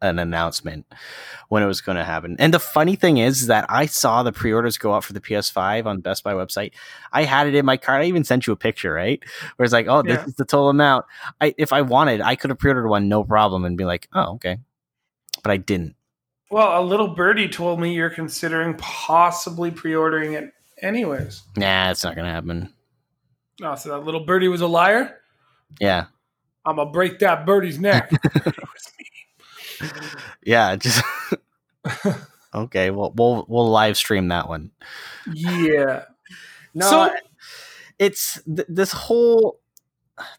an 0.00 0.20
announcement 0.20 0.86
when 1.48 1.62
it 1.62 1.66
was 1.66 1.80
going 1.80 1.96
to 1.96 2.04
happen. 2.04 2.36
And 2.38 2.54
the 2.54 2.60
funny 2.60 2.94
thing 2.94 3.16
is 3.18 3.48
that 3.48 3.66
I 3.68 3.86
saw 3.86 4.22
the 4.22 4.30
pre-orders 4.32 4.78
go 4.78 4.92
up 4.92 5.02
for 5.02 5.12
the 5.12 5.20
PS5 5.20 5.86
on 5.86 6.00
Best 6.00 6.22
Buy 6.22 6.34
website. 6.34 6.72
I 7.12 7.24
had 7.24 7.48
it 7.48 7.56
in 7.56 7.66
my 7.66 7.76
cart. 7.76 8.02
I 8.02 8.04
even 8.06 8.22
sent 8.22 8.46
you 8.46 8.52
a 8.52 8.56
picture, 8.56 8.92
right? 8.92 9.20
Where 9.56 9.64
it's 9.64 9.72
like, 9.72 9.88
"Oh, 9.88 10.02
this 10.02 10.18
Yeah. 10.20 10.24
is 10.26 10.34
the 10.34 10.44
total 10.44 10.68
amount." 10.68 11.06
I 11.40 11.52
if 11.58 11.72
I 11.72 11.82
wanted, 11.82 12.20
I 12.20 12.36
could 12.36 12.50
have 12.50 12.60
pre-ordered 12.60 12.86
one 12.88 13.08
no 13.08 13.24
problem 13.24 13.64
and 13.64 13.76
be 13.76 13.84
like, 13.84 14.08
"Oh, 14.12 14.34
okay." 14.34 14.58
But 15.42 15.50
I 15.50 15.56
didn't. 15.56 15.96
Well, 16.52 16.80
a 16.80 16.84
little 16.84 17.08
birdie 17.08 17.48
told 17.48 17.80
me 17.80 17.92
you're 17.92 18.08
considering 18.08 18.74
possibly 18.74 19.70
pre-ordering 19.72 20.34
it 20.34 20.52
anyways. 20.80 21.42
Nah, 21.56 21.90
it's 21.90 22.04
not 22.04 22.14
going 22.14 22.26
to 22.26 22.32
happen. 22.32 22.72
Oh, 23.62 23.74
so 23.74 23.88
that 23.90 24.04
little 24.04 24.24
birdie 24.24 24.48
was 24.48 24.60
a 24.60 24.66
liar. 24.68 25.16
Yeah. 25.80 26.06
I'm 26.68 26.76
gonna 26.76 26.90
break 26.90 27.18
that 27.20 27.46
birdie's 27.46 27.78
neck. 27.80 28.10
Yeah, 30.42 30.74
just 30.76 31.04
Okay, 32.54 32.90
well 32.90 33.12
we'll 33.14 33.44
we'll 33.48 33.70
live 33.70 33.96
stream 33.96 34.28
that 34.28 34.48
one. 34.48 34.70
yeah. 35.32 36.04
No, 36.74 36.88
So- 36.90 37.10
it's 37.98 38.40
th- 38.44 38.66
this 38.68 38.92
whole 38.92 39.60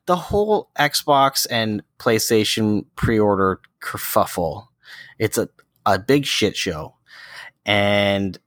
the 0.07 0.15
whole 0.17 0.69
Xbox 0.77 1.47
and 1.49 1.83
PlayStation 1.99 2.85
pre-order 2.95 3.61
kerfuffle. 3.81 4.67
It's 5.19 5.37
a 5.37 5.47
a 5.85 5.97
big 5.99 6.25
shit 6.25 6.57
show, 6.57 6.95
and 7.65 8.37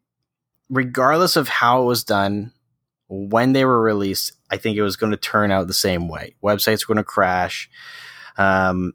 regardless 0.69 1.37
of 1.37 1.49
how 1.49 1.83
it 1.83 1.87
was 1.87 2.05
done, 2.05 2.53
when 3.15 3.53
they 3.53 3.67
were 3.67 3.81
released, 3.81 4.33
I 4.51 4.57
think 4.57 4.77
it 4.77 4.83
was 4.83 4.97
going 4.97 5.11
to 5.11 5.19
turn 5.19 5.51
out 5.51 5.67
the 5.67 5.75
same 5.75 6.09
way. 6.09 6.35
Websites 6.43 6.89
were 6.89 6.95
going 6.95 7.05
to 7.05 7.09
crash, 7.09 7.69
um, 8.39 8.95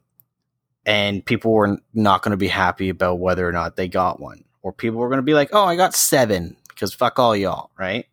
and 0.84 1.24
people 1.24 1.52
were 1.52 1.78
not 1.94 2.22
going 2.22 2.32
to 2.32 2.36
be 2.36 2.48
happy 2.48 2.88
about 2.88 3.20
whether 3.20 3.48
or 3.48 3.52
not 3.52 3.76
they 3.76 3.86
got 3.86 4.18
one, 4.18 4.42
or 4.60 4.72
people 4.72 4.98
were 4.98 5.08
going 5.08 5.18
to 5.18 5.22
be 5.22 5.34
like, 5.34 5.50
"Oh, 5.52 5.64
I 5.64 5.76
got 5.76 5.94
seven 5.94 6.56
because 6.68 6.92
fuck 6.92 7.20
all 7.20 7.36
y'all," 7.36 7.70
right? 7.78 8.06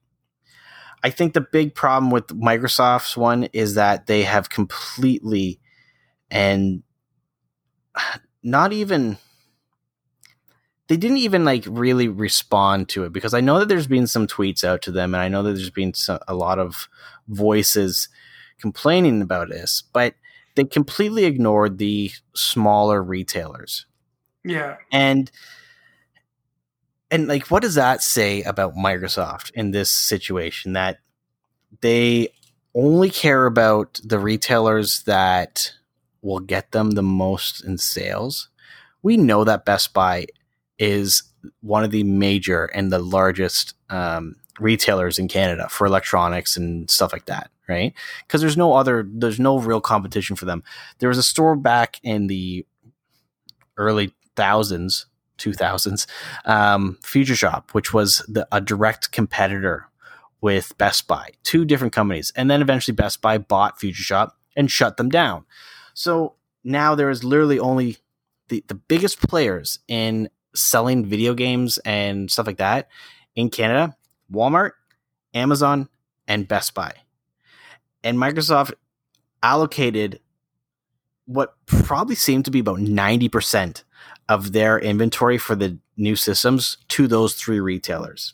I 1.03 1.09
think 1.09 1.33
the 1.33 1.41
big 1.41 1.73
problem 1.73 2.11
with 2.11 2.27
Microsoft's 2.27 3.17
one 3.17 3.45
is 3.45 3.73
that 3.73 4.05
they 4.05 4.23
have 4.23 4.49
completely 4.49 5.59
and 6.29 6.83
not 8.43 8.73
even 8.73 9.17
they 10.87 10.97
didn't 10.97 11.17
even 11.17 11.43
like 11.45 11.65
really 11.67 12.07
respond 12.07 12.89
to 12.89 13.03
it 13.03 13.13
because 13.13 13.33
I 13.33 13.41
know 13.41 13.59
that 13.59 13.67
there's 13.67 13.87
been 13.87 14.07
some 14.07 14.27
tweets 14.27 14.63
out 14.63 14.81
to 14.83 14.91
them 14.91 15.13
and 15.13 15.21
I 15.21 15.27
know 15.27 15.41
that 15.43 15.53
there's 15.53 15.69
been 15.69 15.93
so, 15.93 16.19
a 16.27 16.35
lot 16.35 16.59
of 16.59 16.87
voices 17.27 18.07
complaining 18.59 19.21
about 19.21 19.49
this, 19.49 19.83
but 19.93 20.13
they 20.55 20.63
completely 20.63 21.25
ignored 21.25 21.79
the 21.79 22.11
smaller 22.35 23.03
retailers. 23.03 23.85
Yeah. 24.43 24.77
And 24.91 25.31
and 27.09 27.27
like 27.27 27.47
what 27.47 27.63
does 27.63 27.75
that 27.75 28.03
say 28.03 28.43
about 28.43 28.75
Microsoft 28.75 29.51
in 29.51 29.71
this 29.71 29.89
situation 29.89 30.73
that 30.73 30.99
they 31.81 32.29
only 32.75 33.09
care 33.09 33.45
about 33.45 33.99
the 34.03 34.19
retailers 34.19 35.03
that 35.03 35.73
will 36.21 36.39
get 36.39 36.71
them 36.71 36.91
the 36.91 37.03
most 37.03 37.63
in 37.63 37.79
sales? 37.79 38.49
We 39.01 39.17
know 39.17 39.43
that 39.43 39.65
Best 39.65 39.93
Buy 39.93 40.27
is 40.77 41.23
one 41.61 41.83
of 41.83 41.91
the 41.91 42.03
major 42.03 42.65
and 42.65 42.91
the 42.91 42.99
largest 42.99 43.73
um, 43.89 44.35
retailers 44.59 45.19
in 45.19 45.27
Canada 45.27 45.67
for 45.69 45.85
electronics 45.85 46.57
and 46.57 46.89
stuff 46.89 47.13
like 47.13 47.25
that, 47.25 47.49
right? 47.67 47.93
Because 48.25 48.41
there's 48.41 48.57
no 48.57 48.73
other, 48.73 49.07
there's 49.07 49.39
no 49.39 49.59
real 49.59 49.81
competition 49.81 50.35
for 50.35 50.45
them. 50.45 50.63
There 50.99 51.09
was 51.09 51.17
a 51.17 51.23
store 51.23 51.55
back 51.55 51.99
in 52.03 52.27
the 52.27 52.65
early 53.77 54.13
thousands, 54.35 55.05
two 55.37 55.53
thousands, 55.53 56.07
um, 56.45 56.97
Future 57.03 57.35
Shop, 57.35 57.71
which 57.71 57.93
was 57.93 58.25
the, 58.27 58.47
a 58.51 58.61
direct 58.61 59.11
competitor 59.11 59.87
with 60.41 60.77
Best 60.77 61.07
Buy, 61.07 61.31
two 61.43 61.65
different 61.65 61.93
companies, 61.93 62.31
and 62.35 62.49
then 62.49 62.61
eventually 62.61 62.95
Best 62.95 63.21
Buy 63.21 63.37
bought 63.37 63.79
Future 63.79 64.03
Shop 64.03 64.37
and 64.55 64.71
shut 64.71 64.97
them 64.97 65.09
down. 65.09 65.45
So 65.93 66.35
now 66.63 66.95
there 66.95 67.09
is 67.09 67.23
literally 67.23 67.59
only 67.59 67.97
the, 68.49 68.63
the 68.67 68.75
biggest 68.75 69.27
players 69.27 69.79
in 69.87 70.29
selling 70.55 71.05
video 71.05 71.33
games 71.33 71.77
and 71.79 72.31
stuff 72.31 72.47
like 72.47 72.57
that 72.57 72.89
in 73.35 73.49
Canada 73.49 73.95
Walmart, 74.31 74.71
Amazon, 75.33 75.89
and 76.27 76.47
Best 76.47 76.73
Buy. 76.73 76.93
And 78.03 78.17
Microsoft 78.17 78.73
allocated 79.43 80.19
what 81.25 81.55
probably 81.65 82.15
seemed 82.15 82.45
to 82.45 82.51
be 82.51 82.59
about 82.59 82.79
90% 82.79 83.83
of 84.29 84.53
their 84.53 84.79
inventory 84.79 85.37
for 85.37 85.55
the 85.55 85.77
new 85.97 86.15
systems 86.15 86.77
to 86.89 87.07
those 87.07 87.35
three 87.35 87.59
retailers. 87.59 88.33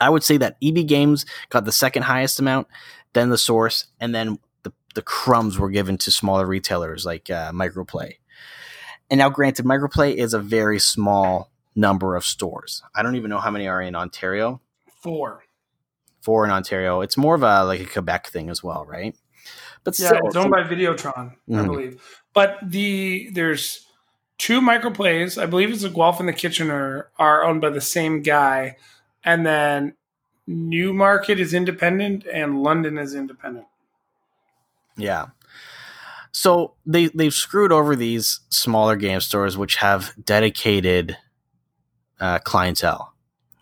I 0.00 0.10
would 0.10 0.22
say 0.22 0.36
that 0.38 0.56
EB 0.62 0.86
Games 0.86 1.24
got 1.48 1.64
the 1.64 1.72
second 1.72 2.02
highest 2.02 2.38
amount, 2.38 2.66
then 3.14 3.30
the 3.30 3.38
source, 3.38 3.86
and 3.98 4.14
then 4.14 4.38
the, 4.62 4.72
the 4.94 5.02
crumbs 5.02 5.58
were 5.58 5.70
given 5.70 5.96
to 5.98 6.10
smaller 6.10 6.46
retailers 6.46 7.06
like 7.06 7.30
uh, 7.30 7.50
Microplay. 7.52 8.14
And 9.10 9.18
now, 9.18 9.28
granted, 9.28 9.64
Microplay 9.64 10.14
is 10.14 10.34
a 10.34 10.38
very 10.38 10.78
small 10.78 11.50
number 11.74 12.16
of 12.16 12.24
stores. 12.24 12.82
I 12.94 13.02
don't 13.02 13.16
even 13.16 13.30
know 13.30 13.38
how 13.38 13.50
many 13.50 13.68
are 13.68 13.80
in 13.80 13.94
Ontario. 13.94 14.60
Four. 15.00 15.44
Four 16.22 16.44
in 16.44 16.50
Ontario. 16.50 17.02
It's 17.02 17.16
more 17.16 17.34
of 17.34 17.42
a 17.42 17.64
like 17.64 17.80
a 17.80 17.84
Quebec 17.86 18.28
thing 18.28 18.50
as 18.50 18.62
well, 18.62 18.84
right? 18.84 19.14
But 19.84 19.98
Yeah, 19.98 20.18
it's 20.24 20.34
owned 20.34 20.50
by 20.50 20.64
Videotron, 20.64 21.32
I 21.48 21.52
Mhm. 21.52 21.66
believe. 21.66 22.22
But 22.32 22.58
the 22.62 23.30
there's 23.32 23.86
two 24.38 24.60
Microplays. 24.60 25.40
I 25.40 25.46
believe 25.46 25.70
it's 25.70 25.82
the 25.82 25.88
Guelph 25.90 26.18
and 26.18 26.28
the 26.28 26.32
Kitchener 26.32 27.08
are 27.18 27.44
owned 27.44 27.60
by 27.60 27.70
the 27.70 27.80
same 27.80 28.22
guy, 28.22 28.76
and 29.22 29.46
then 29.46 29.94
Newmarket 30.48 31.38
is 31.38 31.54
independent 31.54 32.26
and 32.26 32.62
London 32.62 32.98
is 32.98 33.14
independent. 33.14 33.66
Yeah. 34.96 35.26
So 36.36 36.74
they 36.84 37.06
they've 37.06 37.32
screwed 37.32 37.72
over 37.72 37.96
these 37.96 38.40
smaller 38.50 38.94
game 38.94 39.22
stores 39.22 39.56
which 39.56 39.76
have 39.76 40.12
dedicated 40.22 41.16
uh, 42.20 42.40
clientele. 42.40 43.14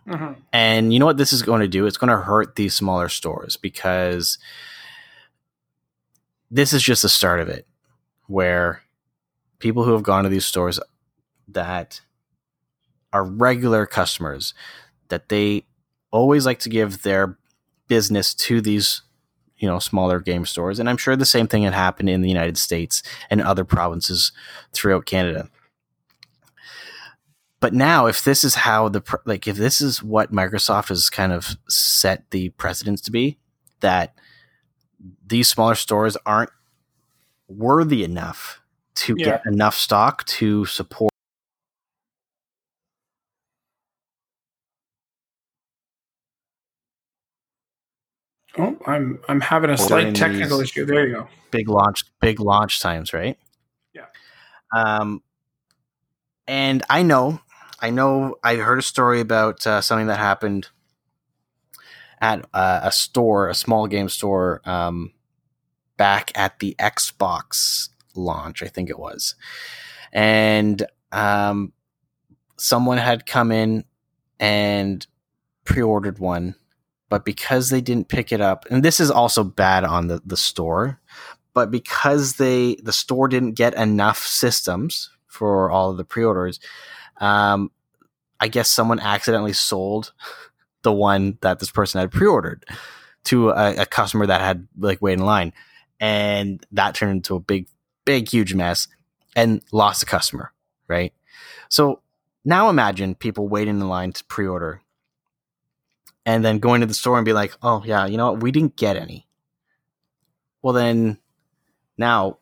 Mhm. 0.09 0.43
And 0.53 0.93
you 0.93 0.99
know 0.99 1.07
what 1.07 1.16
this 1.16 1.33
is 1.33 1.43
going 1.43 1.61
to 1.61 1.68
do? 1.68 1.87
It's 1.87 1.97
going 1.97 2.11
to 2.11 2.25
hurt 2.25 2.57
these 2.57 2.75
smaller 2.75 3.09
stores 3.09 3.57
because 3.57 4.39
this 6.51 6.72
is 6.72 6.83
just 6.83 7.03
the 7.03 7.09
start 7.09 7.39
of 7.39 7.49
it, 7.49 7.64
where 8.27 8.83
people 9.61 9.85
who 9.85 9.93
have 9.93 10.03
gone 10.03 10.25
to 10.25 10.29
these 10.29 10.45
stores 10.45 10.81
that 11.47 12.01
are 13.12 13.22
regular 13.22 13.87
customers, 13.87 14.53
that 15.11 15.29
they 15.29 15.64
always 16.11 16.45
like 16.45 16.59
to 16.59 16.68
give 16.68 17.03
their 17.03 17.39
business 17.87 18.35
to 18.35 18.61
these, 18.61 19.03
you 19.59 19.68
know, 19.68 19.78
smaller 19.78 20.20
game 20.20 20.44
stores. 20.46 20.78
And 20.78 20.88
I'm 20.88 20.96
sure 20.96 21.16
the 21.16 21.24
same 21.24 21.46
thing 21.46 21.62
had 21.62 21.74
happened 21.74 22.11
in 22.11 22.22
the 22.22 22.28
United 22.28 22.59
States 22.59 23.02
and 23.30 23.40
other 23.40 23.64
provinces 23.64 24.32
throughout 24.72 25.07
Canada 25.07 25.48
but 27.61 27.72
now 27.72 28.05
if 28.05 28.22
this 28.24 28.44
is 28.44 28.57
how 28.57 28.90
the 28.90 29.02
like 29.24 29.46
if 29.48 29.57
this 29.57 29.80
is 29.80 30.02
what 30.02 30.30
microsoft 30.30 30.88
has 30.88 31.09
kind 31.09 31.32
of 31.32 31.57
set 31.66 32.30
the 32.30 32.50
precedence 32.50 33.00
to 33.00 33.11
be 33.11 33.38
that 33.80 34.14
these 35.26 35.48
smaller 35.48 35.74
stores 35.74 36.14
aren't 36.26 36.50
worthy 37.48 38.05
enough 38.05 38.61
to 38.96 39.14
Yeah. 39.16 39.24
get 39.24 39.46
enough 39.46 39.74
stock 39.74 40.26
to 40.26 40.66
support 40.66 41.11
Oh, 48.59 48.76
I'm 48.86 49.20
I'm 49.28 49.40
having 49.40 49.70
a 49.70 49.76
slight 49.78 50.14
technical 50.14 50.61
issue. 50.61 50.84
There 50.84 51.07
you 51.07 51.14
go. 51.14 51.28
big 51.50 51.68
launch 51.68 52.05
big 52.20 52.40
launch 52.40 52.80
times 52.80 53.12
right 53.12 53.38
Yeah. 53.92 54.07
um 54.76 55.22
and 56.48 56.82
i 56.90 57.02
know 57.02 57.40
i 57.80 57.90
know 57.90 58.36
i 58.42 58.57
heard 58.57 58.78
a 58.78 58.82
story 58.82 59.20
about 59.20 59.64
uh, 59.66 59.80
something 59.80 60.09
that 60.09 60.18
happened 60.18 60.68
at 62.20 62.44
uh, 62.55 62.80
a 62.82 62.90
store 62.92 63.48
a 63.48 63.55
small 63.55 63.86
game 63.86 64.09
store 64.09 64.61
um 64.64 65.12
back 65.96 66.32
at 66.34 66.59
the 66.59 66.74
xbox 66.80 67.88
launch 68.16 68.62
i 68.62 68.66
think 68.68 68.90
it 68.90 68.98
was 68.98 69.34
and 70.12 70.86
um 71.12 71.72
someone 72.57 72.98
had 72.98 73.26
come 73.26 73.52
in 73.52 73.84
and 74.40 75.07
pre-ordered 75.64 76.18
one 76.18 76.55
but 77.09 77.24
because 77.24 77.70
they 77.70 77.80
didn't 77.80 78.09
pick 78.09 78.32
it 78.32 78.40
up 78.40 78.66
and 78.70 78.82
this 78.82 79.00
is 79.00 79.11
also 79.11 79.44
bad 79.44 79.84
on 79.84 80.09
the, 80.09 80.20
the 80.24 80.36
store 80.36 81.00
but 81.52 81.70
because 81.70 82.34
they 82.34 82.76
the 82.76 82.92
store 82.92 83.28
didn't 83.28 83.52
get 83.52 83.74
enough 83.74 84.18
systems 84.18 85.11
for 85.26 85.70
all 85.70 85.90
of 85.90 85.96
the 85.96 86.05
pre-orders 86.05 86.61
um, 87.18 87.70
i 88.40 88.48
guess 88.48 88.68
someone 88.68 89.00
accidentally 89.00 89.52
sold 89.52 90.12
the 90.82 90.92
one 90.92 91.38
that 91.40 91.61
this 91.61 91.70
person 91.70 92.00
had 92.00 92.11
pre-ordered 92.11 92.64
to 93.24 93.50
a, 93.50 93.74
a 93.76 93.86
customer 93.86 94.26
that 94.26 94.40
had 94.40 94.66
like 94.78 95.00
waited 95.00 95.20
in 95.20 95.26
line 95.26 95.52
and 96.00 96.66
that 96.72 96.94
turned 96.94 97.12
into 97.12 97.34
a 97.36 97.40
big 97.40 97.66
big 98.05 98.28
huge 98.28 98.55
mess 98.55 98.88
and 99.34 99.62
lost 99.72 100.02
a 100.02 100.07
customer 100.07 100.52
right? 100.88 101.12
So 101.68 102.00
now 102.44 102.68
imagine 102.68 103.14
people 103.14 103.48
waiting 103.48 103.80
in 103.80 103.88
line 103.88 104.12
to 104.12 104.24
pre-order 104.24 104.80
and 106.27 106.45
then 106.45 106.59
going 106.59 106.81
to 106.81 106.87
the 106.87 106.95
store 106.95 107.18
and 107.18 107.25
be 107.25 107.33
like 107.33 107.53
oh 107.62 107.83
yeah 107.85 108.07
you 108.07 108.16
know 108.16 108.33
what? 108.33 108.43
We 108.43 108.53
didn't 108.53 108.77
get 108.77 108.97
any. 108.97 109.27
Well 110.62 110.75
then 110.75 111.18
now 111.97 112.39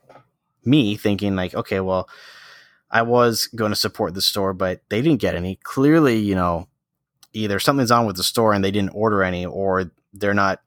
me 0.64 0.97
thinking 0.97 1.35
like 1.35 1.55
okay 1.55 1.80
well 1.80 2.09
i 2.91 3.03
was 3.03 3.49
going 3.49 3.72
to 3.72 3.76
support 3.76 4.14
the 4.14 4.22
store 4.22 4.55
but 4.55 4.80
they 4.89 5.03
didn't 5.03 5.20
get 5.20 5.35
any. 5.35 5.57
Clearly 5.57 6.18
you 6.18 6.35
know 6.35 6.68
either 7.33 7.59
something's 7.59 7.91
on 7.91 8.07
with 8.07 8.16
the 8.16 8.22
store 8.22 8.53
and 8.53 8.64
they 8.64 8.70
didn't 8.70 8.95
order 8.95 9.22
any 9.22 9.47
or 9.47 9.91
they're 10.12 10.35
not 10.35 10.61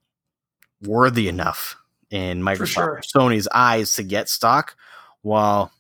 worthy 0.82 1.28
enough 1.28 1.78
in 2.10 2.42
microsoft 2.42 2.68
sure. 2.68 2.90
or 2.98 3.02
sony's 3.02 3.48
eyes 3.54 3.96
to 3.96 4.04
get 4.04 4.30
stock 4.30 4.76
well 5.24 5.72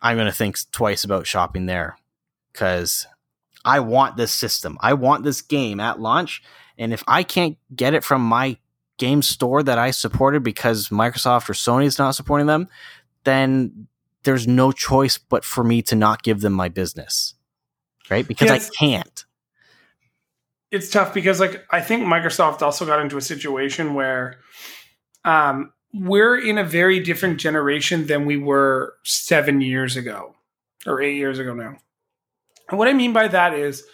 i'm 0.00 0.16
going 0.16 0.26
to 0.26 0.32
think 0.32 0.56
twice 0.70 1.04
about 1.04 1.26
shopping 1.26 1.66
there 1.66 1.96
because 2.52 3.06
i 3.66 3.78
want 3.80 4.16
this 4.16 4.32
system 4.32 4.78
i 4.80 4.94
want 4.94 5.24
this 5.24 5.42
game 5.42 5.78
at 5.80 6.00
launch 6.00 6.42
and 6.78 6.94
if 6.94 7.04
i 7.06 7.22
can't 7.22 7.58
get 7.74 7.92
it 7.92 8.02
from 8.02 8.22
my 8.22 8.56
game 8.98 9.22
store 9.22 9.62
that 9.62 9.78
I 9.78 9.90
supported 9.90 10.42
because 10.42 10.88
Microsoft 10.88 11.48
or 11.48 11.52
Sony 11.52 11.84
is 11.84 11.98
not 11.98 12.14
supporting 12.14 12.46
them, 12.46 12.68
then 13.24 13.88
there's 14.24 14.46
no 14.46 14.72
choice 14.72 15.18
but 15.18 15.44
for 15.44 15.62
me 15.62 15.82
to 15.82 15.94
not 15.94 16.22
give 16.22 16.40
them 16.40 16.52
my 16.52 16.68
business. 16.68 17.34
Right? 18.10 18.26
Because 18.26 18.48
Yes. 18.48 18.70
I 18.70 18.74
can't. 18.74 19.24
it's 20.70 20.90
tough 20.90 21.14
because 21.14 21.40
like 21.40 21.64
I 21.70 21.80
think 21.80 22.04
Microsoft 22.04 22.62
also 22.62 22.86
got 22.86 23.00
into 23.00 23.16
a 23.16 23.20
situation 23.20 23.94
where 23.94 24.38
um, 25.24 25.72
we're 25.92 26.38
in 26.38 26.58
a 26.58 26.64
very 26.64 27.00
different 27.00 27.38
generation 27.40 28.06
than 28.06 28.26
we 28.26 28.36
were 28.36 28.94
seven 29.04 29.60
years 29.60 29.96
ago 29.96 30.34
or 30.86 31.00
eight 31.00 31.16
years 31.16 31.38
ago 31.38 31.54
now. 31.54 31.76
And 32.68 32.78
what 32.78 32.88
I 32.88 32.92
mean 32.92 33.12
by 33.12 33.28
that 33.28 33.54
is 33.54 33.84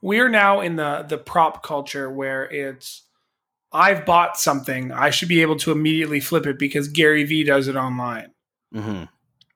we 0.00 0.18
are 0.20 0.28
now 0.28 0.60
in 0.60 0.76
the 0.76 1.04
the 1.08 1.18
prop 1.18 1.62
culture 1.62 2.10
where 2.10 2.44
it's 2.50 3.02
I've 3.72 4.04
bought 4.04 4.38
something, 4.38 4.92
I 4.92 5.10
should 5.10 5.28
be 5.28 5.40
able 5.42 5.56
to 5.56 5.72
immediately 5.72 6.20
flip 6.20 6.46
it 6.46 6.58
because 6.58 6.88
Gary 6.88 7.24
Vee 7.24 7.44
does 7.44 7.68
it 7.68 7.76
online. 7.76 8.32
hmm 8.72 9.04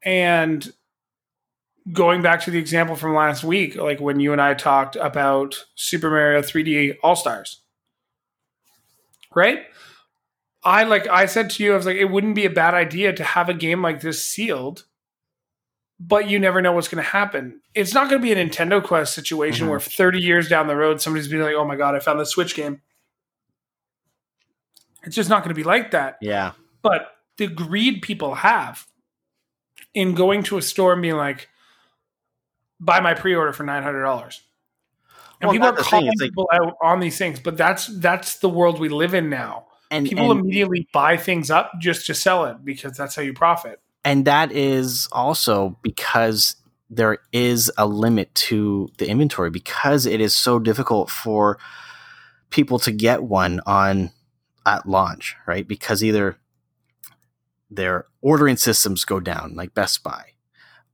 And 0.03 0.73
going 1.93 2.23
back 2.23 2.41
to 2.43 2.51
the 2.51 2.59
example 2.59 2.97
from 2.97 3.15
last 3.15 3.45
week, 3.45 3.77
like 3.77 4.01
when 4.01 4.21
you 4.21 4.33
and 4.33 4.41
I 4.41 4.55
talked 4.55 4.97
about 4.97 5.67
Super 5.75 6.11
Mario 6.11 6.43
3D 6.43 6.97
All 7.03 7.17
Stars, 7.17 7.61
right? 9.35 9.65
I 10.65 10.83
like 10.85 11.07
I 11.09 11.27
said 11.27 11.51
to 11.51 11.65
you, 11.65 11.75
I 11.75 11.77
was 11.77 11.87
like, 11.87 11.97
it 11.97 12.07
wouldn't 12.11 12.35
be 12.35 12.45
a 12.45 12.51
bad 12.51 12.75
idea 12.75 13.13
to 13.13 13.23
have 13.23 13.49
a 13.49 13.55
game 13.55 13.83
like 13.83 14.01
this 14.01 14.23
sealed, 14.23 14.85
but 15.99 16.29
you 16.29 16.39
never 16.39 16.61
know 16.61 16.73
what's 16.73 16.89
going 16.89 17.03
to 17.03 17.11
happen. 17.11 17.61
It's 17.75 17.95
not 17.95 18.11
going 18.11 18.21
to 18.21 18.27
be 18.27 18.33
a 18.33 18.37
Nintendo 18.37 18.83
Quest 18.83 19.15
situation 19.15 19.67
Mhm. 19.67 19.71
where 19.71 19.81
30 19.81 20.21
years 20.21 20.49
down 20.49 20.67
the 20.67 20.77
road, 20.77 21.01
somebody's 21.01 21.29
being 21.29 21.43
like, 21.43 21.55
oh 21.55 21.65
my 21.65 21.77
God, 21.77 21.95
I 21.95 22.01
found 22.01 22.21
the 22.21 22.27
Switch 22.27 22.55
game. 22.55 22.83
It's 25.05 25.17
just 25.17 25.31
not 25.31 25.43
going 25.43 25.51
to 25.55 25.59
be 25.59 25.63
like 25.65 25.93
that 25.93 26.19
Yeah. 26.21 26.53
but 26.83 27.13
the 27.39 27.47
greed 27.47 28.03
people 28.03 28.35
have 28.37 28.87
in 29.95 30.15
going 30.15 30.43
to 30.45 30.59
a 30.59 30.63
store 30.63 30.93
and 30.95 31.03
being 31.03 31.17
like, 31.17 31.49
buy 32.81 33.01
my 33.01 33.15
pre-order 33.15 33.53
for 33.53 33.63
nine 33.63 33.83
hundred 33.83 34.03
dollars. 34.03 34.43
And 35.41 35.49
Well, 35.49 35.53
people 35.55 35.69
are 35.69 35.77
calling 35.77 36.07
like- 36.07 36.19
people 36.19 36.49
out 36.53 36.77
on 36.83 37.01
these 37.01 37.17
things, 37.19 37.41
but 37.41 37.57
that's 37.57 37.87
that's 38.01 38.39
the 38.39 38.49
world 38.49 38.81
we 38.81 38.89
live 38.89 39.15
in 39.15 39.31
now. 39.31 39.67
And 39.91 40.07
People 40.09 40.31
and, 40.33 40.41
immediately 40.41 40.89
buy 40.93 41.17
things 41.17 41.51
up 41.51 41.73
just 41.79 42.07
to 42.07 42.15
sell 42.15 42.45
it 42.47 42.65
because 42.65 42.97
that's 42.97 43.15
how 43.15 43.23
you 43.23 43.33
profit. 43.33 43.81
And 44.07 44.25
that 44.25 44.53
is 44.53 45.09
also 45.11 45.77
because 45.83 46.55
there 46.89 47.19
is 47.33 47.73
a 47.77 47.89
limit 47.89 48.33
to 48.37 48.89
the 48.99 49.09
inventory 49.09 49.51
because 49.51 50.07
it 50.07 50.21
is 50.21 50.33
so 50.33 50.61
difficult 50.61 51.11
for 51.11 51.59
people 52.51 52.79
to 52.79 52.93
get 52.93 53.25
one 53.25 53.61
on 53.67 54.13
at 54.65 54.89
launch, 54.89 55.35
right? 55.45 55.67
Because 55.67 56.05
either 56.05 56.39
their 57.69 58.05
ordering 58.21 58.57
systems 58.57 59.05
go 59.05 59.19
down, 59.19 59.57
like 59.57 59.75
Best 59.75 60.05
Buy, 60.05 60.27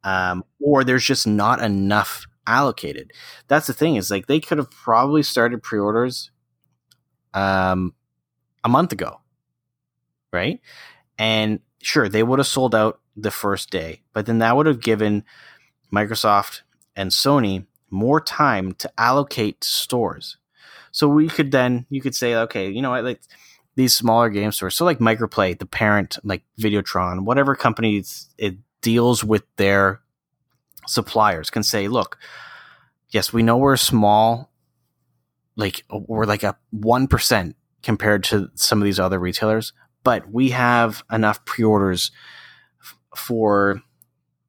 um, 0.05 0.43
or 0.59 0.83
there's 0.83 1.05
just 1.05 1.27
not 1.27 1.61
enough 1.61 2.25
allocated. 2.47 3.13
That's 3.47 3.67
the 3.67 3.75
thing 3.75 3.97
is 3.97 4.11
like 4.11 4.27
they 4.27 4.41
could 4.41 4.57
have 4.57 4.71
probably 4.71 5.23
started 5.23 5.63
pre-orders 5.63 6.31
um, 7.35 7.93
a 8.65 8.71
month 8.71 8.91
ago, 8.91 9.21
right? 10.33 10.61
And 11.19 11.61
sure, 11.83 12.09
they 12.09 12.23
would 12.23 12.39
have 12.39 12.47
sold 12.47 12.75
out 12.75 13.01
the 13.17 13.31
first 13.31 13.71
day, 13.71 14.03
but 14.13 14.27
then 14.27 14.39
that 14.39 14.57
would 14.57 14.67
have 14.67 14.81
given 14.81 15.25
Microsoft 15.93 16.63
and 16.97 17.11
Sony 17.11 17.67
more 17.91 18.21
time 18.21 18.73
to 18.73 18.91
allocate 18.99 19.63
stores. 19.65 20.39
So 20.91 21.09
we 21.09 21.29
could 21.29 21.53
then 21.53 21.87
you 21.91 22.01
could 22.01 22.15
say, 22.15 22.35
okay, 22.35 22.71
you 22.71 22.83
know 22.83 22.91
what, 22.91 23.05
like 23.05 23.21
these 23.77 23.97
smaller 23.97 24.29
game 24.29 24.53
stores, 24.53 24.75
so 24.75 24.85
like 24.85 24.99
Microplay, 24.99 25.59
the 25.59 25.67
parent, 25.67 26.19
like 26.25 26.43
Videotron, 26.59 27.25
whatever 27.25 27.55
companies 27.55 28.29
it 28.39 28.57
deals 28.81 29.23
with 29.25 29.45
their 29.57 30.01
suppliers 30.87 31.51
can 31.51 31.63
say, 31.63 31.89
look, 31.89 32.19
yes, 33.11 33.33
we 33.33 33.43
know 33.43 33.57
we're 33.57 33.77
small, 33.77 34.51
like 35.57 35.85
we're 35.91 36.27
like 36.27 36.43
a 36.43 36.57
one 36.71 37.07
percent 37.07 37.57
compared 37.83 38.25
to 38.25 38.51
some 38.55 38.81
of 38.81 38.85
these 38.85 39.01
other 39.01 39.19
retailers, 39.19 39.73
but 40.03 40.31
we 40.31 40.51
have 40.51 41.05
enough 41.11 41.45
pre-orders 41.45 42.11
for, 43.17 43.83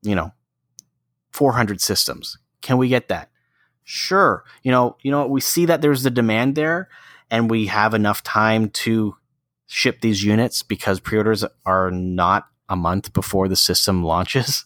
you 0.01 0.15
know, 0.15 0.31
400 1.31 1.81
systems. 1.81 2.37
Can 2.61 2.77
we 2.77 2.87
get 2.87 3.07
that? 3.09 3.29
Sure. 3.83 4.43
You 4.63 4.71
know, 4.71 4.97
you 5.01 5.11
know, 5.11 5.27
we 5.27 5.41
see 5.41 5.65
that 5.65 5.81
there's 5.81 6.03
the 6.03 6.09
demand 6.09 6.55
there 6.55 6.89
and 7.29 7.49
we 7.49 7.65
have 7.67 7.93
enough 7.93 8.23
time 8.23 8.69
to 8.69 9.15
ship 9.65 10.01
these 10.01 10.23
units 10.23 10.63
because 10.63 10.99
pre-orders 10.99 11.43
are 11.65 11.91
not 11.91 12.47
a 12.69 12.75
month 12.75 13.11
before 13.13 13.47
the 13.47 13.55
system 13.55 14.03
launches. 14.03 14.65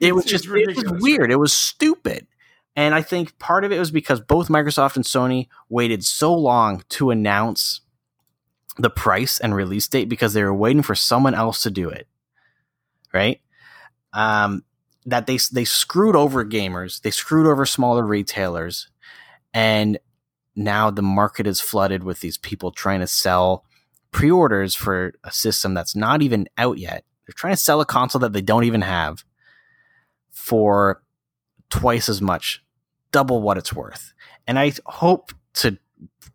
It 0.00 0.14
was 0.14 0.24
just 0.24 0.46
it 0.46 0.76
was 0.76 1.02
weird. 1.02 1.30
It 1.30 1.38
was 1.38 1.52
stupid. 1.52 2.26
And 2.74 2.94
I 2.94 3.02
think 3.02 3.38
part 3.38 3.64
of 3.64 3.72
it 3.72 3.78
was 3.78 3.90
because 3.90 4.20
both 4.20 4.48
Microsoft 4.48 4.96
and 4.96 5.04
Sony 5.04 5.48
waited 5.68 6.04
so 6.04 6.34
long 6.34 6.84
to 6.90 7.10
announce 7.10 7.80
the 8.78 8.90
price 8.90 9.40
and 9.40 9.54
release 9.54 9.88
date 9.88 10.08
because 10.08 10.32
they 10.32 10.42
were 10.42 10.54
waiting 10.54 10.82
for 10.82 10.94
someone 10.94 11.34
else 11.34 11.62
to 11.62 11.70
do 11.70 11.88
it. 11.88 12.06
Right? 13.12 13.40
Um, 14.12 14.64
that 15.06 15.26
they 15.26 15.38
they 15.52 15.64
screwed 15.64 16.16
over 16.16 16.44
gamers, 16.44 17.00
they 17.00 17.10
screwed 17.10 17.46
over 17.46 17.64
smaller 17.64 18.04
retailers, 18.04 18.88
and 19.54 19.98
now 20.54 20.90
the 20.90 21.02
market 21.02 21.46
is 21.46 21.60
flooded 21.60 22.02
with 22.02 22.20
these 22.20 22.36
people 22.36 22.70
trying 22.70 23.00
to 23.00 23.06
sell 23.06 23.64
pre-orders 24.10 24.74
for 24.74 25.14
a 25.24 25.30
system 25.30 25.74
that's 25.74 25.94
not 25.94 26.22
even 26.22 26.48
out 26.58 26.78
yet. 26.78 27.04
They're 27.26 27.34
trying 27.34 27.54
to 27.54 27.58
sell 27.58 27.80
a 27.80 27.86
console 27.86 28.20
that 28.20 28.32
they 28.32 28.42
don't 28.42 28.64
even 28.64 28.82
have 28.82 29.24
for 30.30 31.02
twice 31.70 32.08
as 32.08 32.20
much, 32.20 32.64
double 33.12 33.40
what 33.42 33.58
it's 33.58 33.72
worth. 33.72 34.12
And 34.46 34.58
I 34.58 34.72
hope 34.86 35.32
to 35.54 35.78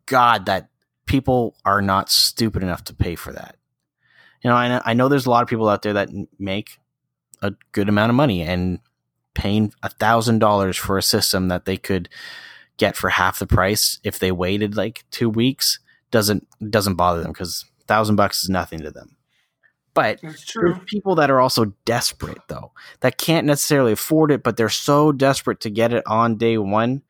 God 0.06 0.46
that 0.46 0.70
people 1.06 1.56
are 1.66 1.82
not 1.82 2.10
stupid 2.10 2.64
enough 2.64 2.84
to 2.86 2.93
pay 2.95 3.16
for 3.16 3.34
that. 3.34 3.58
You 4.43 4.49
know, 4.49 4.56
I 4.56 4.68
know, 4.68 4.82
I 4.86 4.93
know 4.93 5.08
there's 5.08 5.26
a 5.26 5.30
lot 5.30 5.43
of 5.43 5.49
people 5.49 5.70
out 5.70 5.82
there 5.82 5.93
that 5.93 6.10
make 6.38 6.78
a 7.41 7.54
good 7.72 7.89
amount 7.89 8.10
of 8.10 8.16
money 8.16 8.41
and 8.41 8.80
paying 9.34 9.74
a 9.82 9.89
thousand 9.89 10.39
dollars 10.39 10.78
for 10.78 10.97
a 10.97 11.04
system 11.04 11.47
that 11.47 11.66
they 11.66 11.78
could 11.78 12.10
get 12.78 12.95
for 12.95 13.10
half 13.10 13.39
the 13.39 13.47
price 13.47 13.99
if 14.04 14.20
they 14.20 14.32
waited 14.32 14.76
like 14.76 15.06
two 15.12 15.30
weeks 15.30 15.80
doesn't 16.12 16.47
doesn't 16.70 16.95
bother 16.95 17.22
them 17.22 17.32
because 17.32 17.66
thousand 17.88 18.16
bucks 18.16 18.43
is 18.43 18.49
nothing 18.49 18.80
to 18.80 18.91
them. 18.91 19.16
But 19.93 20.20
It's 20.24 20.43
true. 20.45 20.74
there's 20.74 20.84
people 20.88 21.16
that 21.16 21.30
are 21.30 21.39
also 21.39 21.74
desperate 21.86 22.39
though 22.47 22.72
that 23.01 23.18
can't 23.18 23.45
necessarily 23.45 23.91
afford 23.91 24.32
it, 24.32 24.43
but 24.43 24.58
they're 24.58 24.70
so 24.70 25.12
desperate 25.12 25.60
to 25.62 25.70
get 25.70 25.93
it 25.93 26.04
on 26.08 26.38
day 26.38 26.58
one 26.58 27.04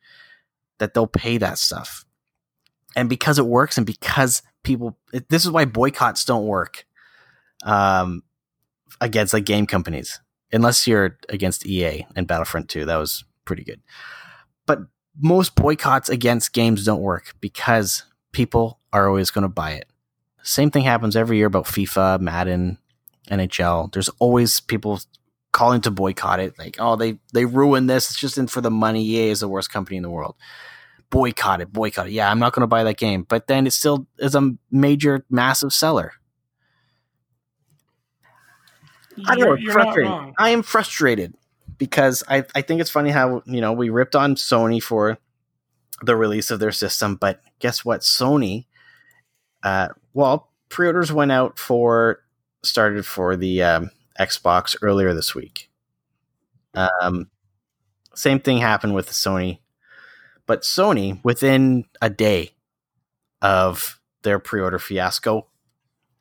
that 0.78 0.94
they'll 0.94 1.06
pay 1.06 1.38
that 1.38 1.58
stuff. 1.58 2.04
And 2.96 3.08
because 3.08 3.38
it 3.38 3.46
works, 3.46 3.76
and 3.76 3.86
because 3.86 4.42
people, 4.62 4.96
it, 5.12 5.28
this 5.28 5.44
is 5.44 5.50
why 5.50 5.64
boycotts 5.64 6.24
don't 6.24 6.46
work 6.46 6.86
um, 7.64 8.22
against 9.00 9.32
like 9.32 9.44
game 9.44 9.66
companies, 9.66 10.20
unless 10.52 10.86
you're 10.86 11.18
against 11.28 11.66
EA 11.66 12.06
and 12.14 12.26
Battlefront 12.26 12.68
2. 12.68 12.84
That 12.84 12.96
was 12.96 13.24
pretty 13.44 13.64
good. 13.64 13.80
But 14.66 14.80
most 15.20 15.54
boycotts 15.54 16.08
against 16.08 16.52
games 16.52 16.84
don't 16.84 17.00
work 17.00 17.34
because 17.40 18.04
people 18.32 18.80
are 18.92 19.08
always 19.08 19.30
going 19.30 19.42
to 19.42 19.48
buy 19.48 19.72
it. 19.72 19.88
Same 20.42 20.70
thing 20.70 20.84
happens 20.84 21.16
every 21.16 21.38
year 21.38 21.46
about 21.46 21.64
FIFA, 21.64 22.20
Madden, 22.20 22.78
NHL. 23.30 23.92
There's 23.92 24.10
always 24.18 24.60
people 24.60 25.00
calling 25.52 25.80
to 25.82 25.90
boycott 25.90 26.40
it. 26.40 26.58
Like, 26.58 26.76
oh, 26.78 26.96
they 26.96 27.18
they 27.32 27.46
ruined 27.46 27.88
this. 27.88 28.10
It's 28.10 28.20
just 28.20 28.36
in 28.36 28.46
for 28.46 28.60
the 28.60 28.70
money. 28.70 29.02
EA 29.04 29.30
is 29.30 29.40
the 29.40 29.48
worst 29.48 29.70
company 29.72 29.96
in 29.96 30.02
the 30.02 30.10
world. 30.10 30.36
Boycott 31.10 31.60
it, 31.60 31.72
boycott 31.72 32.08
it. 32.08 32.12
Yeah, 32.12 32.30
I'm 32.30 32.38
not 32.38 32.52
going 32.52 32.62
to 32.62 32.66
buy 32.66 32.84
that 32.84 32.96
game. 32.96 33.24
But 33.28 33.46
then 33.46 33.66
it 33.66 33.72
still 33.72 34.06
is 34.18 34.34
a 34.34 34.52
major, 34.70 35.24
massive 35.30 35.72
seller. 35.72 36.12
I 39.26 39.36
don't 39.36 39.40
know. 39.40 39.46
You're, 39.46 39.54
it's 39.54 39.62
you're 39.62 39.74
not 39.74 39.84
frustrating. 39.84 40.10
wrong. 40.10 40.34
I 40.38 40.50
am 40.50 40.62
frustrated 40.62 41.34
because 41.78 42.24
I, 42.28 42.44
I 42.54 42.62
think 42.62 42.80
it's 42.80 42.90
funny 42.90 43.10
how 43.10 43.42
you 43.46 43.60
know 43.60 43.72
we 43.72 43.90
ripped 43.90 44.16
on 44.16 44.34
Sony 44.34 44.82
for 44.82 45.18
the 46.02 46.16
release 46.16 46.50
of 46.50 46.60
their 46.60 46.72
system, 46.72 47.16
but 47.16 47.40
guess 47.60 47.84
what? 47.84 48.00
Sony, 48.00 48.66
uh, 49.62 49.88
well, 50.12 50.50
pre-orders 50.68 51.12
went 51.12 51.32
out 51.32 51.58
for 51.58 52.20
started 52.62 53.06
for 53.06 53.36
the 53.36 53.62
um, 53.62 53.90
Xbox 54.18 54.76
earlier 54.82 55.14
this 55.14 55.34
week. 55.34 55.70
Um, 56.74 57.30
same 58.14 58.40
thing 58.40 58.58
happened 58.58 58.94
with 58.94 59.06
the 59.06 59.12
Sony, 59.12 59.58
but 60.46 60.62
Sony 60.62 61.22
within 61.24 61.84
a 62.00 62.10
day 62.10 62.52
of 63.42 64.00
their 64.22 64.38
pre-order 64.38 64.78
fiasco, 64.78 65.46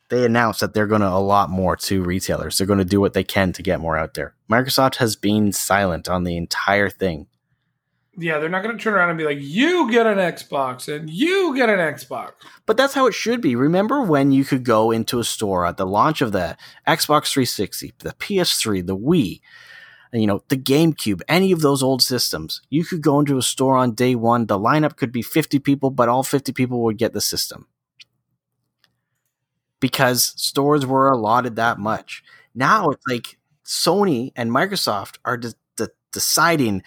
they 0.10 0.26
announced 0.26 0.60
that 0.60 0.74
they're 0.74 0.88
going 0.88 1.02
to 1.02 1.08
allot 1.08 1.50
more 1.50 1.76
to 1.76 2.04
retailers. 2.04 2.58
They're 2.58 2.68
going 2.68 2.80
to 2.80 2.86
do 2.86 3.02
what 3.02 3.14
they 3.14 3.24
can 3.24 3.54
to 3.54 3.64
get 3.64 3.80
more 3.80 3.98
out 3.98 4.14
there. 4.14 4.36
Microsoft 4.52 4.98
has 4.98 5.16
been 5.16 5.52
silent 5.52 6.08
on 6.08 6.24
the 6.24 6.38
entire 6.38 6.90
thing. 6.90 7.28
Yeah, 8.16 8.38
they're 8.38 8.50
not 8.50 8.62
going 8.62 8.78
to 8.78 8.84
turn 8.84 8.94
around 8.94 9.10
and 9.10 9.18
be 9.18 9.24
like, 9.24 9.40
"You 9.42 9.90
get 9.90 10.06
an 10.06 10.20
Xbox 10.20 10.94
and 10.94 11.10
you 11.10 11.56
get 11.56 11.70
an 11.70 11.80
Xbox." 11.80 12.34
But 12.68 12.78
that's 12.78 12.94
how 12.94 13.08
it 13.08 13.16
should 13.16 13.42
be. 13.42 13.56
Remember 13.56 14.04
when 14.04 14.32
you 14.32 14.46
could 14.46 14.64
go 14.64 14.92
into 14.92 15.20
a 15.20 15.24
store 15.24 15.66
at 15.66 15.78
the 15.78 15.88
launch 15.88 16.22
of 16.22 16.32
the 16.32 16.56
Xbox 16.88 17.32
360, 17.32 17.94
the 18.00 18.12
PS3, 18.12 18.86
the 18.86 18.96
Wii, 18.96 19.42
you 20.22 20.28
know, 20.28 20.44
the 20.50 20.58
GameCube, 20.58 21.22
any 21.28 21.52
of 21.52 21.62
those 21.62 21.82
old 21.82 22.02
systems. 22.02 22.62
You 22.70 22.86
could 22.86 23.02
go 23.02 23.20
into 23.20 23.38
a 23.38 23.42
store 23.42 23.78
on 23.78 23.94
day 23.94 24.16
one. 24.16 24.46
The 24.46 24.60
lineup 24.60 24.96
could 24.96 25.12
be 25.12 25.22
50 25.22 25.60
people, 25.60 25.90
but 25.90 26.10
all 26.10 26.24
50 26.24 26.52
people 26.52 26.84
would 26.84 26.98
get 26.98 27.14
the 27.14 27.22
system 27.22 27.68
because 29.84 30.34
stores 30.38 30.86
were 30.86 31.10
allotted 31.10 31.58
that 31.58 31.78
much. 31.78 32.24
Now 32.56 32.90
it's 32.92 33.04
like 33.06 33.38
Sony 33.66 34.32
and 34.34 34.50
Microsoft 34.50 35.18
are 35.26 35.36
de- 35.36 35.56
de- 35.76 35.90
deciding 36.14 36.84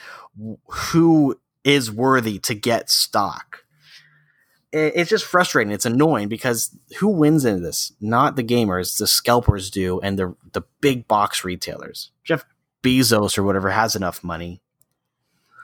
who 0.67 1.39
is 1.63 1.93
worthy 1.93 2.39
to 2.39 2.55
get 2.55 2.89
stock. 2.89 3.65
It's 4.73 5.11
just 5.11 5.27
frustrating. 5.27 5.75
It's 5.75 5.85
annoying 5.85 6.29
because 6.29 6.75
who 6.99 7.09
wins 7.09 7.45
in 7.45 7.63
this? 7.63 7.93
Not 8.01 8.37
the 8.37 8.43
gamers. 8.43 8.97
The 8.99 9.07
scalpers 9.07 9.71
do, 9.71 10.01
and 10.01 10.19
the 10.19 10.35
the 10.53 10.63
big 10.81 11.07
box 11.07 11.45
retailers. 11.45 12.13
Jeff 12.25 12.47
Bezos 12.83 13.39
or 13.39 13.43
whatever 13.43 13.71
has 13.71 13.97
enough 13.97 14.23
money. 14.23 14.61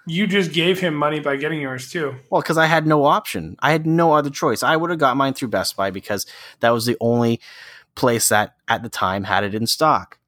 You 0.07 0.27
just 0.27 0.53
gave 0.53 0.81
him 0.81 0.95
money 0.95 1.21
by 1.21 1.37
getting 1.37 1.61
yours 1.61 1.91
too. 1.91 2.17
Well, 2.29 2.43
because 2.43 2.59
I 2.59 2.67
had 2.67 2.87
no 2.87 3.05
option. 3.05 3.57
I 3.61 3.71
had 3.71 3.87
no 3.87 4.13
other 4.13 4.31
choice. 4.31 4.63
I 4.63 4.77
would 4.77 4.91
have 4.91 4.99
got 4.99 5.17
mine 5.17 5.35
through 5.35 5.49
Best 5.49 5.77
Buy 5.77 5.91
because 5.91 6.27
that 6.61 6.71
was 6.71 6.87
the 6.87 6.97
only 7.01 7.41
place 7.95 8.29
that 8.31 8.57
at 8.67 8.83
the 8.83 8.89
time 8.89 9.25
had 9.25 9.45
it 9.45 9.55
in 9.55 9.67
stock. 9.67 10.19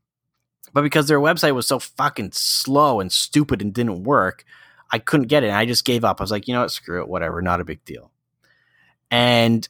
But 0.73 0.83
because 0.83 1.09
their 1.09 1.21
website 1.21 1.55
was 1.55 1.67
so 1.67 1.79
fucking 1.79 2.33
slow 2.33 3.01
and 3.01 3.11
stupid 3.11 3.63
and 3.63 3.73
didn't 3.73 4.05
work, 4.05 4.45
I 4.91 4.99
couldn't 4.99 5.29
get 5.29 5.43
it. 5.43 5.49
And 5.49 5.57
I 5.57 5.67
just 5.67 5.85
gave 5.85 6.05
up. 6.05 6.21
I 6.21 6.25
was 6.25 6.31
like, 6.31 6.47
you 6.47 6.55
know 6.55 6.63
what, 6.63 6.71
screw 6.71 7.01
it, 7.01 7.09
whatever, 7.09 7.43
not 7.43 7.61
a 7.61 7.65
big 7.65 7.85
deal. 7.85 8.13
And 9.11 9.69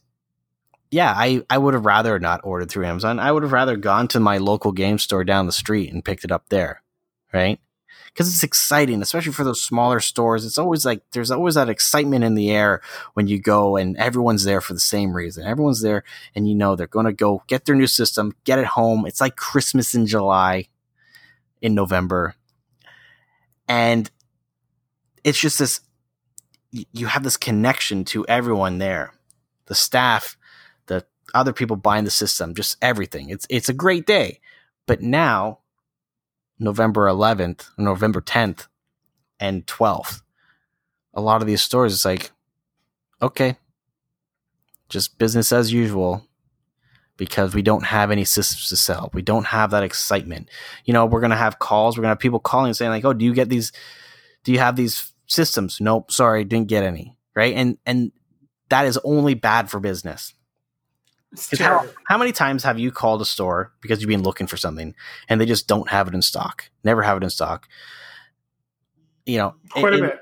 yeah, 0.91 1.12
I, 1.17 1.43
I 1.51 1.59
would 1.59 1.75
have 1.75 1.87
rather 1.87 2.19
not 2.19 2.41
ordered 2.45 2.71
through 2.71 2.87
Amazon. 2.87 3.19
I 3.19 3.33
would 3.33 3.43
have 3.43 3.53
rather 3.53 3.77
gone 3.77 4.09
to 4.09 4.21
my 4.21 4.39
local 4.39 4.73
game 4.73 4.99
store 4.99 5.25
down 5.25 5.47
the 5.47 5.53
street 5.53 5.93
and 5.93 6.05
picked 6.05 6.25
it 6.25 6.33
up 6.33 6.49
there. 6.51 6.83
Right 7.35 7.61
because 8.14 8.32
it's 8.32 8.45
exciting, 8.45 9.03
especially 9.03 9.32
for 9.32 9.43
those 9.43 9.61
smaller 9.61 9.99
stores. 9.99 10.47
It's 10.47 10.57
always 10.57 10.85
like 10.87 11.03
there's 11.11 11.32
always 11.32 11.57
that 11.57 11.68
excitement 11.68 12.22
in 12.22 12.35
the 12.35 12.51
air 12.51 12.80
when 13.14 13.26
you 13.26 13.41
go 13.41 13.76
and 13.76 13.97
everyone's 13.97 14.45
there 14.45 14.61
for 14.61 14.72
the 14.72 14.80
same 14.80 15.12
reason. 15.12 15.45
Everyone's 15.45 15.82
there 15.82 16.05
and 16.35 16.49
you 16.49 16.55
know 16.55 16.76
they're 16.76 16.87
going 16.87 17.07
to 17.07 17.12
go 17.12 17.43
get 17.49 17.64
their 17.64 17.74
new 17.74 17.89
system, 17.89 18.37
get 18.45 18.61
it 18.61 18.66
home. 18.66 19.05
It's 19.05 19.20
like 19.20 19.35
Christmas 19.35 19.97
in 19.97 20.07
July, 20.07 20.68
in 21.61 21.74
November. 21.74 22.37
And 23.66 24.09
it's 25.24 25.41
just 25.41 25.59
this 25.59 25.80
you 26.70 27.07
have 27.07 27.22
this 27.24 27.37
connection 27.37 28.05
to 28.05 28.26
everyone 28.26 28.78
there. 28.78 29.12
The 29.66 29.74
staff, 29.74 30.37
the 30.87 31.05
other 31.32 31.53
people 31.53 31.76
buying 31.76 32.05
the 32.05 32.11
system, 32.11 32.55
just 32.55 32.76
everything. 32.80 33.30
It's 33.30 33.47
it's 33.51 33.68
a 33.68 33.74
great 33.74 34.07
day. 34.07 34.41
But 34.87 35.01
now 35.01 35.61
November 36.59 37.07
11th, 37.07 37.69
November 37.77 38.21
10th, 38.21 38.67
and 39.41 39.67
12th. 39.67 40.23
A 41.15 41.21
lot 41.21 41.41
of 41.41 41.47
these 41.47 41.63
stores, 41.63 41.93
it's 41.93 42.05
like, 42.05 42.31
okay, 43.21 43.57
just 44.89 45.19
business 45.19 45.53
as 45.53 45.73
usual 45.73 46.27
because 47.17 47.55
we 47.55 47.63
don't 47.63 47.85
have 47.85 48.11
any 48.11 48.25
systems 48.25 48.69
to 48.69 48.77
sell. 48.77 49.11
We 49.13 49.23
don't 49.23 49.47
have 49.47 49.71
that 49.71 49.85
excitement. 49.85 50.49
You 50.85 50.93
know, 50.93 51.07
we're 51.07 51.21
going 51.21 51.31
to 51.31 51.37
have 51.37 51.59
calls. 51.59 51.97
We're 51.97 52.03
going 52.03 52.11
to 52.11 52.17
have 52.17 52.19
people 52.19 52.41
calling 52.41 52.69
and 52.69 52.77
saying, 52.77 52.91
like, 52.91 53.05
oh, 53.05 53.13
do 53.13 53.25
you 53.25 53.35
get 53.35 53.49
these? 53.49 53.73
Do 54.43 54.53
you 54.53 54.59
have 54.59 54.77
these 54.77 55.13
systems? 55.27 55.81
Nope, 55.81 56.11
sorry, 56.11 56.45
didn't 56.45 56.69
get 56.69 56.83
any. 56.83 57.17
Right. 57.35 57.55
And, 57.55 57.79
and, 57.87 58.13
that 58.71 58.87
is 58.87 58.99
only 59.05 59.35
bad 59.35 59.71
for 59.71 59.79
business. 59.79 60.35
How, 61.59 61.87
how 62.07 62.18
many 62.18 62.32
times 62.32 62.62
have 62.64 62.78
you 62.78 62.91
called 62.91 63.20
a 63.22 63.24
store 63.24 63.72
because 63.80 64.01
you've 64.01 64.09
been 64.09 64.22
looking 64.22 64.47
for 64.47 64.57
something 64.57 64.95
and 65.28 65.41
they 65.41 65.47
just 65.47 65.66
don't 65.68 65.89
have 65.91 66.09
it 66.09 66.14
in 66.14 66.22
stock? 66.22 66.70
Never 66.85 67.03
have 67.03 67.16
it 67.16 67.22
in 67.24 67.30
stock. 67.30 67.68
You 69.26 69.39
know, 69.39 69.55
Quite 69.70 69.95
a 69.95 69.99
bit. 69.99 70.20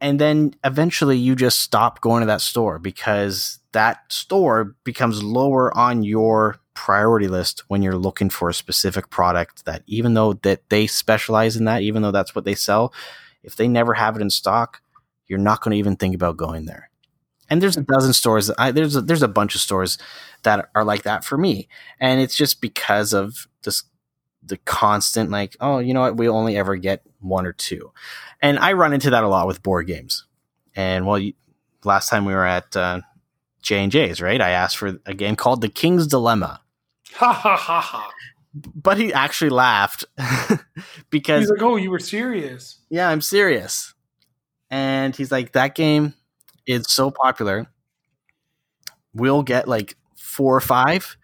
and 0.00 0.18
then 0.18 0.54
eventually 0.64 1.18
you 1.18 1.36
just 1.36 1.60
stop 1.60 2.00
going 2.00 2.20
to 2.20 2.26
that 2.26 2.40
store 2.40 2.78
because 2.78 3.58
that 3.72 4.10
store 4.12 4.74
becomes 4.84 5.22
lower 5.22 5.76
on 5.76 6.02
your 6.02 6.56
priority 6.74 7.28
list 7.28 7.62
when 7.68 7.82
you're 7.82 7.96
looking 7.96 8.30
for 8.30 8.48
a 8.48 8.54
specific 8.54 9.10
product 9.10 9.66
that 9.66 9.82
even 9.86 10.14
though 10.14 10.32
that 10.32 10.68
they 10.70 10.86
specialize 10.86 11.56
in 11.56 11.66
that, 11.66 11.82
even 11.82 12.00
though 12.02 12.10
that's 12.10 12.34
what 12.34 12.44
they 12.46 12.54
sell, 12.54 12.92
if 13.42 13.56
they 13.56 13.68
never 13.68 13.92
have 13.94 14.16
it 14.16 14.22
in 14.22 14.30
stock, 14.30 14.80
you're 15.26 15.38
not 15.38 15.60
going 15.60 15.72
to 15.72 15.78
even 15.78 15.96
think 15.96 16.14
about 16.14 16.36
going 16.38 16.64
there. 16.64 16.88
And 17.50 17.60
there's 17.62 17.76
a 17.76 17.82
dozen 17.82 18.12
stores. 18.12 18.50
I, 18.58 18.70
there's 18.70 18.96
a, 18.96 19.00
there's 19.02 19.22
a 19.22 19.28
bunch 19.28 19.54
of 19.54 19.60
stores 19.60 19.98
that 20.42 20.70
are 20.74 20.84
like 20.84 21.02
that 21.02 21.24
for 21.24 21.36
me, 21.36 21.68
and 22.00 22.20
it's 22.20 22.34
just 22.36 22.60
because 22.60 23.12
of 23.12 23.46
this 23.62 23.82
the 24.44 24.56
constant 24.58 25.30
like, 25.30 25.56
oh, 25.60 25.78
you 25.78 25.94
know 25.94 26.00
what, 26.00 26.16
we 26.16 26.28
only 26.28 26.56
ever 26.56 26.76
get 26.76 27.02
one 27.20 27.46
or 27.46 27.52
two, 27.52 27.92
and 28.40 28.58
I 28.58 28.72
run 28.72 28.92
into 28.92 29.10
that 29.10 29.22
a 29.24 29.28
lot 29.28 29.46
with 29.46 29.62
board 29.62 29.86
games. 29.86 30.24
And 30.74 31.06
well, 31.06 31.18
you, 31.18 31.34
last 31.84 32.08
time 32.08 32.24
we 32.24 32.32
were 32.32 32.46
at 32.46 32.74
uh, 32.76 33.02
J 33.60 33.82
and 33.82 33.92
J's, 33.92 34.20
right? 34.22 34.40
I 34.40 34.50
asked 34.50 34.78
for 34.78 34.98
a 35.04 35.12
game 35.14 35.36
called 35.36 35.60
The 35.60 35.68
King's 35.68 36.06
Dilemma, 36.06 36.60
Ha 37.14 37.32
ha 37.32 37.56
ha 37.56 37.80
ha. 37.80 38.10
but 38.54 38.96
he 38.96 39.12
actually 39.12 39.50
laughed 39.50 40.04
because 41.10 41.42
He's 41.42 41.50
like, 41.50 41.62
oh, 41.62 41.76
you 41.76 41.90
were 41.90 41.98
serious. 41.98 42.78
yeah, 42.88 43.08
I'm 43.10 43.20
serious. 43.20 43.92
And 44.70 45.14
he's 45.14 45.30
like, 45.30 45.52
that 45.52 45.74
game 45.74 46.14
is 46.66 46.86
so 46.88 47.10
popular. 47.10 47.66
We'll 49.14 49.42
get 49.42 49.68
like 49.68 49.96
four 50.16 50.56
or 50.56 50.60
five, 50.60 51.16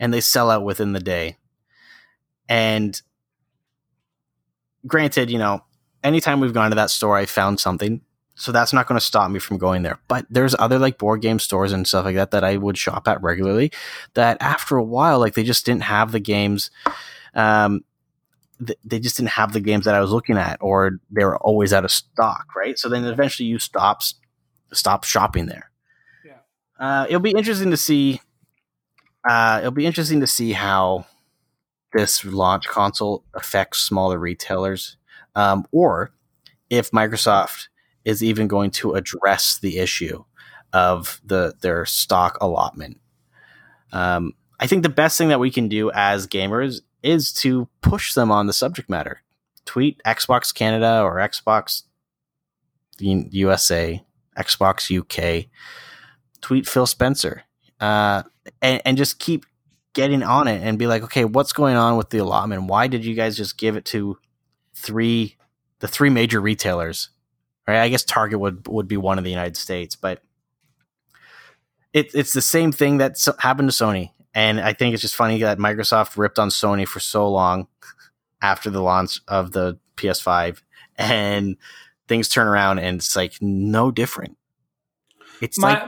and 0.00 0.12
they 0.12 0.20
sell 0.20 0.50
out 0.50 0.64
within 0.64 0.92
the 0.92 1.00
day. 1.00 1.36
And 2.48 3.00
granted, 4.86 5.30
you 5.30 5.38
know, 5.38 5.64
anytime 6.02 6.40
we've 6.40 6.52
gone 6.54 6.70
to 6.70 6.76
that 6.76 6.90
store, 6.90 7.16
I 7.16 7.26
found 7.26 7.60
something. 7.60 8.00
So 8.34 8.52
that's 8.52 8.72
not 8.72 8.86
going 8.86 8.98
to 8.98 9.04
stop 9.04 9.30
me 9.30 9.38
from 9.38 9.56
going 9.56 9.82
there. 9.82 9.98
But 10.08 10.26
there's 10.28 10.54
other 10.58 10.78
like 10.78 10.98
board 10.98 11.22
game 11.22 11.38
stores 11.38 11.72
and 11.72 11.86
stuff 11.86 12.04
like 12.04 12.16
that 12.16 12.32
that 12.32 12.44
I 12.44 12.56
would 12.56 12.76
shop 12.76 13.08
at 13.08 13.22
regularly. 13.22 13.72
That 14.14 14.36
after 14.40 14.76
a 14.76 14.84
while, 14.84 15.18
like 15.18 15.34
they 15.34 15.42
just 15.42 15.64
didn't 15.64 15.84
have 15.84 16.12
the 16.12 16.20
games. 16.20 16.70
Um, 17.34 17.82
th- 18.64 18.78
they 18.84 18.98
just 18.98 19.16
didn't 19.16 19.30
have 19.30 19.52
the 19.52 19.60
games 19.60 19.86
that 19.86 19.94
I 19.94 20.00
was 20.00 20.10
looking 20.10 20.36
at, 20.36 20.58
or 20.60 20.98
they 21.10 21.24
were 21.24 21.38
always 21.38 21.72
out 21.72 21.86
of 21.86 21.90
stock, 21.90 22.54
right? 22.54 22.78
So 22.78 22.90
then 22.90 23.04
eventually 23.04 23.48
you 23.48 23.58
stop 23.58 24.02
stop 24.72 25.04
shopping 25.04 25.46
there. 25.46 25.70
Yeah. 26.24 26.38
Uh, 26.78 27.06
it'll 27.08 27.20
be 27.20 27.32
interesting 27.32 27.70
to 27.70 27.76
see. 27.76 28.20
Uh, 29.28 29.58
it'll 29.60 29.72
be 29.72 29.86
interesting 29.86 30.20
to 30.20 30.26
see 30.26 30.52
how 30.52 31.06
this 31.92 32.24
launch 32.24 32.66
console 32.68 33.24
affects 33.34 33.80
smaller 33.80 34.18
retailers, 34.18 34.96
um, 35.34 35.66
or 35.72 36.12
if 36.70 36.90
Microsoft 36.90 37.68
is 38.04 38.22
even 38.22 38.46
going 38.46 38.70
to 38.70 38.92
address 38.92 39.58
the 39.58 39.78
issue 39.78 40.24
of 40.72 41.20
the 41.24 41.54
their 41.60 41.84
stock 41.84 42.38
allotment. 42.40 43.00
Um, 43.92 44.32
I 44.58 44.66
think 44.66 44.82
the 44.82 44.88
best 44.88 45.18
thing 45.18 45.28
that 45.28 45.40
we 45.40 45.50
can 45.50 45.68
do 45.68 45.90
as 45.92 46.26
gamers 46.26 46.80
is 47.02 47.32
to 47.32 47.68
push 47.82 48.14
them 48.14 48.30
on 48.30 48.46
the 48.46 48.52
subject 48.52 48.88
matter. 48.88 49.22
Tweet 49.64 50.00
Xbox 50.04 50.54
Canada 50.54 51.02
or 51.02 51.16
Xbox 51.16 51.82
USA, 52.98 54.04
Xbox 54.36 54.90
UK. 54.90 55.46
Tweet 56.40 56.68
Phil 56.68 56.86
Spencer, 56.86 57.42
uh, 57.80 58.22
and, 58.62 58.80
and 58.84 58.96
just 58.96 59.18
keep 59.18 59.44
getting 59.94 60.22
on 60.22 60.46
it 60.46 60.62
and 60.62 60.78
be 60.78 60.86
like, 60.86 61.02
okay, 61.02 61.24
what's 61.24 61.52
going 61.52 61.76
on 61.76 61.96
with 61.96 62.10
the 62.10 62.18
allotment? 62.18 62.64
Why 62.64 62.86
did 62.86 63.04
you 63.04 63.14
guys 63.14 63.36
just 63.36 63.58
give 63.58 63.76
it 63.76 63.84
to 63.86 64.18
three, 64.74 65.36
the 65.80 65.88
three 65.88 66.10
major 66.10 66.40
retailers? 66.40 67.10
Right? 67.66 67.80
I 67.80 67.88
guess 67.88 68.04
Target 68.04 68.38
would 68.38 68.68
would 68.68 68.86
be 68.86 68.96
one 68.96 69.18
in 69.18 69.24
the 69.24 69.30
United 69.30 69.56
States, 69.56 69.96
but 69.96 70.22
it, 71.92 72.14
it's 72.14 72.32
the 72.32 72.42
same 72.42 72.70
thing 72.72 72.98
that 72.98 73.16
happened 73.40 73.70
to 73.70 73.74
Sony. 73.74 74.10
And 74.34 74.60
I 74.60 74.74
think 74.74 74.92
it's 74.92 75.00
just 75.00 75.16
funny 75.16 75.40
that 75.40 75.58
Microsoft 75.58 76.18
ripped 76.18 76.38
on 76.38 76.50
Sony 76.50 76.86
for 76.86 77.00
so 77.00 77.28
long 77.28 77.68
after 78.42 78.70
the 78.70 78.82
launch 78.82 79.20
of 79.26 79.52
the 79.52 79.78
PS5, 79.96 80.62
and 80.96 81.56
things 82.08 82.28
turn 82.28 82.46
around 82.46 82.78
and 82.78 82.98
it's 82.98 83.16
like 83.16 83.34
no 83.40 83.90
different. 83.90 84.36
It's 85.40 85.58
like 85.58 85.82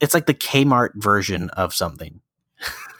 it's 0.00 0.14
like 0.14 0.26
the 0.26 0.34
Kmart 0.34 0.90
version 0.94 1.50
of 1.50 1.74
something. 1.74 2.20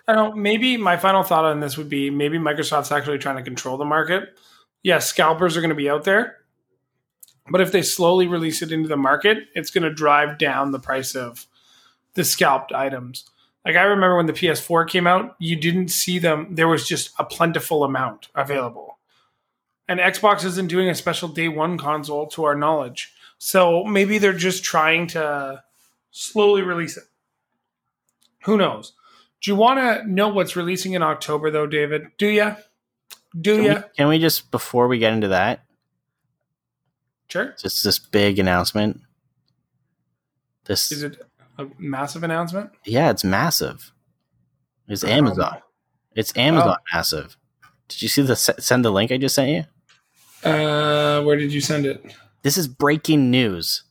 I 0.08 0.14
don't. 0.14 0.36
Maybe 0.38 0.76
my 0.76 0.96
final 0.96 1.22
thought 1.22 1.44
on 1.44 1.60
this 1.60 1.76
would 1.76 1.88
be 1.88 2.10
maybe 2.10 2.38
Microsoft's 2.38 2.92
actually 2.92 3.18
trying 3.18 3.36
to 3.36 3.42
control 3.42 3.76
the 3.76 3.84
market. 3.84 4.36
Yes, 4.82 5.06
scalpers 5.06 5.56
are 5.56 5.60
going 5.60 5.70
to 5.70 5.76
be 5.76 5.88
out 5.88 6.04
there, 6.04 6.38
but 7.48 7.60
if 7.60 7.70
they 7.70 7.82
slowly 7.82 8.26
release 8.26 8.62
it 8.62 8.72
into 8.72 8.88
the 8.88 8.96
market, 8.96 9.38
it's 9.54 9.70
going 9.70 9.84
to 9.84 9.94
drive 9.94 10.38
down 10.38 10.72
the 10.72 10.80
price 10.80 11.14
of 11.14 11.46
the 12.14 12.24
scalped 12.24 12.72
items. 12.72 13.30
Like 13.64 13.76
I 13.76 13.82
remember 13.82 14.16
when 14.16 14.26
the 14.26 14.32
PS4 14.32 14.88
came 14.88 15.06
out, 15.06 15.36
you 15.38 15.54
didn't 15.54 15.88
see 15.88 16.18
them. 16.18 16.48
There 16.50 16.66
was 16.66 16.86
just 16.86 17.10
a 17.18 17.24
plentiful 17.24 17.84
amount 17.84 18.28
available, 18.34 18.91
and 19.88 20.00
Xbox 20.00 20.44
isn't 20.44 20.68
doing 20.68 20.88
a 20.88 20.94
special 20.94 21.28
day 21.28 21.48
one 21.48 21.76
console 21.78 22.26
to 22.28 22.44
our 22.44 22.54
knowledge. 22.54 23.12
So 23.38 23.84
maybe 23.84 24.18
they're 24.18 24.32
just 24.32 24.62
trying 24.64 25.08
to 25.08 25.62
slowly 26.10 26.62
release 26.62 26.96
it. 26.96 27.04
Who 28.44 28.56
knows? 28.56 28.92
Do 29.40 29.50
you 29.50 29.56
want 29.56 29.78
to 29.80 30.08
know 30.10 30.28
what's 30.28 30.54
releasing 30.56 30.92
in 30.92 31.02
October, 31.02 31.50
though, 31.50 31.66
David? 31.66 32.08
Do 32.18 32.28
you? 32.28 32.54
Do 33.40 33.56
Can, 33.56 33.64
you? 33.64 33.74
we, 33.74 33.82
can 33.96 34.08
we 34.08 34.18
just 34.18 34.50
before 34.50 34.86
we 34.88 34.98
get 34.98 35.12
into 35.12 35.28
that, 35.28 35.64
Sure. 37.28 37.54
just 37.60 37.82
this 37.82 37.98
big 37.98 38.38
announcement? 38.38 39.00
This 40.64 40.92
Is 40.92 41.02
it 41.02 41.20
a 41.58 41.66
massive 41.78 42.22
announcement? 42.22 42.70
yeah, 42.84 43.10
it's 43.10 43.24
massive. 43.24 43.92
It's 44.86 45.02
Um, 45.02 45.10
Amazon. 45.10 45.58
It's 46.14 46.36
Amazon 46.36 46.76
Oh. 46.78 46.84
massive. 46.94 47.36
Did 47.92 48.02
you 48.02 48.08
see 48.08 48.22
the 48.22 48.36
send 48.36 48.84
the 48.84 48.90
link 48.90 49.12
I 49.12 49.16
just 49.16 49.34
sent 49.34 49.50
you? 49.50 50.48
Uh, 50.48 51.22
where 51.22 51.36
did 51.36 51.52
you 51.52 51.60
send 51.60 51.86
it? 51.86 52.14
This 52.42 52.58
is 52.58 52.66
breaking 52.66 53.30
news. 53.30 53.84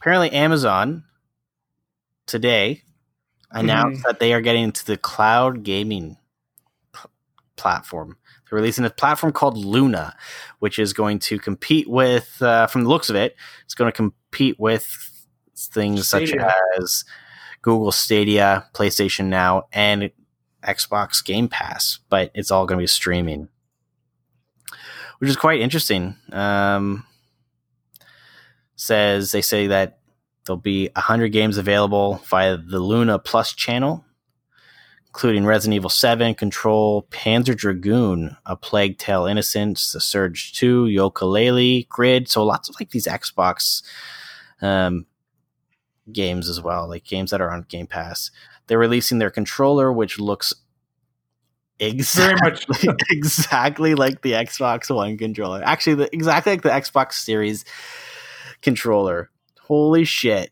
Apparently, 0.00 0.30
Amazon 0.32 1.04
today 2.26 2.82
announced 3.50 4.02
that 4.04 4.18
they 4.18 4.32
are 4.32 4.40
getting 4.40 4.64
into 4.64 4.84
the 4.84 4.96
cloud 4.96 5.62
gaming 5.62 6.16
p- 6.92 7.08
platform. 7.56 8.16
They're 8.50 8.58
releasing 8.58 8.84
a 8.84 8.90
platform 8.90 9.32
called 9.32 9.56
Luna, 9.56 10.14
which 10.58 10.78
is 10.78 10.92
going 10.92 11.20
to 11.20 11.38
compete 11.38 11.88
with, 11.88 12.42
uh, 12.42 12.66
from 12.66 12.84
the 12.84 12.88
looks 12.88 13.08
of 13.08 13.16
it, 13.16 13.36
it's 13.64 13.74
going 13.74 13.90
to 13.90 13.96
compete 13.96 14.58
with 14.58 14.86
things 15.56 16.08
such 16.08 16.34
as 16.78 17.04
Google 17.62 17.92
Stadia, 17.92 18.66
PlayStation 18.74 19.26
Now, 19.26 19.64
and 19.72 20.10
Xbox 20.64 21.24
Game 21.24 21.48
Pass. 21.48 21.98
But 22.08 22.30
it's 22.34 22.50
all 22.50 22.66
going 22.66 22.78
to 22.78 22.82
be 22.82 22.86
streaming 22.86 23.48
which 25.18 25.30
is 25.30 25.36
quite 25.36 25.60
interesting. 25.60 26.16
Um, 26.32 27.06
says 28.76 29.30
they 29.30 29.40
say 29.40 29.68
that 29.68 29.98
there'll 30.44 30.60
be 30.60 30.90
100 30.94 31.28
games 31.28 31.56
available 31.56 32.20
via 32.28 32.56
the 32.56 32.78
Luna 32.78 33.18
Plus 33.18 33.52
channel, 33.52 34.04
including 35.06 35.46
Resident 35.46 35.76
Evil 35.76 35.90
7, 35.90 36.34
Control, 36.34 37.04
Panzer 37.10 37.56
Dragoon, 37.56 38.36
A 38.44 38.56
Plague 38.56 38.98
Tale 38.98 39.26
Innocence, 39.26 39.92
The 39.92 40.00
Surge 40.00 40.52
2, 40.54 40.86
Yooka-Laylee, 40.86 41.88
Grid. 41.88 42.28
So 42.28 42.44
lots 42.44 42.68
of 42.68 42.76
like 42.78 42.90
these 42.90 43.06
Xbox 43.06 43.82
um, 44.60 45.06
games 46.12 46.48
as 46.48 46.60
well, 46.60 46.88
like 46.88 47.04
games 47.04 47.30
that 47.30 47.40
are 47.40 47.50
on 47.50 47.64
Game 47.68 47.86
Pass. 47.86 48.30
They're 48.66 48.78
releasing 48.78 49.18
their 49.18 49.30
controller, 49.30 49.92
which 49.92 50.18
looks 50.18 50.54
Very 51.80 52.34
much. 52.42 52.66
exactly, 52.68 52.94
exactly 53.10 53.94
like 53.94 54.22
the 54.22 54.32
Xbox 54.32 54.94
One 54.94 55.18
controller. 55.18 55.62
Actually, 55.64 55.94
the, 55.96 56.14
exactly 56.14 56.52
like 56.52 56.62
the 56.62 56.70
Xbox 56.70 57.14
Series 57.14 57.64
controller. 58.62 59.30
Holy 59.60 60.04
shit. 60.04 60.50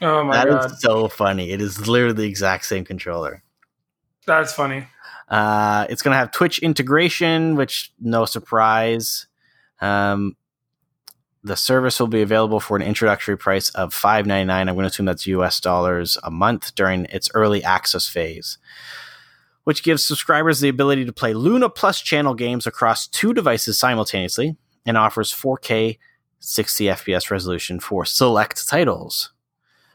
Oh 0.00 0.24
my 0.24 0.36
that 0.36 0.48
god, 0.48 0.62
that 0.62 0.72
is 0.72 0.80
so 0.80 1.08
funny. 1.08 1.50
It 1.50 1.60
is 1.60 1.86
literally 1.86 2.14
the 2.14 2.28
exact 2.28 2.64
same 2.64 2.84
controller. 2.84 3.42
that's 4.26 4.52
funny. 4.52 4.86
Uh, 5.28 5.86
it's 5.88 6.02
going 6.02 6.12
to 6.12 6.18
have 6.18 6.32
Twitch 6.32 6.58
integration, 6.58 7.54
which 7.56 7.92
no 8.00 8.24
surprise. 8.24 9.26
Um, 9.80 10.36
the 11.44 11.56
service 11.56 11.98
will 11.98 12.06
be 12.06 12.22
available 12.22 12.60
for 12.60 12.76
an 12.76 12.82
introductory 12.82 13.36
price 13.36 13.70
of 13.70 13.92
five 13.92 14.26
ninety 14.26 14.46
nine. 14.46 14.68
I'm 14.68 14.74
going 14.74 14.84
to 14.84 14.90
assume 14.90 15.06
that's 15.06 15.26
US 15.26 15.60
dollars 15.60 16.16
a 16.22 16.30
month 16.30 16.74
during 16.74 17.06
its 17.06 17.30
early 17.34 17.64
access 17.64 18.06
phase, 18.08 18.58
which 19.64 19.82
gives 19.82 20.04
subscribers 20.04 20.60
the 20.60 20.68
ability 20.68 21.04
to 21.04 21.12
play 21.12 21.34
Luna 21.34 21.68
Plus 21.68 22.00
channel 22.00 22.34
games 22.34 22.66
across 22.66 23.06
two 23.06 23.34
devices 23.34 23.78
simultaneously 23.78 24.56
and 24.86 24.96
offers 24.96 25.32
4K 25.32 25.98
60 26.40 26.84
FPS 26.86 27.30
resolution 27.30 27.80
for 27.80 28.04
select 28.04 28.66
titles. 28.66 29.32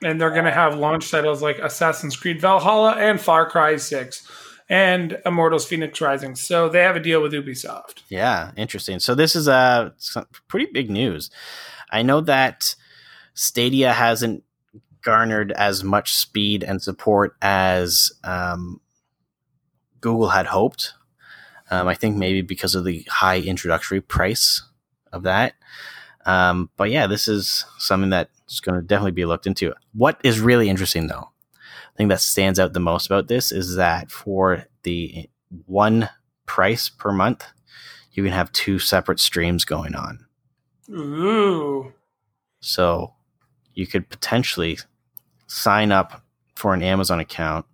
And 0.04 0.22
they're 0.22 0.32
going 0.32 0.46
to 0.46 0.52
have 0.52 0.78
launch 0.78 1.10
titles 1.10 1.42
like 1.42 1.58
Assassin's 1.60 2.16
Creed 2.16 2.40
Valhalla 2.40 2.92
and 2.92 3.20
Far 3.20 3.50
Cry 3.50 3.78
Six, 3.78 4.28
and 4.70 5.20
Immortals: 5.26 5.66
Phoenix 5.66 6.00
Rising. 6.02 6.36
So 6.36 6.70
they 6.70 6.82
have 6.82 6.96
a 6.96 7.00
deal 7.02 7.22
with 7.22 7.34
Ubisoft. 7.34 8.04
Yeah, 8.10 8.52
interesting. 8.56 9.00
So 9.00 9.16
this 9.16 9.36
is 9.36 9.48
uh, 9.48 9.92
pretty 10.48 10.68
big 10.72 10.90
news. 10.90 11.30
I 11.92 12.02
know 12.02 12.22
that 12.22 12.76
Stadia 13.34 13.94
hasn't 13.94 14.44
garnered 15.02 15.52
as 15.54 15.84
much 15.84 16.14
speed 16.14 16.64
and 16.64 16.82
support 16.82 17.36
as 17.42 18.12
um, 18.24 18.82
Google 20.02 20.30
had 20.30 20.48
hoped. 20.48 20.94
Um, 21.70 21.88
I 21.88 21.94
think 21.94 22.18
maybe 22.18 22.42
because 22.42 22.76
of 22.76 22.84
the 22.84 23.06
high 23.10 23.40
introductory 23.40 24.02
price 24.02 24.64
of 25.12 25.24
that. 25.24 25.54
Um, 26.26 26.70
but 26.76 26.90
yeah, 26.90 27.08
this 27.08 27.28
is 27.28 27.66
something 27.78 28.10
that's 28.10 28.60
going 28.60 28.80
to 28.80 28.86
definitely 28.86 29.12
be 29.12 29.26
looked 29.26 29.48
into. 29.48 29.74
What 29.94 30.20
is 30.24 30.40
really 30.40 30.70
interesting, 30.70 31.08
though, 31.08 31.30
I 31.98 32.00
think 32.00 32.10
that 32.10 32.22
stands 32.22 32.60
out 32.60 32.74
the 32.74 32.80
most 32.80 33.08
about 33.08 33.28
this 33.28 33.52
is 33.52 33.76
that 33.76 34.12
for 34.12 34.66
the 34.84 35.28
one 35.66 36.10
price 36.46 36.90
per 36.90 37.12
month, 37.12 37.44
you 38.12 38.22
can 38.24 38.32
have 38.34 38.52
two 38.52 38.78
separate 38.78 39.20
streams 39.20 39.66
going 39.66 39.96
on. 39.96 40.28
Ooh. 40.92 41.92
So 42.60 43.16
you 43.74 43.88
could 43.88 44.10
potentially 44.10 44.78
sign 45.48 45.92
up 45.92 46.22
for 46.56 46.76
an 46.76 46.84
Amazon 46.84 47.20
account 47.20 47.66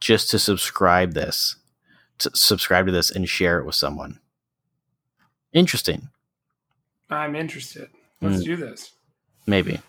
just 0.00 0.28
to 0.30 0.38
subscribe 0.40 1.12
this, 1.14 1.54
to 2.18 2.30
subscribe 2.34 2.86
to 2.86 2.92
this 2.92 3.08
and 3.08 3.28
share 3.28 3.60
it 3.60 3.66
with 3.66 3.76
someone. 3.76 4.18
Interesting. 5.52 6.08
I'm 7.08 7.36
interested. 7.36 7.88
Let's 8.20 8.42
Mm. 8.42 8.44
do 8.46 8.56
this. 8.56 8.94
Maybe. 9.46 9.80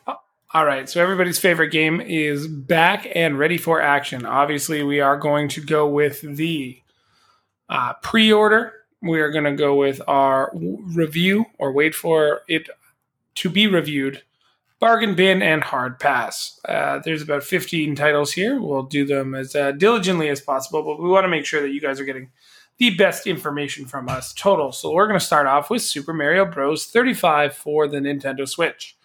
All 0.55 0.67
right, 0.67 0.87
so 0.87 1.01
everybody's 1.01 1.39
favorite 1.39 1.71
game 1.71 1.99
is 1.99 2.47
back 2.47 3.07
and 3.15 3.39
ready 3.39 3.57
for 3.57 3.81
action. 3.81 4.23
Obviously, 4.23 4.83
we 4.83 4.99
are 4.99 5.17
going 5.17 5.47
to 5.49 5.61
go 5.61 5.87
with 5.87 6.21
the 6.21 6.79
uh, 7.69 7.93
pre 8.03 8.31
order. 8.31 8.73
We 9.01 9.19
are 9.19 9.31
going 9.31 9.45
to 9.45 9.55
go 9.55 9.75
with 9.75 9.99
our 10.07 10.51
review 10.53 11.45
or 11.57 11.71
wait 11.71 11.95
for 11.95 12.41
it 12.47 12.69
to 13.35 13.49
be 13.49 13.65
reviewed 13.65 14.21
bargain 14.79 15.15
bin 15.15 15.41
and 15.41 15.63
hard 15.63 15.97
pass. 15.97 16.59
Uh, 16.67 16.99
there's 17.03 17.23
about 17.23 17.41
15 17.43 17.95
titles 17.95 18.33
here. 18.33 18.61
We'll 18.61 18.83
do 18.83 19.05
them 19.05 19.33
as 19.33 19.55
uh, 19.55 19.71
diligently 19.71 20.29
as 20.29 20.39
possible, 20.39 20.83
but 20.83 21.01
we 21.01 21.09
want 21.09 21.23
to 21.23 21.29
make 21.29 21.45
sure 21.45 21.61
that 21.61 21.71
you 21.73 21.81
guys 21.81 21.99
are 21.99 22.05
getting 22.05 22.29
the 22.77 22.91
best 22.95 23.25
information 23.25 23.85
from 23.85 24.07
us 24.07 24.33
total. 24.33 24.71
So 24.71 24.91
we're 24.91 25.07
going 25.07 25.19
to 25.19 25.25
start 25.25 25.47
off 25.47 25.71
with 25.71 25.81
Super 25.81 26.13
Mario 26.13 26.45
Bros. 26.45 26.85
35 26.85 27.55
for 27.55 27.87
the 27.87 27.97
Nintendo 27.97 28.47
Switch. 28.47 28.95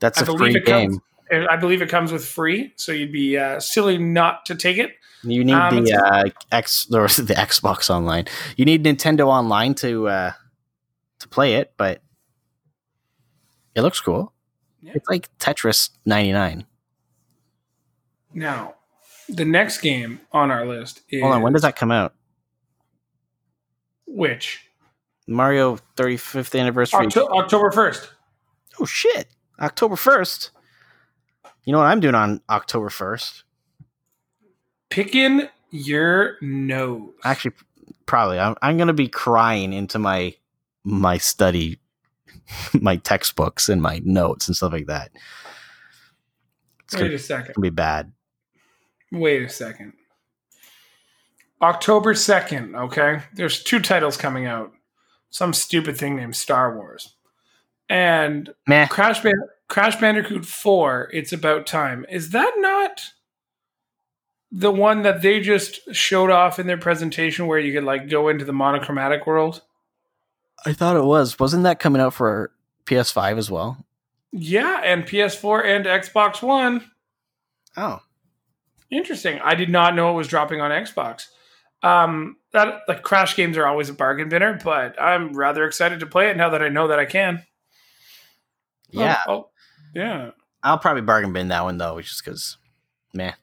That's 0.00 0.18
I 0.18 0.22
a 0.22 0.36
free 0.36 0.54
it 0.56 0.64
comes- 0.64 0.94
game. 0.94 1.00
And 1.28 1.48
I 1.48 1.56
believe 1.56 1.82
it 1.82 1.88
comes 1.88 2.12
with 2.12 2.24
free, 2.24 2.72
so 2.76 2.92
you'd 2.92 3.10
be 3.10 3.36
uh, 3.36 3.58
silly 3.58 3.98
not 3.98 4.46
to 4.46 4.54
take 4.54 4.78
it. 4.78 4.92
You 5.24 5.42
need 5.44 5.54
Um, 5.54 5.82
the 5.84 5.92
uh, 5.92 6.24
X 6.52 6.86
or 6.92 7.08
the 7.08 7.34
Xbox 7.34 7.90
Online. 7.90 8.26
You 8.56 8.64
need 8.64 8.84
Nintendo 8.84 9.26
Online 9.26 9.74
to 9.76 10.06
uh, 10.06 10.32
to 11.18 11.28
play 11.28 11.54
it, 11.54 11.72
but 11.76 12.00
it 13.74 13.80
looks 13.82 14.00
cool. 14.00 14.32
Yeah. 14.82 14.92
It's 14.94 15.08
like 15.08 15.28
Tetris 15.38 15.90
99. 16.04 16.64
Now, 18.32 18.74
the 19.28 19.44
next 19.44 19.78
game 19.80 20.20
on 20.30 20.52
our 20.52 20.64
list 20.64 21.00
is 21.08 21.22
Hold 21.22 21.34
on, 21.34 21.42
when 21.42 21.52
does 21.54 21.62
that 21.62 21.74
come 21.74 21.90
out? 21.90 22.14
which 24.06 24.60
Mario 25.26 25.78
35th 25.96 26.58
anniversary. 26.58 27.06
Octo- 27.06 27.26
October 27.28 27.70
first. 27.72 28.10
oh 28.80 28.84
shit, 28.84 29.26
October 29.60 29.96
1st. 29.96 30.50
You 31.64 31.72
know 31.72 31.78
what 31.78 31.86
I'm 31.86 32.00
doing 32.00 32.14
on 32.14 32.40
October 32.48 32.88
1st? 32.88 33.42
Picking 34.88 35.48
your 35.70 36.36
nose. 36.40 37.10
Actually, 37.24 37.54
probably 38.06 38.38
I'm, 38.38 38.54
I'm 38.62 38.76
going 38.76 38.86
to 38.88 38.94
be 38.94 39.08
crying 39.08 39.72
into 39.72 39.98
my 39.98 40.34
my 40.84 41.18
study, 41.18 41.80
my 42.72 42.96
textbooks 42.96 43.68
and 43.68 43.82
my 43.82 44.00
notes 44.04 44.46
and 44.46 44.56
stuff 44.56 44.72
like 44.72 44.86
that. 44.86 45.10
It's 46.84 46.94
wait 46.94 47.00
going 47.00 47.14
a 47.14 47.18
second. 47.18 47.54
to 47.54 47.60
be 47.60 47.70
bad. 47.70 48.12
Wait 49.10 49.42
a 49.42 49.48
second. 49.48 49.94
October 51.60 52.14
second. 52.14 52.76
Okay, 52.76 53.22
there's 53.34 53.62
two 53.62 53.80
titles 53.80 54.16
coming 54.16 54.46
out. 54.46 54.72
Some 55.30 55.52
stupid 55.52 55.96
thing 55.96 56.16
named 56.16 56.36
Star 56.36 56.76
Wars, 56.76 57.15
and 57.88 58.52
Meh. 58.66 58.86
Crash 58.86 59.22
Band- 59.22 59.34
Crash 59.68 59.96
Bandicoot 59.96 60.44
4, 60.46 61.10
It's 61.12 61.32
About 61.32 61.66
Time. 61.66 62.06
Is 62.08 62.30
that 62.30 62.52
not 62.58 63.02
the 64.52 64.70
one 64.70 65.02
that 65.02 65.22
they 65.22 65.40
just 65.40 65.80
showed 65.94 66.30
off 66.30 66.58
in 66.58 66.66
their 66.68 66.78
presentation 66.78 67.46
where 67.46 67.58
you 67.58 67.72
could 67.72 67.84
like 67.84 68.08
go 68.08 68.28
into 68.28 68.44
the 68.44 68.52
monochromatic 68.52 69.26
world? 69.26 69.62
I 70.64 70.72
thought 70.72 70.96
it 70.96 71.04
was. 71.04 71.38
Wasn't 71.38 71.64
that 71.64 71.80
coming 71.80 72.00
out 72.00 72.14
for 72.14 72.52
PS5 72.86 73.38
as 73.38 73.50
well? 73.50 73.84
Yeah, 74.32 74.80
and 74.84 75.04
PS4 75.04 75.64
and 75.64 75.84
Xbox 75.86 76.42
One. 76.42 76.90
Oh, 77.76 78.00
Interesting. 78.88 79.40
I 79.42 79.56
did 79.56 79.68
not 79.68 79.96
know 79.96 80.12
it 80.12 80.16
was 80.16 80.28
dropping 80.28 80.60
on 80.60 80.70
Xbox. 80.70 81.26
Um 81.82 82.36
that 82.52 82.82
like 82.86 83.02
crash 83.02 83.34
games 83.36 83.56
are 83.56 83.66
always 83.66 83.88
a 83.88 83.92
bargain 83.94 84.30
binner, 84.30 84.62
but 84.62 85.00
I'm 85.00 85.32
rather 85.36 85.64
excited 85.64 85.98
to 86.00 86.06
play 86.06 86.30
it 86.30 86.36
now 86.36 86.50
that 86.50 86.62
I 86.62 86.68
know 86.68 86.86
that 86.88 86.98
I 87.00 87.04
can. 87.04 87.42
Yeah. 88.90 89.20
Oh, 89.26 89.32
oh, 89.32 89.50
yeah. 89.94 90.30
I'll 90.62 90.78
probably 90.78 91.02
bargain 91.02 91.32
bin 91.32 91.48
that 91.48 91.64
one 91.64 91.78
though, 91.78 92.00
just 92.00 92.24
because, 92.24 92.56
man. 93.14 93.34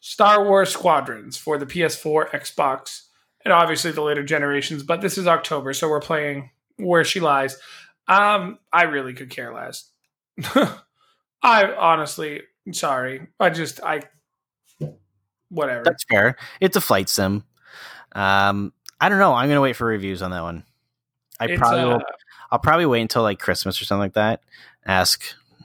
Star 0.00 0.44
Wars 0.44 0.70
Squadrons 0.70 1.36
for 1.36 1.56
the 1.58 1.66
PS4, 1.66 2.30
Xbox, 2.30 3.02
and 3.44 3.52
obviously 3.52 3.90
the 3.90 4.02
later 4.02 4.22
generations. 4.22 4.82
But 4.82 5.00
this 5.00 5.16
is 5.16 5.26
October, 5.26 5.72
so 5.72 5.88
we're 5.88 6.00
playing 6.00 6.50
Where 6.76 7.04
She 7.04 7.20
Lies. 7.20 7.58
Um, 8.06 8.58
I 8.72 8.82
really 8.82 9.14
could 9.14 9.30
care 9.30 9.54
less. 9.54 9.90
I 11.42 11.72
honestly, 11.72 12.42
sorry, 12.72 13.28
I 13.40 13.50
just 13.50 13.82
I, 13.82 14.02
whatever. 15.48 15.84
That's 15.84 16.04
fair. 16.04 16.36
It's 16.60 16.76
a 16.76 16.80
flight 16.80 17.08
sim. 17.08 17.44
Um, 18.12 18.72
I 19.00 19.08
don't 19.08 19.18
know. 19.18 19.32
I'm 19.32 19.48
gonna 19.48 19.60
wait 19.60 19.76
for 19.76 19.86
reviews 19.86 20.22
on 20.22 20.30
that 20.32 20.42
one. 20.42 20.64
I 21.40 21.46
It's, 21.46 21.58
probably 21.58 21.80
uh, 21.80 21.88
will. 21.88 22.02
I'll 22.54 22.60
probably 22.60 22.86
wait 22.86 23.00
until 23.00 23.22
like 23.22 23.40
Christmas 23.40 23.82
or 23.82 23.84
something 23.84 23.98
like 24.02 24.12
that. 24.12 24.40
Ask 24.86 25.24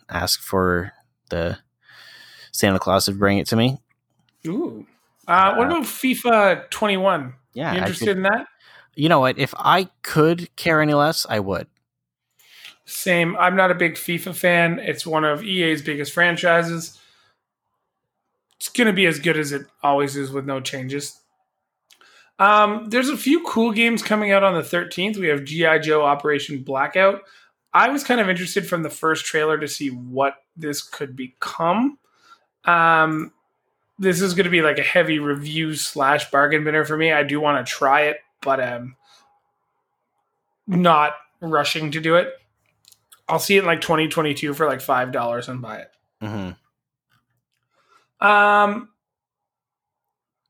ask 0.10 0.42
for 0.42 0.92
the 1.30 1.60
Santa 2.52 2.80
Claus 2.80 3.06
to 3.06 3.12
bring 3.12 3.38
it 3.38 3.46
to 3.50 3.56
me. 3.56 3.78
Ooh. 4.48 4.88
Uh, 5.28 5.54
what 5.54 5.68
about 5.68 5.84
FIFA 5.84 6.68
21? 6.72 7.36
Yeah, 7.54 7.74
you 7.74 7.78
interested 7.78 8.06
could- 8.08 8.18
in 8.18 8.24
that? 8.24 8.48
you 8.96 9.08
know 9.08 9.20
what? 9.20 9.38
If 9.38 9.54
I 9.56 9.90
could 10.02 10.50
care 10.56 10.82
any 10.82 10.96
less, 10.96 11.28
I 11.30 11.40
would. 11.40 11.68
Same. 12.86 13.38
I'm 13.38 13.56
not 13.56 13.70
a 13.70 13.76
big 13.76 13.94
FIFA 13.94 14.34
fan. 14.34 14.80
It's 14.80 15.06
one 15.06 15.26
of 15.26 15.44
EA's 15.44 15.84
biggest 15.84 16.12
franchises. 16.12 17.00
It's 18.56 18.70
going 18.70 18.88
to 18.88 18.94
be 18.94 19.06
as 19.06 19.20
good 19.20 19.38
as 19.38 19.52
it 19.52 19.68
always 19.84 20.16
is 20.18 20.32
with 20.32 20.48
no 20.48 20.60
changes. 20.60 21.20
Um, 22.40 22.86
there's 22.90 23.10
a 23.10 23.18
few 23.18 23.44
cool 23.44 23.72
games 23.72 24.02
coming 24.02 24.32
out 24.32 24.44
on 24.44 24.54
the 24.54 24.62
13th. 24.62 25.18
We 25.18 25.28
have 25.28 25.44
G.I. 25.44 25.80
Joe 25.80 26.04
Operation 26.04 26.64
Blackout. 26.64 27.22
I 27.74 27.90
was 27.90 28.04
kind 28.04 28.20
of 28.20 28.30
interested 28.30 28.68
from 28.68 28.82
the 28.82 28.90
first 28.90 29.26
trailer 29.26 29.58
to 29.60 29.68
see 29.68 29.90
what 29.90 30.36
this 30.56 30.82
could 30.82 31.16
become. 31.16 32.00
Um, 32.66 33.32
this 34.00 34.22
is 34.22 34.34
going 34.34 34.46
to 34.46 34.50
be 34.50 34.62
like 34.62 34.80
a 34.80 34.84
heavy 34.84 35.20
review 35.20 35.76
slash 35.76 36.32
bargain 36.32 36.64
binner 36.64 36.88
for 36.88 36.98
me. 36.98 37.12
I 37.12 37.24
do 37.24 37.40
want 37.40 37.66
to 37.66 37.70
try 37.72 38.04
it, 38.04 38.18
but 38.42 38.62
um, 38.62 38.96
not 40.66 41.14
rushing 41.42 41.92
to 41.92 42.00
do 42.00 42.16
it. 42.16 42.34
I'll 43.28 43.40
see 43.40 43.58
it 43.58 43.60
in 43.60 43.66
like 43.66 43.82
2022 43.82 44.54
for 44.54 44.66
like 44.66 44.82
five 44.82 45.12
dollars 45.12 45.50
and 45.50 45.62
buy 45.62 45.80
it. 45.80 45.92
hmm 46.22 46.52
Um, 48.26 48.90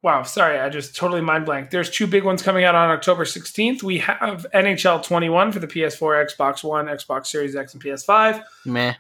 wow, 0.02 0.24
sorry, 0.24 0.60
I 0.60 0.70
just 0.70 0.96
totally 0.96 1.22
mind 1.22 1.46
blank. 1.46 1.70
There's 1.70 1.90
two 1.90 2.08
big 2.08 2.24
ones 2.24 2.42
coming 2.42 2.64
out 2.64 2.76
on 2.76 2.90
October 2.90 3.26
16th. 3.26 3.84
We 3.84 4.00
have 4.00 4.46
NHL 4.54 5.04
21 5.04 5.52
for 5.52 5.60
the 5.60 5.68
PS4, 5.68 6.30
Xbox 6.32 6.64
One, 6.64 6.86
Xbox 6.86 7.28
Series 7.28 7.56
X, 7.56 7.74
and 7.74 7.84
PS5. 7.84 8.44
Meh. 8.66 8.96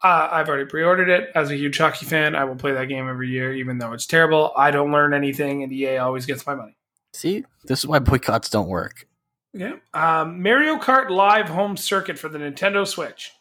Uh, 0.00 0.28
I've 0.30 0.48
already 0.48 0.66
pre-ordered 0.66 1.08
it. 1.08 1.30
As 1.34 1.50
a 1.50 1.56
huge 1.56 1.76
hockey 1.76 2.06
fan, 2.06 2.36
I 2.36 2.44
will 2.44 2.54
play 2.54 2.72
that 2.72 2.86
game 2.86 3.08
every 3.08 3.30
year, 3.30 3.52
even 3.52 3.78
though 3.78 3.92
it's 3.92 4.06
terrible. 4.06 4.52
I 4.56 4.70
don't 4.70 4.92
learn 4.92 5.12
anything, 5.12 5.62
and 5.62 5.72
EA 5.72 5.98
always 5.98 6.24
gets 6.24 6.46
my 6.46 6.54
money. 6.54 6.76
See, 7.12 7.44
this 7.64 7.80
is 7.80 7.86
why 7.86 7.98
boycotts 7.98 8.48
don't 8.48 8.68
work. 8.68 9.08
Yeah. 9.52 9.76
Um, 9.94 10.40
Mario 10.42 10.76
Kart 10.76 11.10
Live 11.10 11.48
Home 11.48 11.76
Circuit 11.76 12.18
for 12.18 12.28
the 12.28 12.38
Nintendo 12.38 12.86
Switch. 12.86 13.32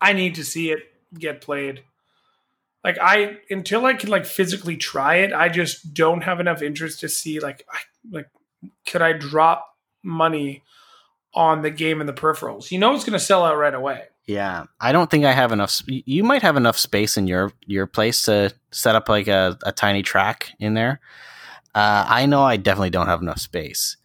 I 0.00 0.12
need 0.12 0.34
to 0.34 0.44
see 0.44 0.70
it 0.70 0.80
get 1.18 1.40
played. 1.40 1.84
Like 2.82 2.98
I 3.00 3.38
until 3.50 3.84
I 3.84 3.94
can 3.94 4.08
like 4.08 4.24
physically 4.24 4.76
try 4.76 5.16
it, 5.16 5.32
I 5.32 5.48
just 5.48 5.92
don't 5.92 6.22
have 6.22 6.40
enough 6.40 6.62
interest 6.62 7.00
to 7.00 7.08
see 7.08 7.38
like 7.40 7.66
I 7.70 7.78
like 8.10 8.28
could 8.86 9.02
I 9.02 9.12
drop 9.12 9.66
money 10.02 10.62
on 11.34 11.62
the 11.62 11.70
game 11.70 12.00
and 12.00 12.08
the 12.08 12.12
peripherals? 12.12 12.70
You 12.70 12.78
know 12.78 12.94
it's 12.94 13.04
going 13.04 13.18
to 13.18 13.24
sell 13.24 13.44
out 13.44 13.56
right 13.58 13.74
away. 13.74 14.04
Yeah, 14.26 14.64
I 14.80 14.92
don't 14.92 15.10
think 15.10 15.24
I 15.24 15.32
have 15.32 15.50
enough. 15.52 15.70
sp- 15.74 16.06
You 16.06 16.22
might 16.22 16.42
have 16.42 16.56
enough 16.56 16.78
space 16.78 17.16
in 17.16 17.26
your 17.26 17.52
your 17.66 17.86
place 17.86 18.22
to 18.22 18.52
set 18.70 18.94
up 18.94 19.08
like 19.08 19.28
a, 19.28 19.58
a 19.64 19.72
tiny 19.72 20.02
track 20.02 20.52
in 20.58 20.74
there. 20.74 21.00
Uh, 21.74 22.04
I 22.08 22.26
know 22.26 22.42
I 22.42 22.56
definitely 22.56 22.90
don't 22.90 23.06
have 23.06 23.22
enough 23.22 23.38
space, 23.38 23.96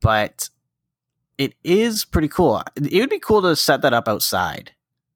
but 0.00 0.48
it 1.38 1.54
is 1.64 2.04
pretty 2.04 2.28
cool. 2.28 2.62
It 2.76 3.00
would 3.00 3.10
be 3.10 3.18
cool 3.18 3.42
to 3.42 3.56
set 3.56 3.82
that 3.82 3.92
up 3.92 4.08
outside, 4.08 4.72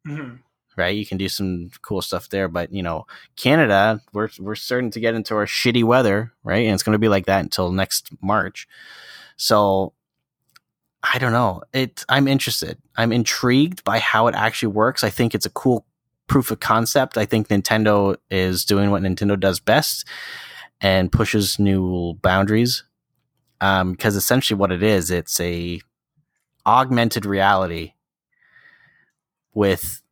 hmm 0.06 0.36
right? 0.80 0.96
You 0.96 1.06
can 1.06 1.18
do 1.18 1.28
some 1.28 1.70
cool 1.82 2.02
stuff 2.02 2.28
there, 2.30 2.48
but 2.48 2.72
you 2.72 2.82
know, 2.82 3.06
Canada, 3.36 4.00
we're 4.12 4.30
we're 4.40 4.54
starting 4.56 4.90
to 4.90 5.00
get 5.00 5.14
into 5.14 5.34
our 5.34 5.46
shitty 5.46 5.84
weather, 5.84 6.32
right? 6.42 6.64
And 6.64 6.74
it's 6.74 6.82
going 6.82 6.94
to 6.94 6.98
be 6.98 7.08
like 7.08 7.26
that 7.26 7.40
until 7.40 7.70
next 7.70 8.10
March. 8.20 8.66
So 9.36 9.92
I 11.02 11.18
don't 11.18 11.32
know. 11.32 11.62
It 11.72 12.04
I'm 12.08 12.26
interested. 12.26 12.78
I'm 12.96 13.12
intrigued 13.12 13.84
by 13.84 13.98
how 13.98 14.26
it 14.26 14.34
actually 14.34 14.72
works. 14.72 15.04
I 15.04 15.10
think 15.10 15.34
it's 15.34 15.46
a 15.46 15.50
cool 15.50 15.86
proof 16.26 16.50
of 16.50 16.60
concept. 16.60 17.18
I 17.18 17.26
think 17.26 17.48
Nintendo 17.48 18.16
is 18.30 18.64
doing 18.64 18.90
what 18.90 19.02
Nintendo 19.02 19.38
does 19.38 19.60
best 19.60 20.06
and 20.80 21.12
pushes 21.12 21.58
new 21.58 22.14
boundaries. 22.22 22.84
Um, 23.60 23.92
because 23.92 24.16
essentially 24.16 24.58
what 24.58 24.72
it 24.72 24.82
is, 24.82 25.10
it's 25.10 25.38
a 25.40 25.80
augmented 26.66 27.26
reality 27.26 27.92
with 29.52 30.02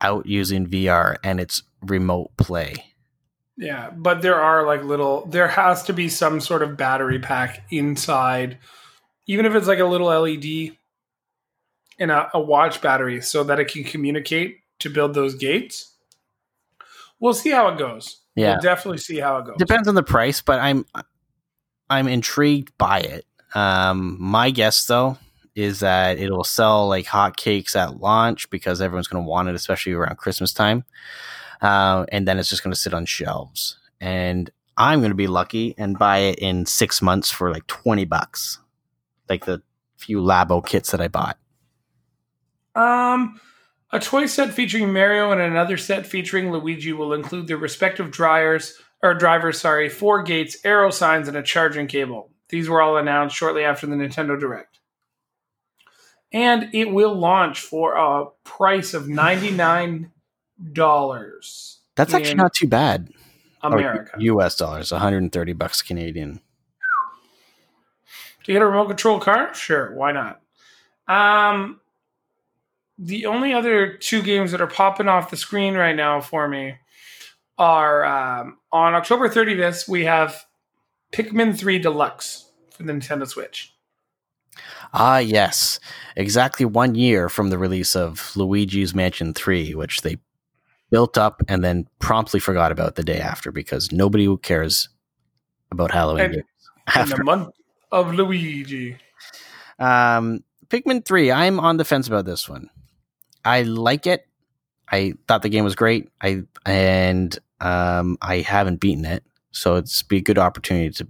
out 0.00 0.26
using 0.26 0.66
VR 0.66 1.16
and 1.22 1.40
it's 1.40 1.62
remote 1.82 2.36
play. 2.36 2.74
Yeah, 3.56 3.90
but 3.90 4.22
there 4.22 4.40
are 4.40 4.64
like 4.64 4.84
little. 4.84 5.26
There 5.26 5.48
has 5.48 5.82
to 5.84 5.92
be 5.92 6.08
some 6.08 6.40
sort 6.40 6.62
of 6.62 6.76
battery 6.76 7.18
pack 7.18 7.64
inside, 7.70 8.58
even 9.26 9.46
if 9.46 9.54
it's 9.54 9.66
like 9.66 9.80
a 9.80 9.84
little 9.84 10.06
LED 10.06 10.76
and 11.98 12.12
a, 12.12 12.30
a 12.34 12.40
watch 12.40 12.80
battery, 12.80 13.20
so 13.20 13.42
that 13.44 13.58
it 13.58 13.66
can 13.66 13.82
communicate 13.82 14.58
to 14.78 14.90
build 14.90 15.14
those 15.14 15.34
gates. 15.34 15.92
We'll 17.18 17.34
see 17.34 17.50
how 17.50 17.66
it 17.68 17.78
goes. 17.78 18.20
Yeah. 18.36 18.52
We'll 18.52 18.60
definitely 18.60 18.98
see 18.98 19.18
how 19.18 19.38
it 19.38 19.46
goes. 19.46 19.56
Depends 19.58 19.88
on 19.88 19.96
the 19.96 20.04
price, 20.04 20.40
but 20.40 20.60
I'm 20.60 20.86
I'm 21.90 22.06
intrigued 22.06 22.78
by 22.78 23.00
it. 23.00 23.26
Um, 23.54 24.18
my 24.20 24.50
guess 24.50 24.86
though 24.86 25.18
is 25.58 25.80
that 25.80 26.18
it'll 26.18 26.44
sell 26.44 26.88
like 26.88 27.06
hotcakes 27.06 27.74
at 27.74 28.00
launch 28.00 28.48
because 28.50 28.80
everyone's 28.80 29.08
going 29.08 29.22
to 29.22 29.28
want 29.28 29.48
it, 29.48 29.54
especially 29.54 29.92
around 29.92 30.16
Christmas 30.16 30.52
time. 30.52 30.84
Uh, 31.60 32.06
and 32.12 32.28
then 32.28 32.38
it's 32.38 32.48
just 32.48 32.62
going 32.62 32.72
to 32.72 32.78
sit 32.78 32.94
on 32.94 33.04
shelves. 33.04 33.78
And 34.00 34.50
I'm 34.76 35.00
going 35.00 35.10
to 35.10 35.16
be 35.16 35.26
lucky 35.26 35.74
and 35.76 35.98
buy 35.98 36.18
it 36.18 36.38
in 36.38 36.64
six 36.66 37.02
months 37.02 37.30
for 37.30 37.52
like 37.52 37.66
20 37.66 38.04
bucks, 38.04 38.60
like 39.28 39.44
the 39.44 39.60
few 39.96 40.20
Labo 40.20 40.64
kits 40.64 40.92
that 40.92 41.00
I 41.00 41.08
bought. 41.08 41.36
Um, 42.76 43.40
a 43.90 43.98
toy 43.98 44.26
set 44.26 44.54
featuring 44.54 44.92
Mario 44.92 45.32
and 45.32 45.40
another 45.40 45.76
set 45.76 46.06
featuring 46.06 46.52
Luigi 46.52 46.92
will 46.92 47.12
include 47.12 47.48
their 47.48 47.56
respective 47.56 48.12
dryers 48.12 48.74
or 49.02 49.14
drivers, 49.14 49.60
sorry, 49.60 49.88
four 49.88 50.22
gates, 50.22 50.58
arrow 50.64 50.90
signs, 50.90 51.26
and 51.26 51.36
a 51.36 51.42
charging 51.42 51.88
cable. 51.88 52.30
These 52.48 52.68
were 52.68 52.80
all 52.80 52.96
announced 52.96 53.36
shortly 53.36 53.64
after 53.64 53.86
the 53.86 53.96
Nintendo 53.96 54.38
Direct. 54.38 54.77
And 56.32 56.68
it 56.74 56.92
will 56.92 57.14
launch 57.14 57.60
for 57.60 57.94
a 57.94 58.26
price 58.44 58.92
of 58.94 59.08
ninety 59.08 59.50
nine 59.50 60.12
dollars. 60.72 61.78
That's 61.96 62.14
actually 62.14 62.34
not 62.34 62.54
too 62.54 62.68
bad. 62.68 63.10
America. 63.62 64.16
Or 64.16 64.20
US 64.20 64.56
dollars, 64.56 64.92
130 64.92 65.52
bucks 65.52 65.82
Canadian. 65.82 66.40
To 68.44 68.52
get 68.52 68.62
a 68.62 68.66
remote 68.66 68.86
control 68.86 69.18
car? 69.18 69.52
Sure, 69.54 69.94
why 69.94 70.12
not? 70.12 70.40
Um, 71.08 71.80
the 72.98 73.26
only 73.26 73.52
other 73.52 73.94
two 73.96 74.22
games 74.22 74.52
that 74.52 74.60
are 74.60 74.66
popping 74.66 75.08
off 75.08 75.30
the 75.30 75.36
screen 75.36 75.74
right 75.74 75.96
now 75.96 76.20
for 76.20 76.48
me 76.48 76.76
are 77.58 78.04
um, 78.04 78.58
on 78.70 78.94
October 78.94 79.28
30th, 79.28 79.88
we 79.88 80.04
have 80.04 80.44
Pikmin 81.12 81.58
3 81.58 81.78
Deluxe 81.78 82.50
for 82.70 82.84
the 82.84 82.92
Nintendo 82.92 83.26
Switch. 83.26 83.74
Ah, 84.92 85.18
yes. 85.18 85.80
Exactly 86.16 86.64
one 86.66 86.94
year 86.94 87.28
from 87.28 87.50
the 87.50 87.58
release 87.58 87.94
of 87.94 88.32
Luigi's 88.36 88.94
Mansion 88.94 89.34
3, 89.34 89.74
which 89.74 90.00
they 90.02 90.16
built 90.90 91.18
up 91.18 91.42
and 91.48 91.62
then 91.62 91.86
promptly 91.98 92.40
forgot 92.40 92.72
about 92.72 92.94
the 92.94 93.02
day 93.04 93.18
after 93.18 93.52
because 93.52 93.92
nobody 93.92 94.34
cares 94.38 94.88
about 95.70 95.90
Halloween 95.90 96.24
And- 96.34 96.42
After 96.86 97.16
the 97.16 97.24
month 97.24 97.50
of 97.92 98.14
Luigi. 98.14 98.96
Um, 99.78 100.42
Pikmin 100.68 101.04
3, 101.04 101.30
I'm 101.30 101.60
on 101.60 101.76
the 101.76 101.84
fence 101.84 102.08
about 102.08 102.24
this 102.24 102.48
one. 102.48 102.70
I 103.44 103.62
like 103.62 104.06
it. 104.06 104.26
I 104.90 105.12
thought 105.26 105.42
the 105.42 105.48
game 105.50 105.64
was 105.64 105.74
great. 105.74 106.08
I 106.22 106.42
and 106.64 107.38
um, 107.60 108.16
I 108.22 108.38
haven't 108.38 108.80
beaten 108.80 109.04
it, 109.04 109.22
so 109.50 109.76
it's 109.76 110.02
be 110.02 110.16
a 110.16 110.22
good 110.22 110.38
opportunity 110.38 110.90
to 110.90 111.06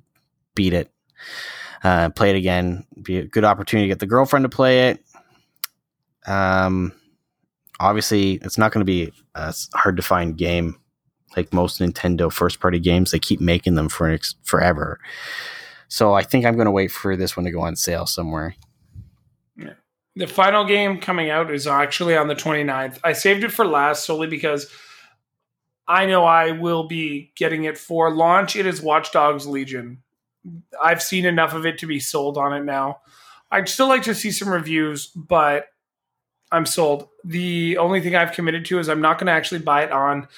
beat 0.56 0.72
it, 0.72 0.90
uh, 1.82 2.10
play 2.10 2.30
it 2.30 2.36
again. 2.36 2.84
Be 3.00 3.18
a 3.18 3.24
good 3.24 3.44
opportunity 3.44 3.86
to 3.86 3.92
get 3.92 4.00
the 4.00 4.06
girlfriend 4.06 4.44
to 4.44 4.48
play 4.48 4.88
it. 4.88 5.04
Um, 6.26 6.92
obviously, 7.80 8.34
it's 8.42 8.58
not 8.58 8.72
going 8.72 8.80
to 8.80 8.90
be 8.90 9.12
a 9.34 9.54
hard 9.74 9.96
to 9.96 10.02
find 10.02 10.36
game 10.36 10.78
like 11.36 11.52
most 11.52 11.80
Nintendo 11.80 12.32
first 12.32 12.60
party 12.60 12.78
games. 12.78 13.10
They 13.10 13.18
keep 13.18 13.40
making 13.40 13.74
them 13.74 13.88
for 13.88 14.08
ex- 14.08 14.34
forever. 14.42 14.98
So 15.88 16.14
I 16.14 16.22
think 16.22 16.44
I'm 16.44 16.54
going 16.54 16.66
to 16.66 16.70
wait 16.70 16.90
for 16.90 17.16
this 17.16 17.36
one 17.36 17.44
to 17.44 17.50
go 17.50 17.60
on 17.60 17.76
sale 17.76 18.06
somewhere. 18.06 18.54
The 20.18 20.26
final 20.26 20.64
game 20.64 20.98
coming 20.98 21.30
out 21.30 21.48
is 21.48 21.68
actually 21.68 22.16
on 22.16 22.26
the 22.26 22.34
29th. 22.34 22.98
I 23.04 23.12
saved 23.12 23.44
it 23.44 23.52
for 23.52 23.64
last 23.64 24.04
solely 24.04 24.26
because 24.26 24.68
I 25.86 26.06
know 26.06 26.24
I 26.24 26.50
will 26.50 26.88
be 26.88 27.30
getting 27.36 27.62
it 27.62 27.78
for 27.78 28.12
launch. 28.12 28.56
It 28.56 28.66
is 28.66 28.82
Watch 28.82 29.12
Dogs 29.12 29.46
Legion. 29.46 30.02
I've 30.82 31.02
seen 31.02 31.24
enough 31.24 31.54
of 31.54 31.66
it 31.66 31.78
to 31.78 31.86
be 31.86 32.00
sold 32.00 32.38
on 32.38 32.52
it 32.52 32.64
now. 32.64 33.00
I'd 33.50 33.68
still 33.68 33.88
like 33.88 34.02
to 34.02 34.14
see 34.14 34.30
some 34.30 34.48
reviews, 34.48 35.06
but 35.06 35.66
I'm 36.52 36.66
sold. 36.66 37.08
The 37.24 37.78
only 37.78 38.00
thing 38.00 38.14
I've 38.14 38.32
committed 38.32 38.64
to 38.66 38.78
is 38.78 38.88
I'm 38.88 39.00
not 39.00 39.18
going 39.18 39.26
to 39.26 39.32
actually 39.32 39.60
buy 39.60 39.84
it 39.84 39.92
on 39.92 40.28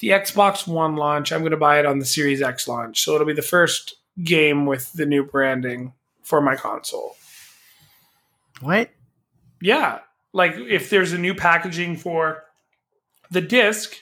the 0.00 0.08
Xbox 0.08 0.66
One 0.66 0.96
launch. 0.96 1.32
I'm 1.32 1.40
going 1.40 1.50
to 1.50 1.56
buy 1.56 1.78
it 1.78 1.86
on 1.86 1.98
the 1.98 2.04
Series 2.04 2.42
X 2.42 2.66
launch. 2.66 3.02
So 3.02 3.14
it'll 3.14 3.26
be 3.26 3.32
the 3.32 3.42
first 3.42 3.96
game 4.22 4.66
with 4.66 4.92
the 4.92 5.06
new 5.06 5.24
branding 5.24 5.92
for 6.22 6.40
my 6.40 6.56
console. 6.56 7.16
What? 8.60 8.90
Yeah. 9.60 10.00
Like 10.32 10.54
if 10.56 10.90
there's 10.90 11.12
a 11.12 11.18
new 11.18 11.34
packaging 11.34 11.96
for 11.96 12.44
the 13.30 13.40
disc, 13.40 13.94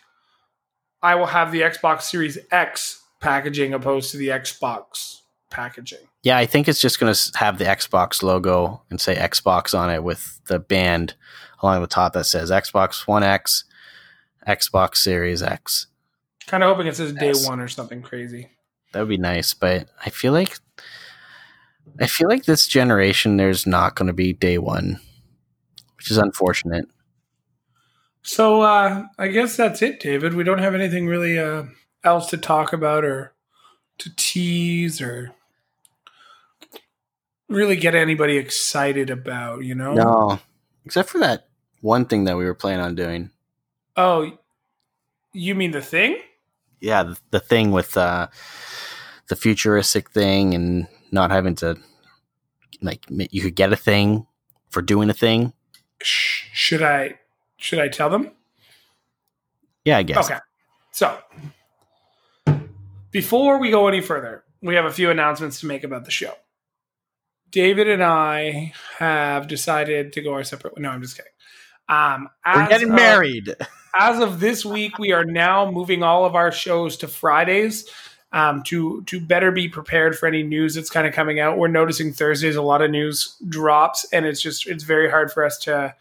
I 1.02 1.14
will 1.14 1.26
have 1.26 1.52
the 1.52 1.62
Xbox 1.62 2.02
Series 2.02 2.38
X 2.50 3.02
packaging 3.20 3.74
opposed 3.74 4.10
to 4.12 4.16
the 4.16 4.28
Xbox 4.28 5.20
packaging. 5.50 6.06
Yeah, 6.22 6.36
I 6.38 6.46
think 6.46 6.68
it's 6.68 6.80
just 6.80 6.98
going 7.00 7.12
to 7.12 7.38
have 7.38 7.58
the 7.58 7.64
Xbox 7.64 8.22
logo 8.22 8.82
and 8.90 9.00
say 9.00 9.14
Xbox 9.14 9.78
on 9.78 9.90
it 9.90 10.02
with 10.02 10.40
the 10.46 10.58
band 10.58 11.14
along 11.62 11.80
the 11.80 11.86
top 11.86 12.12
that 12.12 12.24
says 12.24 12.50
Xbox 12.50 13.06
One 13.06 13.22
X, 13.22 13.64
Xbox 14.46 14.96
Series 14.96 15.42
X. 15.42 15.86
Kind 16.46 16.62
of 16.62 16.70
hoping 16.70 16.86
it 16.86 16.96
says 16.96 17.12
day 17.12 17.28
Yes. 17.28 17.46
one 17.46 17.60
or 17.60 17.68
something 17.68 18.02
crazy. 18.02 18.50
That 18.92 19.00
would 19.00 19.08
be 19.08 19.18
nice, 19.18 19.52
but 19.54 19.88
I 20.04 20.10
feel 20.10 20.32
like 20.32 20.58
I 22.00 22.06
feel 22.06 22.28
like 22.28 22.44
this 22.44 22.66
generation 22.66 23.36
there's 23.36 23.66
not 23.66 23.94
going 23.94 24.06
to 24.06 24.12
be 24.14 24.32
day 24.32 24.56
one, 24.58 25.00
which 25.96 26.10
is 26.10 26.16
unfortunate. 26.16 26.86
So 28.22 28.62
uh, 28.62 29.04
I 29.18 29.28
guess 29.28 29.56
that's 29.56 29.82
it, 29.82 30.00
David. 30.00 30.34
We 30.34 30.44
don't 30.44 30.58
have 30.58 30.74
anything 30.74 31.06
really 31.06 31.38
uh, 31.38 31.64
else 32.04 32.28
to 32.30 32.36
talk 32.36 32.72
about 32.72 33.04
or 33.04 33.34
to 33.98 34.10
tease 34.16 35.00
or 35.00 35.32
really 37.48 37.76
get 37.76 37.94
anybody 37.94 38.36
excited 38.36 39.10
about, 39.10 39.64
you 39.64 39.74
know? 39.74 39.94
No, 39.94 40.38
except 40.84 41.08
for 41.08 41.18
that 41.18 41.48
one 41.80 42.04
thing 42.04 42.24
that 42.24 42.36
we 42.36 42.44
were 42.44 42.54
planning 42.54 42.84
on 42.84 42.94
doing. 42.94 43.30
Oh, 43.96 44.38
you 45.32 45.54
mean 45.54 45.72
the 45.72 45.82
thing? 45.82 46.18
Yeah, 46.80 47.02
the, 47.02 47.18
the 47.30 47.40
thing 47.40 47.72
with 47.72 47.96
uh, 47.96 48.28
the 49.28 49.36
futuristic 49.36 50.10
thing 50.10 50.54
and 50.54 50.86
not 51.10 51.30
having 51.30 51.54
to 51.56 51.76
like 52.80 53.04
you 53.08 53.42
could 53.42 53.56
get 53.56 53.72
a 53.72 53.76
thing 53.76 54.26
for 54.70 54.82
doing 54.82 55.10
a 55.10 55.14
thing. 55.14 55.52
Sh- 56.00 56.44
should 56.52 56.82
I 56.82 57.18
should 57.56 57.80
I 57.80 57.88
tell 57.88 58.10
them? 58.10 58.30
Yeah, 59.84 59.98
I 59.98 60.02
guess. 60.02 60.30
Okay. 60.30 60.38
So, 60.92 61.18
before 63.10 63.58
we 63.58 63.70
go 63.70 63.88
any 63.88 64.00
further, 64.00 64.44
we 64.60 64.74
have 64.74 64.84
a 64.84 64.92
few 64.92 65.10
announcements 65.10 65.60
to 65.60 65.66
make 65.66 65.84
about 65.84 66.04
the 66.04 66.10
show. 66.10 66.34
David 67.50 67.88
and 67.88 68.02
I 68.02 68.72
have 68.98 69.48
decided 69.48 70.12
to 70.14 70.22
go 70.22 70.34
our 70.34 70.44
separate. 70.44 70.78
No, 70.78 70.90
I'm 70.90 71.02
just 71.02 71.16
kidding. 71.16 71.32
Um, 71.88 72.28
We're 72.46 72.68
getting 72.68 72.90
of- 72.90 72.96
married. 72.96 73.54
As 73.98 74.20
of 74.20 74.38
this 74.38 74.64
week, 74.64 74.98
we 74.98 75.12
are 75.12 75.24
now 75.24 75.70
moving 75.70 76.02
all 76.02 76.24
of 76.24 76.34
our 76.34 76.52
shows 76.52 76.96
to 76.98 77.08
Fridays 77.08 77.88
um, 78.32 78.62
to 78.64 79.02
to 79.04 79.20
better 79.20 79.50
be 79.50 79.68
prepared 79.68 80.16
for 80.16 80.26
any 80.26 80.42
news 80.42 80.74
that's 80.74 80.90
kind 80.90 81.06
of 81.06 81.14
coming 81.14 81.40
out. 81.40 81.58
We're 81.58 81.68
noticing 81.68 82.12
Thursdays 82.12 82.56
a 82.56 82.62
lot 82.62 82.82
of 82.82 82.90
news 82.90 83.36
drops, 83.48 84.06
and 84.12 84.26
it's 84.26 84.40
just 84.40 84.66
it's 84.66 84.84
very 84.84 85.10
hard 85.10 85.32
for 85.32 85.44
us 85.44 85.58
to 85.60 85.94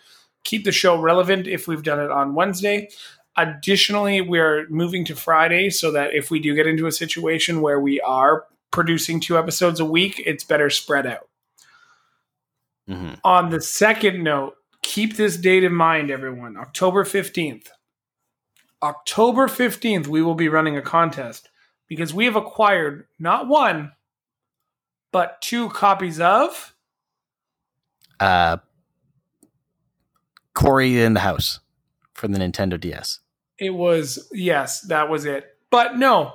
keep 0.44 0.66
the 0.66 0.72
show 0.72 1.00
relevant 1.00 1.48
if 1.48 1.68
we've 1.68 1.84
done 1.84 2.00
it 2.00 2.12
on 2.12 2.36
Wednesday. 2.36 2.90
Additionally, 3.38 4.20
we're 4.22 4.68
moving 4.70 5.06
to 5.06 5.16
Friday 5.16 5.70
so 5.70 5.92
that 5.92 6.14
if 6.14 6.30
we 6.30 6.40
do 6.40 6.56
get 6.56 6.68
into 6.68 6.88
a 6.88 6.92
situation 6.92 7.62
where 7.62 7.80
we 7.80 8.02
are 8.02 8.46
producing 8.72 9.20
two 9.20 9.38
episodes 9.38 9.80
a 9.80 9.86
week, 9.86 10.22
it's 10.26 10.44
better 10.44 10.70
spread 10.70 11.06
out. 11.08 11.30
Hmm 12.88 13.14
On 13.24 13.50
the 13.50 13.62
second 13.62 14.24
note, 14.24 14.56
keep 14.82 15.18
this 15.18 15.38
date 15.38 15.64
in 15.64 15.74
mind, 15.74 16.10
everyone. 16.10 16.58
October 16.58 17.04
15th. 17.04 17.68
October 18.82 19.48
15th, 19.48 20.08
we 20.08 20.22
will 20.22 20.36
be 20.36 20.50
running 20.50 20.78
a 20.78 20.82
contest 20.82 21.50
because 21.88 22.14
we 22.14 22.26
have 22.26 22.36
acquired 22.36 23.08
not 23.20 23.48
one, 23.48 23.92
but 25.12 25.42
two 25.42 25.70
copies 25.70 26.20
of. 26.20 26.76
Uh, 28.20 28.58
Cory 30.54 31.02
in 31.02 31.14
the 31.14 31.20
house 31.20 31.60
for 32.14 32.28
the 32.28 32.38
Nintendo 32.38 32.80
DS. 32.80 33.20
It 33.60 33.72
was, 33.72 34.30
yes, 34.32 34.82
that 34.82 35.10
was 35.10 35.26
it. 35.26 35.46
But 35.70 35.98
no, 35.98 36.34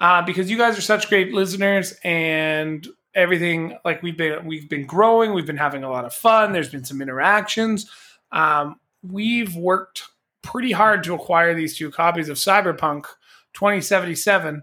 uh, 0.00 0.22
because 0.22 0.50
you 0.50 0.56
guys 0.56 0.78
are 0.78 0.82
such 0.82 1.08
great 1.08 1.32
listeners 1.32 1.94
and 2.02 2.86
everything 3.14 3.76
like 3.84 4.02
we've 4.02 4.16
been 4.16 4.44
we've 4.46 4.68
been 4.68 4.86
growing 4.86 5.34
we've 5.34 5.46
been 5.46 5.56
having 5.56 5.82
a 5.82 5.90
lot 5.90 6.04
of 6.04 6.14
fun 6.14 6.52
there's 6.52 6.70
been 6.70 6.84
some 6.84 7.02
interactions. 7.02 7.90
Um, 8.32 8.78
we've 9.02 9.56
worked 9.56 10.04
pretty 10.42 10.72
hard 10.72 11.02
to 11.04 11.14
acquire 11.14 11.54
these 11.54 11.76
two 11.76 11.90
copies 11.90 12.28
of 12.28 12.36
cyberpunk 12.36 13.04
2077 13.54 14.62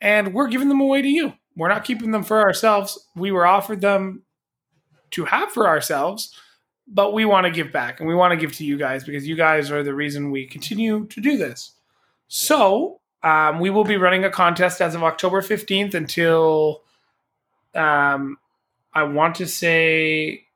and 0.00 0.34
we're 0.34 0.48
giving 0.48 0.68
them 0.68 0.80
away 0.80 1.02
to 1.02 1.08
you. 1.08 1.32
We're 1.56 1.68
not 1.68 1.84
keeping 1.84 2.10
them 2.10 2.24
for 2.24 2.40
ourselves. 2.40 2.98
We 3.14 3.30
were 3.30 3.46
offered 3.46 3.80
them 3.80 4.24
to 5.12 5.24
have 5.24 5.52
for 5.52 5.68
ourselves 5.68 6.34
but 6.86 7.12
we 7.12 7.24
want 7.24 7.46
to 7.46 7.50
give 7.50 7.72
back 7.72 8.00
and 8.00 8.08
we 8.08 8.14
want 8.14 8.32
to 8.32 8.36
give 8.36 8.52
to 8.52 8.64
you 8.64 8.76
guys 8.76 9.04
because 9.04 9.26
you 9.26 9.36
guys 9.36 9.70
are 9.70 9.82
the 9.82 9.94
reason 9.94 10.30
we 10.30 10.46
continue 10.46 11.06
to 11.06 11.20
do 11.20 11.36
this. 11.36 11.72
So 12.28 13.00
um, 13.22 13.58
we 13.60 13.70
will 13.70 13.84
be 13.84 13.96
running 13.96 14.24
a 14.24 14.30
contest 14.30 14.80
as 14.82 14.94
of 14.94 15.02
october 15.02 15.40
15th 15.40 15.94
until 15.94 16.82
um, 17.74 18.36
I 18.92 19.02
want 19.04 19.36
to 19.36 19.46
say 19.46 20.46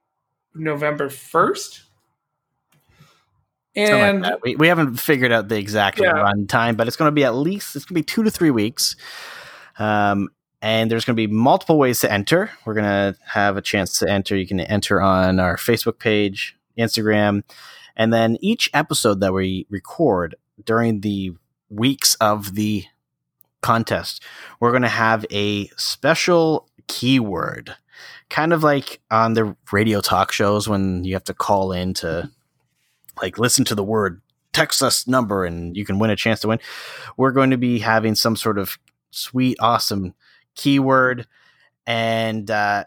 November 0.54 1.08
first. 1.08 1.82
Something 3.76 4.20
like 4.22 4.32
And 4.32 4.40
we, 4.42 4.56
we 4.56 4.68
haven't 4.68 4.96
figured 4.96 5.30
out 5.30 5.48
the 5.48 5.56
exact 5.58 6.00
Yeah. 6.00 6.10
run 6.10 6.46
time, 6.46 6.74
but 6.76 6.88
it's 6.88 6.96
going 6.96 7.08
to 7.08 7.14
be 7.14 7.24
at 7.24 7.34
least 7.34 7.76
it's 7.76 7.84
going 7.84 7.94
to 7.94 8.00
be 8.00 8.04
two 8.04 8.22
to 8.24 8.30
three 8.30 8.50
weeks. 8.50 8.96
Um, 9.78 10.30
and 10.60 10.90
there's 10.90 11.04
going 11.04 11.14
to 11.14 11.26
be 11.26 11.32
multiple 11.32 11.78
ways 11.78 12.00
to 12.00 12.10
enter. 12.10 12.50
We're 12.64 12.74
going 12.74 12.84
to 12.84 13.16
have 13.24 13.56
a 13.56 13.62
chance 13.62 13.98
to 14.00 14.10
enter. 14.10 14.36
You 14.36 14.46
can 14.46 14.58
enter 14.58 15.00
on 15.00 15.38
our 15.38 15.56
Facebook 15.56 16.00
page, 16.00 16.56
Instagram, 16.76 17.44
and 17.94 18.12
then 18.12 18.36
each 18.40 18.68
episode 18.74 19.20
that 19.20 19.32
we 19.32 19.66
record 19.70 20.34
during 20.64 21.00
the 21.00 21.32
weeks 21.70 22.14
of 22.16 22.56
the 22.56 22.84
contest, 23.62 24.22
we're 24.60 24.70
going 24.70 24.82
to 24.82 24.88
have 24.88 25.24
a 25.30 25.68
special 25.76 26.68
keyword, 26.86 27.74
kind 28.30 28.52
of 28.52 28.62
like 28.62 29.00
on 29.10 29.34
the 29.34 29.56
radio 29.72 30.00
talk 30.00 30.32
shows 30.32 30.68
when 30.68 31.04
you 31.04 31.14
have 31.14 31.24
to 31.24 31.34
call 31.34 31.72
in 31.72 31.94
to 31.94 32.30
like 33.20 33.38
listen 33.38 33.64
to 33.64 33.74
the 33.74 33.84
word 33.84 34.20
text 34.52 34.82
us 34.82 35.06
number 35.06 35.44
and 35.44 35.76
you 35.76 35.84
can 35.84 35.98
win 35.98 36.10
a 36.10 36.16
chance 36.16 36.40
to 36.40 36.48
win. 36.48 36.58
We're 37.16 37.32
going 37.32 37.50
to 37.50 37.58
be 37.58 37.78
having 37.78 38.14
some 38.14 38.34
sort 38.34 38.58
of 38.58 38.78
sweet, 39.10 39.56
awesome 39.60 40.14
keyword. 40.56 41.26
And 41.86 42.50
uh, 42.50 42.84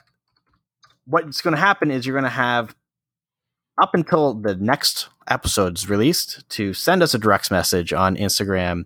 what's 1.05 1.41
going 1.41 1.55
to 1.55 1.61
happen 1.61 1.89
is 1.89 2.05
you're 2.05 2.15
going 2.15 2.23
to 2.23 2.29
have 2.29 2.75
up 3.81 3.91
until 3.93 4.33
the 4.33 4.55
next 4.55 5.09
episode's 5.29 5.89
released 5.89 6.47
to 6.49 6.73
send 6.73 7.01
us 7.01 7.13
a 7.13 7.17
direct 7.17 7.49
message 7.49 7.93
on 7.93 8.17
Instagram 8.17 8.83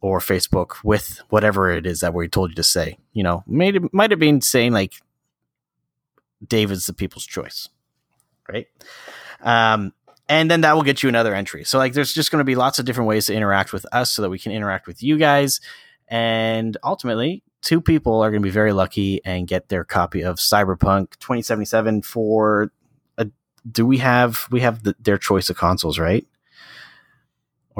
or 0.00 0.18
Facebook 0.18 0.82
with 0.82 1.20
whatever 1.28 1.70
it 1.70 1.86
is 1.86 2.00
that 2.00 2.14
we 2.14 2.28
told 2.28 2.50
you 2.50 2.56
to 2.56 2.62
say. 2.62 2.98
You 3.12 3.22
know, 3.22 3.44
might 3.46 3.74
have, 3.74 3.92
might 3.92 4.10
have 4.10 4.20
been 4.20 4.40
saying 4.40 4.72
like 4.72 4.94
David's 6.46 6.86
the 6.86 6.92
people's 6.92 7.26
choice, 7.26 7.68
right? 8.48 8.66
Um, 9.42 9.92
and 10.28 10.50
then 10.50 10.60
that 10.62 10.74
will 10.74 10.82
get 10.82 11.02
you 11.02 11.08
another 11.08 11.34
entry. 11.34 11.64
So 11.64 11.78
like, 11.78 11.92
there's 11.92 12.14
just 12.14 12.30
going 12.30 12.40
to 12.40 12.44
be 12.44 12.54
lots 12.54 12.78
of 12.78 12.84
different 12.84 13.08
ways 13.08 13.26
to 13.26 13.34
interact 13.34 13.72
with 13.72 13.84
us, 13.92 14.12
so 14.12 14.22
that 14.22 14.30
we 14.30 14.38
can 14.38 14.52
interact 14.52 14.86
with 14.86 15.02
you 15.02 15.18
guys, 15.18 15.60
and 16.08 16.76
ultimately, 16.82 17.42
two 17.62 17.80
people 17.80 18.20
are 18.20 18.30
going 18.30 18.42
to 18.42 18.46
be 18.46 18.50
very 18.50 18.72
lucky 18.72 19.20
and 19.24 19.46
get 19.46 19.68
their 19.68 19.84
copy 19.84 20.22
of 20.22 20.36
Cyberpunk 20.36 21.18
2077 21.18 22.02
for. 22.02 22.72
A, 23.18 23.26
do 23.70 23.84
we 23.84 23.98
have 23.98 24.46
we 24.50 24.60
have 24.60 24.82
the, 24.82 24.96
their 25.00 25.18
choice 25.18 25.50
of 25.50 25.56
consoles, 25.56 25.98
right? 25.98 26.26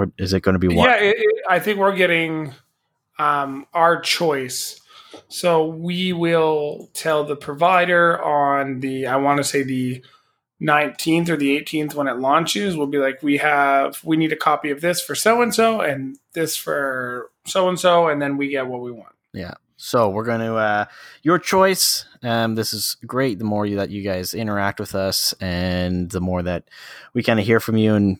Or 0.00 0.12
is 0.18 0.32
it 0.32 0.42
going 0.42 0.54
to 0.54 0.58
be 0.58 0.68
one? 0.68 0.88
yeah, 0.88 0.96
it, 0.96 1.16
it, 1.18 1.44
I 1.48 1.58
think 1.58 1.78
we're 1.78 1.96
getting 1.96 2.52
um, 3.18 3.66
our 3.74 4.00
choice. 4.00 4.80
So 5.28 5.66
we 5.66 6.12
will 6.12 6.90
tell 6.94 7.24
the 7.24 7.36
provider 7.36 8.22
on 8.22 8.80
the 8.80 9.06
I 9.06 9.16
want 9.16 9.38
to 9.38 9.44
say 9.44 9.62
the 9.62 10.04
19th 10.60 11.28
or 11.28 11.36
the 11.36 11.60
18th 11.60 11.94
when 11.94 12.08
it 12.08 12.18
launches. 12.18 12.76
We'll 12.76 12.86
be 12.86 12.98
like, 12.98 13.22
we 13.22 13.38
have 13.38 14.02
we 14.04 14.16
need 14.16 14.32
a 14.32 14.36
copy 14.36 14.70
of 14.70 14.80
this 14.80 15.00
for 15.00 15.14
so 15.14 15.42
and 15.42 15.54
so 15.54 15.80
and 15.80 16.18
this 16.32 16.56
for 16.56 17.30
so 17.46 17.68
and 17.68 17.78
so, 17.78 18.08
and 18.08 18.20
then 18.20 18.36
we 18.36 18.48
get 18.48 18.66
what 18.66 18.80
we 18.80 18.92
want. 18.92 19.14
Yeah. 19.32 19.54
So 19.76 20.10
we're 20.10 20.24
going 20.24 20.40
to 20.40 20.56
uh, 20.56 20.84
your 21.22 21.38
choice. 21.38 22.04
Um, 22.22 22.54
this 22.54 22.74
is 22.74 22.96
great. 23.06 23.38
The 23.38 23.46
more 23.46 23.64
you, 23.64 23.76
that 23.76 23.88
you 23.88 24.02
guys 24.02 24.34
interact 24.34 24.78
with 24.78 24.94
us, 24.94 25.32
and 25.40 26.10
the 26.10 26.20
more 26.20 26.42
that 26.42 26.64
we 27.14 27.22
kind 27.22 27.40
of 27.40 27.46
hear 27.46 27.60
from 27.60 27.78
you, 27.78 27.94
and 27.94 28.18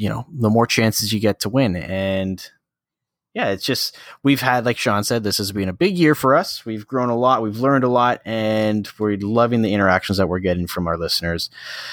you 0.00 0.08
know, 0.08 0.26
the 0.32 0.48
more 0.48 0.66
chances 0.66 1.12
you 1.12 1.20
get 1.20 1.40
to 1.40 1.50
win. 1.50 1.76
And 1.76 2.42
yeah, 3.34 3.50
it's 3.50 3.62
just 3.64 3.98
we've 4.22 4.40
had, 4.40 4.64
like 4.64 4.78
Sean 4.78 5.04
said, 5.04 5.24
this 5.24 5.36
has 5.36 5.52
been 5.52 5.68
a 5.68 5.74
big 5.74 5.98
year 5.98 6.14
for 6.14 6.34
us. 6.34 6.64
We've 6.64 6.86
grown 6.86 7.10
a 7.10 7.16
lot, 7.16 7.42
we've 7.42 7.60
learned 7.60 7.84
a 7.84 7.88
lot, 7.88 8.22
and 8.24 8.88
we're 8.98 9.18
loving 9.18 9.60
the 9.60 9.74
interactions 9.74 10.16
that 10.16 10.26
we're 10.26 10.38
getting 10.38 10.66
from 10.66 10.88
our 10.88 10.96
listeners. 10.96 11.50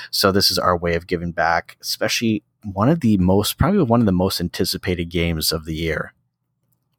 So 0.10 0.32
this 0.32 0.50
is 0.50 0.58
our 0.58 0.78
way 0.78 0.96
of 0.96 1.06
giving 1.06 1.34
back, 1.34 1.76
especially 1.82 2.44
one 2.64 2.88
of 2.88 3.02
the 3.02 3.18
most, 3.18 3.58
probably 3.58 3.84
one 3.84 4.00
of 4.00 4.06
the 4.06 4.14
most 4.14 4.40
anticipated 4.40 5.10
games 5.10 5.52
of 5.52 5.66
the 5.66 5.76
year, 5.76 6.14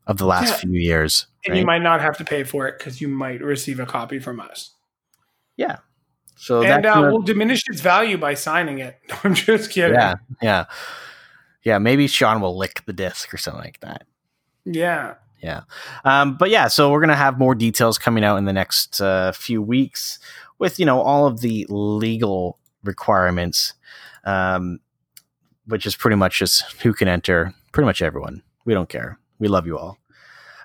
of 0.07 0.19
the 0.19 0.27
last 0.27 0.51
Yeah. 0.51 0.57
few 0.57 0.79
years. 0.79 1.27
And 1.47 1.57
you 1.57 1.65
might 1.65 1.83
not 1.83 2.03
have 2.03 2.19
to 2.19 2.25
pay 2.25 2.45
for 2.45 2.69
it 2.69 2.77
because 2.79 3.01
you 3.01 3.09
might 3.09 3.41
receive 3.41 3.81
a 3.81 3.87
copy 3.87 4.19
from 4.19 4.41
us. 4.41 4.75
Yeah. 5.57 5.79
So 6.39 6.63
and 6.63 6.87
uh, 6.87 7.09
we'll 7.11 7.23
diminish 7.23 7.63
its 7.69 7.81
value 7.81 8.17
by 8.17 8.35
signing 8.35 8.79
it. 8.79 8.97
I'm 9.25 9.35
just 9.35 9.71
kidding. 9.71 9.95
yeah, 9.95 10.15
yeah, 10.41 10.65
yeah. 11.65 11.79
Maybe 11.79 12.07
Sean 12.07 12.41
will 12.41 12.57
lick 12.57 12.83
the 12.87 12.93
disc 12.93 13.35
or 13.35 13.37
something 13.37 13.63
like 13.63 13.81
that. 13.81 14.07
Yeah. 14.65 15.15
Yeah. 15.43 15.63
Um, 16.05 16.37
but 16.37 16.51
yeah, 16.51 16.69
so 16.69 16.91
we're 16.91 17.01
gonna 17.01 17.17
have 17.17 17.39
more 17.39 17.55
details 17.55 17.99
coming 17.99 18.25
out 18.25 18.37
in 18.37 18.45
the 18.45 18.53
next 18.53 19.01
uh, 19.01 19.33
few 19.33 19.63
weeks 19.63 20.19
with 20.59 20.79
you 20.79 20.87
know 20.87 21.01
all 21.01 21.27
of 21.27 21.41
the 21.41 21.67
legal 21.69 22.59
requirements, 22.85 23.75
um, 24.25 24.81
which 25.67 25.87
is 25.87 25.97
pretty 25.97 26.17
much 26.17 26.39
just 26.39 26.81
who 26.83 26.93
can 26.93 27.09
enter. 27.09 27.55
Pretty 27.73 27.87
much 27.87 28.03
everyone. 28.03 28.43
We 28.65 28.75
don't 28.75 28.89
care. 28.89 29.19
We 29.39 29.49
love 29.49 29.67
you 29.67 29.79
all. 29.79 29.99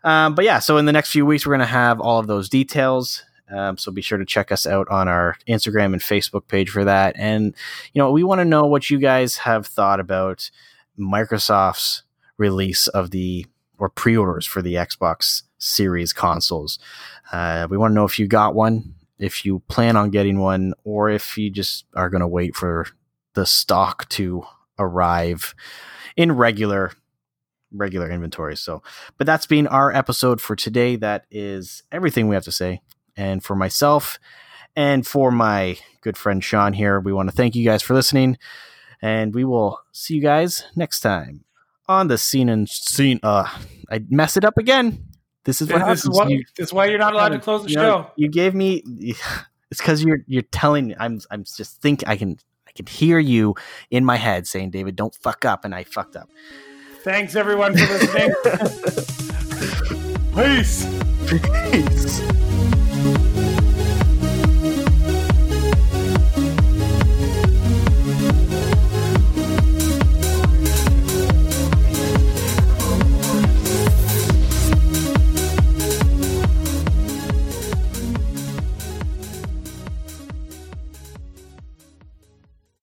Um, 0.04 0.36
but 0.36 0.44
yeah, 0.46 0.60
so 0.60 0.78
in 0.78 0.86
the 0.86 0.92
next 0.92 1.12
few 1.12 1.26
weeks, 1.26 1.46
we're 1.46 1.54
gonna 1.54 1.66
have 1.66 2.00
all 2.00 2.20
of 2.20 2.28
those 2.28 2.50
details. 2.50 3.24
Um, 3.52 3.78
so 3.78 3.92
be 3.92 4.02
sure 4.02 4.18
to 4.18 4.26
check 4.26 4.52
us 4.52 4.66
out 4.66 4.88
on 4.90 5.08
our 5.08 5.38
Instagram 5.48 5.94
and 5.94 6.02
Facebook 6.02 6.48
page 6.48 6.70
for 6.70 6.86
that. 6.86 7.16
And 7.18 7.56
you 7.94 8.00
know, 8.00 8.12
we 8.12 8.24
want 8.24 8.40
to 8.40 8.46
know 8.46 8.66
what 8.66 8.90
you 8.90 8.98
guys 9.00 9.38
have 9.38 9.68
thought 9.68 10.00
about 10.00 10.50
Microsoft's 10.98 12.04
release 12.38 12.88
of 12.88 13.12
the 13.12 13.46
or 13.78 13.90
pre-orders 13.90 14.46
for 14.46 14.62
the 14.62 14.76
Xbox 14.76 15.44
Series 15.58 16.14
consoles. 16.14 16.80
Uh, 17.32 17.68
we 17.70 17.78
want 17.78 17.92
to 17.92 17.96
know 17.96 18.06
if 18.06 18.20
you 18.20 18.28
got 18.28 18.56
one, 18.56 18.96
if 19.20 19.46
you 19.46 19.60
plan 19.68 19.98
on 19.98 20.10
getting 20.10 20.40
one, 20.40 20.74
or 20.84 21.10
if 21.10 21.38
you 21.38 21.50
just 21.50 21.86
are 21.94 22.10
going 22.10 22.22
to 22.22 22.28
wait 22.28 22.56
for 22.56 22.88
the 23.34 23.46
stock 23.46 24.08
to 24.10 24.44
arrive 24.80 25.56
in 26.16 26.32
regular 26.32 26.92
regular 27.76 28.10
inventory. 28.10 28.56
So, 28.56 28.84
but 29.18 29.26
that's 29.26 29.48
been 29.48 29.66
our 29.68 29.92
episode 29.92 30.40
for 30.40 30.56
today. 30.56 30.96
That 30.96 31.26
is 31.32 31.84
everything 31.92 32.28
we 32.28 32.36
have 32.36 32.44
to 32.44 32.52
say. 32.52 32.82
And 33.16 33.44
for 33.44 33.56
myself 33.56 34.20
and 34.76 35.06
for 35.06 35.32
my 35.32 35.78
good 36.02 36.18
friend 36.18 36.44
Sean 36.44 36.74
here, 36.74 37.00
we 37.00 37.14
want 37.14 37.30
to 37.30 37.36
thank 37.36 37.56
you 37.56 37.64
guys 37.66 37.82
for 37.84 37.94
listening. 37.94 38.38
And 39.02 39.34
we 39.36 39.44
will 39.46 39.80
see 39.92 40.16
you 40.16 40.22
guys 40.22 40.64
next 40.76 41.02
time 41.02 41.44
on 41.88 42.08
the 42.08 42.18
scene 42.18 42.50
and 42.50 42.68
scene. 42.70 43.20
Uh, 43.22 43.48
I 43.92 44.02
messed 44.10 44.38
it 44.38 44.46
up 44.46 44.58
again. 44.58 45.06
This 45.46 45.62
is 45.62 45.70
what 45.72 45.86
This 45.86 46.00
is, 46.00 46.04
happens. 46.06 46.18
why, 46.20 46.28
You- 46.30 46.44
this 46.58 46.68
is 46.70 46.74
why 46.74 46.86
you're 46.86 46.98
not 47.00 47.14
allowed 47.14 47.30
to 47.30 47.40
close 47.40 47.64
the 47.66 47.70
you 47.72 47.76
know, 47.76 48.04
show. 48.04 48.12
you 48.16 48.30
gave 48.30 48.54
me. 48.56 48.84
It's 49.72 49.82
because 49.82 50.04
you're 50.04 50.20
you're 50.28 50.44
telling 50.44 50.90
me. 50.90 50.96
I'm 51.00 51.20
I'm 51.32 51.44
just 51.46 51.82
think 51.82 52.04
I 52.08 52.16
can 52.16 52.38
I 52.68 52.72
can 52.76 52.86
hear 52.86 53.18
you 53.18 53.56
in 53.90 54.06
my 54.06 54.18
head 54.18 54.46
saying, 54.46 54.70
David, 54.70 54.96
don't 54.96 55.16
fuck 55.16 55.46
up, 55.46 55.66
and 55.66 55.74
I 55.74 55.84
fucked 55.84 56.16
up. 56.16 56.30
Thanks 57.04 57.36
everyone 57.36 57.76
for 57.76 57.86
listening. 57.92 58.34
Peace. 60.36 60.86
Peace. 61.28 62.33